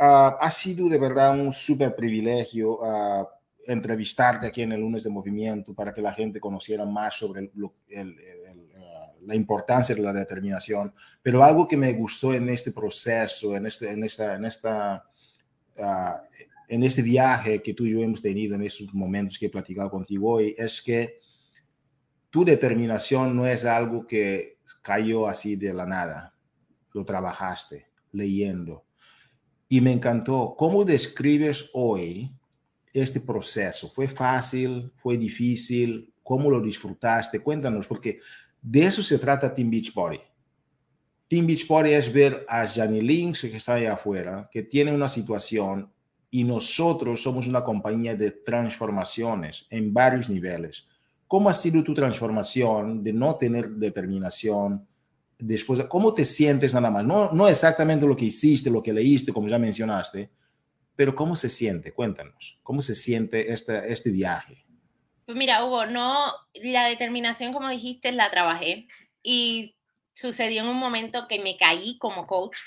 ah, 0.00 0.38
ha 0.40 0.50
sido 0.50 0.88
de 0.88 0.96
verdad 0.96 1.38
un 1.38 1.52
súper 1.52 1.94
privilegio 1.94 2.82
ah, 2.82 3.28
entrevistarte 3.66 4.46
aquí 4.46 4.62
en 4.62 4.72
el 4.72 4.80
lunes 4.80 5.04
de 5.04 5.10
movimiento 5.10 5.74
para 5.74 5.92
que 5.92 6.00
la 6.00 6.14
gente 6.14 6.40
conociera 6.40 6.86
más 6.86 7.14
sobre 7.14 7.40
el, 7.42 7.50
el, 7.90 8.16
la 9.20 9.34
importancia 9.34 9.94
de 9.94 10.00
la 10.00 10.14
determinación, 10.14 10.94
pero 11.22 11.44
algo 11.44 11.68
que 11.68 11.76
me 11.76 11.92
gustó 11.92 12.32
en 12.32 12.48
este 12.48 12.72
proceso, 12.72 13.54
en 13.54 13.66
este, 13.66 13.90
en 13.90 14.02
esta, 14.02 14.34
en 14.34 14.46
esta, 14.46 15.04
en 16.68 16.82
este 16.82 17.02
viaje 17.02 17.62
que 17.62 17.74
tú 17.74 17.84
y 17.84 17.92
yo 17.92 18.00
hemos 18.00 18.22
tenido 18.22 18.54
en 18.54 18.62
estos 18.62 18.94
momentos 18.94 19.38
que 19.38 19.46
he 19.46 19.50
platicado 19.50 19.90
contigo 19.90 20.36
hoy, 20.36 20.54
es 20.56 20.80
que 20.80 21.23
tu 22.34 22.44
determinación 22.44 23.36
no 23.36 23.46
es 23.46 23.64
algo 23.64 24.08
que 24.08 24.58
cayó 24.82 25.28
así 25.28 25.54
de 25.54 25.72
la 25.72 25.86
nada, 25.86 26.34
lo 26.92 27.04
trabajaste 27.04 27.86
leyendo. 28.10 28.86
Y 29.68 29.80
me 29.80 29.92
encantó 29.92 30.56
cómo 30.58 30.84
describes 30.84 31.70
hoy 31.74 32.34
este 32.92 33.20
proceso. 33.20 33.88
¿Fue 33.88 34.08
fácil? 34.08 34.90
¿Fue 34.96 35.16
difícil? 35.16 36.12
¿Cómo 36.24 36.50
lo 36.50 36.60
disfrutaste? 36.60 37.38
Cuéntanos, 37.38 37.86
porque 37.86 38.18
de 38.60 38.80
eso 38.80 39.00
se 39.04 39.20
trata 39.20 39.54
Team 39.54 39.70
Beach 39.70 39.94
Body. 39.94 40.18
Team 41.28 41.46
Beach 41.46 41.68
Body 41.68 41.92
es 41.92 42.12
ver 42.12 42.44
a 42.48 42.66
Janny 42.66 43.00
Links 43.00 43.42
que 43.42 43.58
está 43.58 43.74
allá 43.74 43.92
afuera, 43.92 44.48
que 44.50 44.64
tiene 44.64 44.92
una 44.92 45.08
situación 45.08 45.88
y 46.32 46.42
nosotros 46.42 47.22
somos 47.22 47.46
una 47.46 47.62
compañía 47.62 48.16
de 48.16 48.32
transformaciones 48.32 49.68
en 49.70 49.94
varios 49.94 50.28
niveles. 50.28 50.88
¿Cómo 51.34 51.48
ha 51.48 51.54
sido 51.54 51.82
tu 51.82 51.92
transformación 51.92 53.02
de 53.02 53.12
no 53.12 53.34
tener 53.34 53.68
determinación? 53.70 54.86
Después, 55.36 55.82
¿cómo 55.86 56.14
te 56.14 56.24
sientes 56.24 56.72
nada 56.74 56.92
más? 56.92 57.04
No, 57.04 57.32
no 57.32 57.48
exactamente 57.48 58.06
lo 58.06 58.16
que 58.16 58.26
hiciste, 58.26 58.70
lo 58.70 58.80
que 58.80 58.92
leíste, 58.92 59.32
como 59.32 59.48
ya 59.48 59.58
mencionaste, 59.58 60.30
pero 60.94 61.12
¿cómo 61.12 61.34
se 61.34 61.50
siente? 61.50 61.90
Cuéntanos, 61.92 62.56
¿cómo 62.62 62.80
se 62.82 62.94
siente 62.94 63.52
este, 63.52 63.92
este 63.92 64.10
viaje? 64.10 64.64
Pues 65.26 65.36
mira, 65.36 65.64
Hugo, 65.64 65.86
no, 65.86 66.32
la 66.62 66.86
determinación, 66.86 67.52
como 67.52 67.68
dijiste, 67.68 68.12
la 68.12 68.30
trabajé 68.30 68.86
y 69.20 69.74
sucedió 70.12 70.62
en 70.62 70.68
un 70.68 70.76
momento 70.76 71.26
que 71.26 71.40
me 71.40 71.56
caí 71.56 71.98
como 71.98 72.28
coach, 72.28 72.58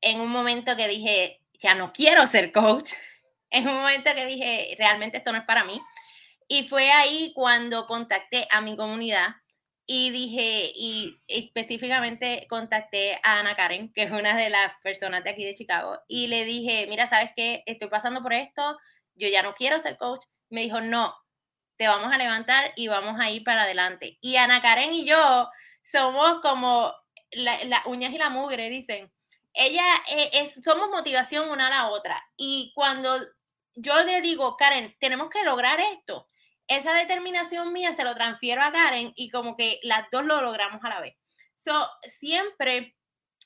en 0.00 0.20
un 0.20 0.30
momento 0.30 0.76
que 0.76 0.86
dije, 0.86 1.40
ya 1.58 1.74
no 1.74 1.92
quiero 1.92 2.24
ser 2.28 2.52
coach, 2.52 2.92
en 3.50 3.66
un 3.66 3.74
momento 3.74 4.12
que 4.14 4.24
dije, 4.24 4.76
realmente 4.78 5.18
esto 5.18 5.32
no 5.32 5.38
es 5.38 5.44
para 5.44 5.64
mí. 5.64 5.80
Y 6.48 6.64
fue 6.68 6.90
ahí 6.90 7.32
cuando 7.34 7.86
contacté 7.86 8.46
a 8.50 8.60
mi 8.60 8.76
comunidad 8.76 9.28
y 9.86 10.10
dije, 10.10 10.72
y 10.74 11.20
específicamente 11.28 12.46
contacté 12.48 13.20
a 13.22 13.40
Ana 13.40 13.54
Karen, 13.54 13.92
que 13.92 14.04
es 14.04 14.10
una 14.10 14.36
de 14.36 14.50
las 14.50 14.72
personas 14.82 15.24
de 15.24 15.30
aquí 15.30 15.44
de 15.44 15.54
Chicago, 15.54 16.00
y 16.08 16.26
le 16.28 16.44
dije, 16.44 16.86
mira, 16.88 17.06
¿sabes 17.06 17.30
qué? 17.36 17.62
Estoy 17.66 17.88
pasando 17.88 18.22
por 18.22 18.32
esto, 18.32 18.78
yo 19.14 19.28
ya 19.28 19.42
no 19.42 19.54
quiero 19.54 19.80
ser 19.80 19.98
coach. 19.98 20.24
Me 20.48 20.62
dijo, 20.62 20.80
no, 20.80 21.14
te 21.76 21.88
vamos 21.88 22.12
a 22.12 22.18
levantar 22.18 22.72
y 22.76 22.88
vamos 22.88 23.20
a 23.20 23.30
ir 23.30 23.44
para 23.44 23.62
adelante. 23.64 24.18
Y 24.20 24.36
Ana 24.36 24.62
Karen 24.62 24.92
y 24.92 25.04
yo 25.04 25.50
somos 25.82 26.40
como 26.42 26.94
las 27.32 27.86
uñas 27.86 28.12
y 28.12 28.18
la 28.18 28.30
mugre, 28.30 28.68
dicen. 28.70 29.12
Ella 29.52 29.84
eh, 30.10 30.30
es, 30.32 30.64
somos 30.64 30.88
motivación 30.88 31.48
una 31.48 31.68
a 31.68 31.70
la 31.70 31.88
otra. 31.90 32.20
Y 32.36 32.72
cuando 32.74 33.16
yo 33.76 34.02
le 34.02 34.20
digo, 34.20 34.56
Karen, 34.56 34.96
tenemos 34.98 35.30
que 35.30 35.44
lograr 35.44 35.80
esto, 35.80 36.26
esa 36.68 36.94
determinación 36.94 37.72
mía 37.72 37.92
se 37.94 38.04
lo 38.04 38.14
transfiero 38.14 38.62
a 38.62 38.72
Karen 38.72 39.12
y 39.16 39.30
como 39.30 39.56
que 39.56 39.80
las 39.82 40.06
dos 40.10 40.24
lo 40.24 40.40
logramos 40.40 40.82
a 40.84 40.88
la 40.88 41.00
vez. 41.00 41.14
So, 41.54 41.72
siempre 42.02 42.96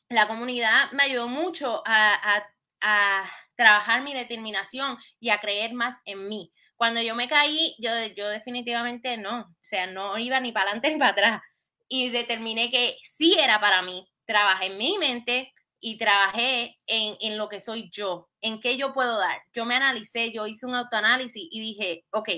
la 0.09 0.27
comunidad 0.27 0.91
me 0.93 1.05
ayudó 1.05 1.29
mucho 1.29 1.83
a, 1.87 2.45
a 2.81 3.31
trabajar 3.59 4.03
mi 4.03 4.15
determinación 4.15 4.97
y 5.19 5.31
a 5.31 5.39
creer 5.39 5.75
más 5.75 5.97
en 6.05 6.29
mí 6.29 6.51
Cuando 6.77 7.03
yo 7.03 7.17
me 7.17 7.29
caí, 7.29 7.75
yo, 7.79 7.91
yo 8.17 8.29
definitivamente 8.29 9.17
no, 9.17 9.41
o 9.41 9.57
sea, 9.61 9.89
no 9.89 10.17
iba 10.17 10.39
ni 10.39 10.53
para 10.53 10.71
adelante 10.71 10.91
ni 10.93 10.99
para 10.99 11.11
atrás. 11.11 11.43
Y 11.89 12.11
determiné 12.11 12.71
que 12.71 12.97
sí 13.03 13.37
era 13.39 13.61
para 13.61 13.83
mí. 13.83 14.07
Trabajé 14.27 14.67
en 14.67 14.79
mi 14.79 14.97
mente 14.99 15.53
y 15.81 15.99
trabajé 15.99 16.77
en, 16.87 17.17
en 17.21 17.37
lo 17.37 17.49
que 17.49 17.61
soy 17.61 17.91
yo, 17.91 18.29
en 18.41 18.61
qué 18.61 18.77
yo 18.77 18.93
puedo 18.95 19.19
dar. 19.19 19.41
Yo 19.55 19.65
me 19.65 19.75
analicé, 19.75 20.33
yo 20.33 20.47
hice 20.47 20.67
un 20.67 20.77
autoanálisis 20.77 21.49
y 21.51 21.61
dije, 21.61 22.05
ok, 22.11 22.29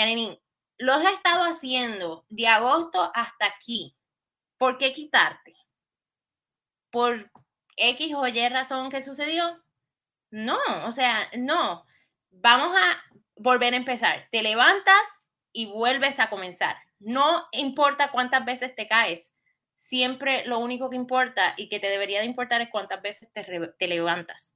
Yaninin, 0.00 0.38
lo 0.78 0.94
has 0.94 1.12
estado 1.12 1.42
haciendo 1.44 2.24
de 2.30 2.48
agosto 2.48 3.12
hasta 3.14 3.44
aquí. 3.44 3.94
¿Por 4.56 4.78
qué 4.78 4.94
quitarte? 4.94 5.54
¿Por 6.90 7.30
X 7.76 8.14
o 8.14 8.26
Y 8.26 8.48
razón 8.48 8.90
que 8.90 9.02
sucedió? 9.02 9.62
No, 10.30 10.58
o 10.86 10.90
sea, 10.90 11.28
no. 11.36 11.84
Vamos 12.30 12.74
a 12.80 13.02
volver 13.36 13.74
a 13.74 13.76
empezar. 13.76 14.26
Te 14.30 14.42
levantas 14.42 15.02
y 15.52 15.66
vuelves 15.66 16.18
a 16.18 16.30
comenzar. 16.30 16.76
No 16.98 17.46
importa 17.52 18.10
cuántas 18.10 18.46
veces 18.46 18.74
te 18.74 18.88
caes. 18.88 19.34
Siempre 19.74 20.46
lo 20.46 20.60
único 20.60 20.88
que 20.88 20.96
importa 20.96 21.52
y 21.58 21.68
que 21.68 21.78
te 21.78 21.88
debería 21.88 22.20
de 22.20 22.26
importar 22.26 22.62
es 22.62 22.70
cuántas 22.70 23.02
veces 23.02 23.30
te 23.32 23.88
levantas. 23.88 24.54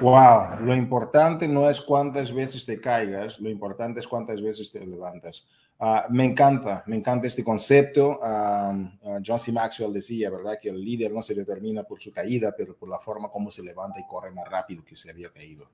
Wow, 0.00 0.60
lo 0.64 0.74
importante 0.74 1.46
no 1.46 1.68
es 1.68 1.80
cuántas 1.80 2.32
veces 2.32 2.64
te 2.64 2.80
caigas, 2.80 3.38
lo 3.40 3.48
importante 3.48 4.00
es 4.00 4.08
cuántas 4.08 4.42
veces 4.42 4.70
te 4.70 4.84
levantas. 4.84 5.46
Uh, 5.78 6.10
me 6.10 6.24
encanta, 6.24 6.84
me 6.86 6.96
encanta 6.96 7.26
este 7.26 7.42
concepto. 7.42 8.18
Uh, 8.20 9.20
John 9.24 9.38
C. 9.38 9.52
Maxwell 9.52 9.92
decía, 9.92 10.30
¿verdad?, 10.30 10.58
que 10.60 10.68
el 10.68 10.82
líder 10.82 11.12
no 11.12 11.22
se 11.22 11.34
determina 11.34 11.82
por 11.82 12.00
su 12.00 12.12
caída, 12.12 12.54
pero 12.56 12.76
por 12.76 12.88
la 12.88 12.98
forma 12.98 13.28
como 13.28 13.50
se 13.50 13.62
levanta 13.62 13.98
y 14.00 14.06
corre 14.06 14.30
más 14.30 14.48
rápido 14.48 14.84
que 14.84 14.96
se 14.96 15.10
había 15.10 15.30
caído. 15.30 15.70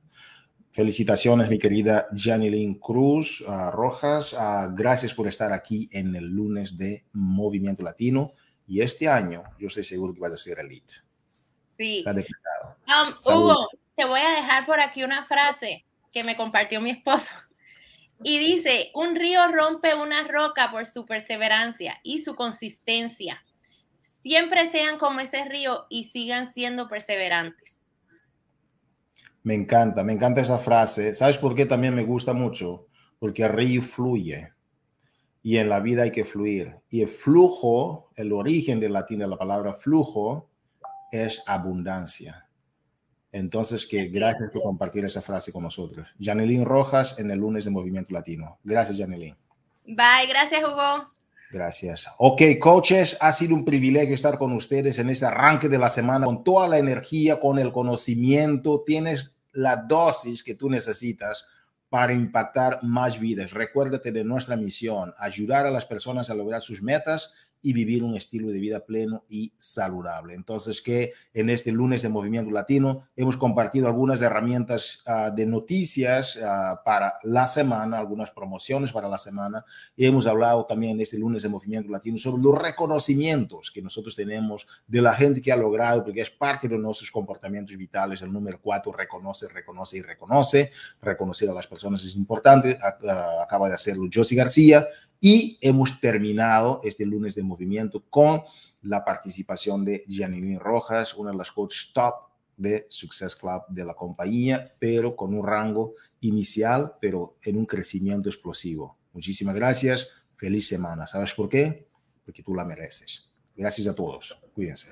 Felicitaciones, 0.72 1.50
mi 1.50 1.58
querida 1.58 2.06
Janilyn 2.14 2.74
Cruz 2.74 3.42
uh, 3.42 3.70
Rojas. 3.70 4.34
gracias 4.72 5.12
por 5.12 5.26
estar 5.26 5.52
aquí 5.52 5.88
en 5.92 6.14
el 6.14 6.28
lunes 6.28 6.78
de 6.78 7.04
Movimiento 7.12 7.82
Latino. 7.82 8.32
Y 8.66 8.80
este 8.80 9.08
año, 9.08 9.42
yo 9.58 9.66
estoy 9.66 9.84
seguro 9.84 10.14
que 10.14 10.20
vas 10.20 10.32
a 10.32 10.36
ser 10.36 10.60
elite. 10.60 10.94
Sí. 11.76 12.04
Um, 12.06 13.14
Hugo, 13.26 13.68
te 14.00 14.06
voy 14.06 14.20
a 14.20 14.36
dejar 14.36 14.64
por 14.64 14.80
aquí 14.80 15.04
una 15.04 15.26
frase 15.26 15.84
que 16.10 16.24
me 16.24 16.34
compartió 16.34 16.80
mi 16.80 16.88
esposo. 16.88 17.34
Y 18.22 18.38
dice, 18.38 18.90
un 18.94 19.14
río 19.14 19.46
rompe 19.48 19.94
una 19.94 20.26
roca 20.26 20.70
por 20.70 20.86
su 20.86 21.04
perseverancia 21.04 22.00
y 22.02 22.20
su 22.20 22.34
consistencia. 22.34 23.44
Siempre 24.22 24.70
sean 24.70 24.96
como 24.96 25.20
ese 25.20 25.44
río 25.44 25.84
y 25.90 26.04
sigan 26.04 26.50
siendo 26.50 26.88
perseverantes. 26.88 27.78
Me 29.42 29.52
encanta, 29.52 30.02
me 30.02 30.14
encanta 30.14 30.40
esa 30.40 30.56
frase. 30.56 31.14
¿Sabes 31.14 31.36
por 31.36 31.54
qué 31.54 31.66
también 31.66 31.94
me 31.94 32.04
gusta 32.04 32.32
mucho? 32.32 32.86
Porque 33.18 33.42
el 33.42 33.52
río 33.52 33.82
fluye 33.82 34.50
y 35.42 35.58
en 35.58 35.68
la 35.68 35.80
vida 35.80 36.04
hay 36.04 36.10
que 36.10 36.24
fluir. 36.24 36.74
Y 36.88 37.02
el 37.02 37.08
flujo, 37.08 38.12
el 38.16 38.32
origen 38.32 38.80
del 38.80 38.94
latín 38.94 39.18
de 39.18 39.28
la 39.28 39.36
palabra 39.36 39.74
flujo, 39.74 40.48
es 41.12 41.42
abundancia. 41.46 42.46
Entonces, 43.32 43.86
que 43.86 44.06
gracias 44.08 44.50
por 44.50 44.62
compartir 44.62 45.04
esa 45.04 45.22
frase 45.22 45.52
con 45.52 45.62
nosotros. 45.62 46.08
Janelín 46.20 46.64
Rojas 46.64 47.18
en 47.18 47.30
el 47.30 47.38
lunes 47.38 47.64
de 47.64 47.70
Movimiento 47.70 48.12
Latino. 48.12 48.58
Gracias, 48.64 48.98
Janelín. 48.98 49.36
Bye, 49.86 50.26
gracias, 50.28 50.62
Hugo. 50.62 51.10
Gracias. 51.52 52.08
Ok, 52.18 52.42
coaches, 52.60 53.16
ha 53.20 53.32
sido 53.32 53.54
un 53.54 53.64
privilegio 53.64 54.14
estar 54.14 54.38
con 54.38 54.52
ustedes 54.52 54.98
en 55.00 55.10
este 55.10 55.26
arranque 55.26 55.68
de 55.68 55.78
la 55.78 55.88
semana 55.88 56.26
con 56.26 56.44
toda 56.44 56.68
la 56.68 56.78
energía, 56.78 57.40
con 57.40 57.58
el 57.58 57.72
conocimiento. 57.72 58.84
Tienes 58.86 59.34
la 59.52 59.76
dosis 59.76 60.44
que 60.44 60.54
tú 60.54 60.70
necesitas 60.70 61.46
para 61.88 62.12
impactar 62.12 62.78
más 62.82 63.18
vidas. 63.18 63.52
Recuérdate 63.52 64.12
de 64.12 64.22
nuestra 64.22 64.54
misión, 64.54 65.12
ayudar 65.18 65.66
a 65.66 65.72
las 65.72 65.86
personas 65.86 66.30
a 66.30 66.34
lograr 66.34 66.62
sus 66.62 66.82
metas 66.82 67.34
y 67.62 67.72
vivir 67.72 68.02
un 68.02 68.16
estilo 68.16 68.50
de 68.50 68.58
vida 68.58 68.80
pleno 68.80 69.24
y 69.28 69.52
saludable. 69.56 70.34
Entonces, 70.34 70.80
que 70.80 71.12
en 71.34 71.50
este 71.50 71.72
lunes 71.72 72.02
de 72.02 72.08
Movimiento 72.08 72.50
Latino 72.50 73.08
hemos 73.16 73.36
compartido 73.36 73.86
algunas 73.86 74.22
herramientas 74.22 75.02
ah, 75.06 75.30
de 75.30 75.46
noticias 75.46 76.38
ah, 76.42 76.80
para 76.84 77.14
la 77.24 77.46
semana, 77.46 77.98
algunas 77.98 78.30
promociones 78.30 78.92
para 78.92 79.08
la 79.08 79.18
semana, 79.18 79.64
y 79.94 80.06
hemos 80.06 80.26
hablado 80.26 80.64
también 80.66 80.92
en 80.92 81.00
este 81.02 81.18
lunes 81.18 81.42
de 81.42 81.48
Movimiento 81.48 81.90
Latino 81.90 82.18
sobre 82.18 82.42
los 82.42 82.60
reconocimientos 82.60 83.70
que 83.70 83.82
nosotros 83.82 84.16
tenemos 84.16 84.66
de 84.86 85.02
la 85.02 85.14
gente 85.14 85.40
que 85.40 85.52
ha 85.52 85.56
logrado, 85.56 86.02
porque 86.04 86.22
es 86.22 86.30
parte 86.30 86.68
de 86.68 86.78
nuestros 86.78 87.10
comportamientos 87.10 87.76
vitales. 87.76 88.22
El 88.22 88.32
número 88.32 88.58
cuatro, 88.60 88.92
reconoce, 88.92 89.48
reconoce 89.48 89.98
y 89.98 90.02
reconoce. 90.02 90.70
Reconocer 91.02 91.50
a 91.50 91.54
las 91.54 91.66
personas 91.66 92.02
es 92.04 92.16
importante. 92.16 92.78
Ah, 92.80 93.42
acaba 93.42 93.68
de 93.68 93.74
hacerlo 93.74 94.08
Josie 94.12 94.36
García 94.36 94.86
y 95.20 95.58
hemos 95.60 96.00
terminado 96.00 96.80
este 96.82 97.04
lunes 97.04 97.34
de 97.34 97.42
movimiento 97.50 98.02
con 98.08 98.42
la 98.82 99.04
participación 99.04 99.84
de 99.84 100.02
Janine 100.08 100.58
Rojas, 100.58 101.14
una 101.14 101.30
de 101.32 101.36
las 101.36 101.50
coaches 101.50 101.90
top 101.92 102.14
de 102.56 102.86
Success 102.88 103.36
Club 103.36 103.62
de 103.68 103.84
la 103.84 103.94
compañía, 103.94 104.72
pero 104.78 105.16
con 105.16 105.34
un 105.34 105.46
rango 105.46 105.94
inicial, 106.20 106.94
pero 107.00 107.36
en 107.42 107.56
un 107.56 107.66
crecimiento 107.66 108.28
explosivo. 108.28 108.98
Muchísimas 109.12 109.54
gracias. 109.54 110.08
Feliz 110.36 110.68
semana. 110.68 111.06
¿Sabes 111.06 111.32
por 111.34 111.48
qué? 111.48 111.88
Porque 112.24 112.42
tú 112.42 112.54
la 112.54 112.64
mereces. 112.64 113.28
Gracias 113.56 113.86
a 113.86 113.94
todos. 113.94 114.38
Cuídense. 114.54 114.90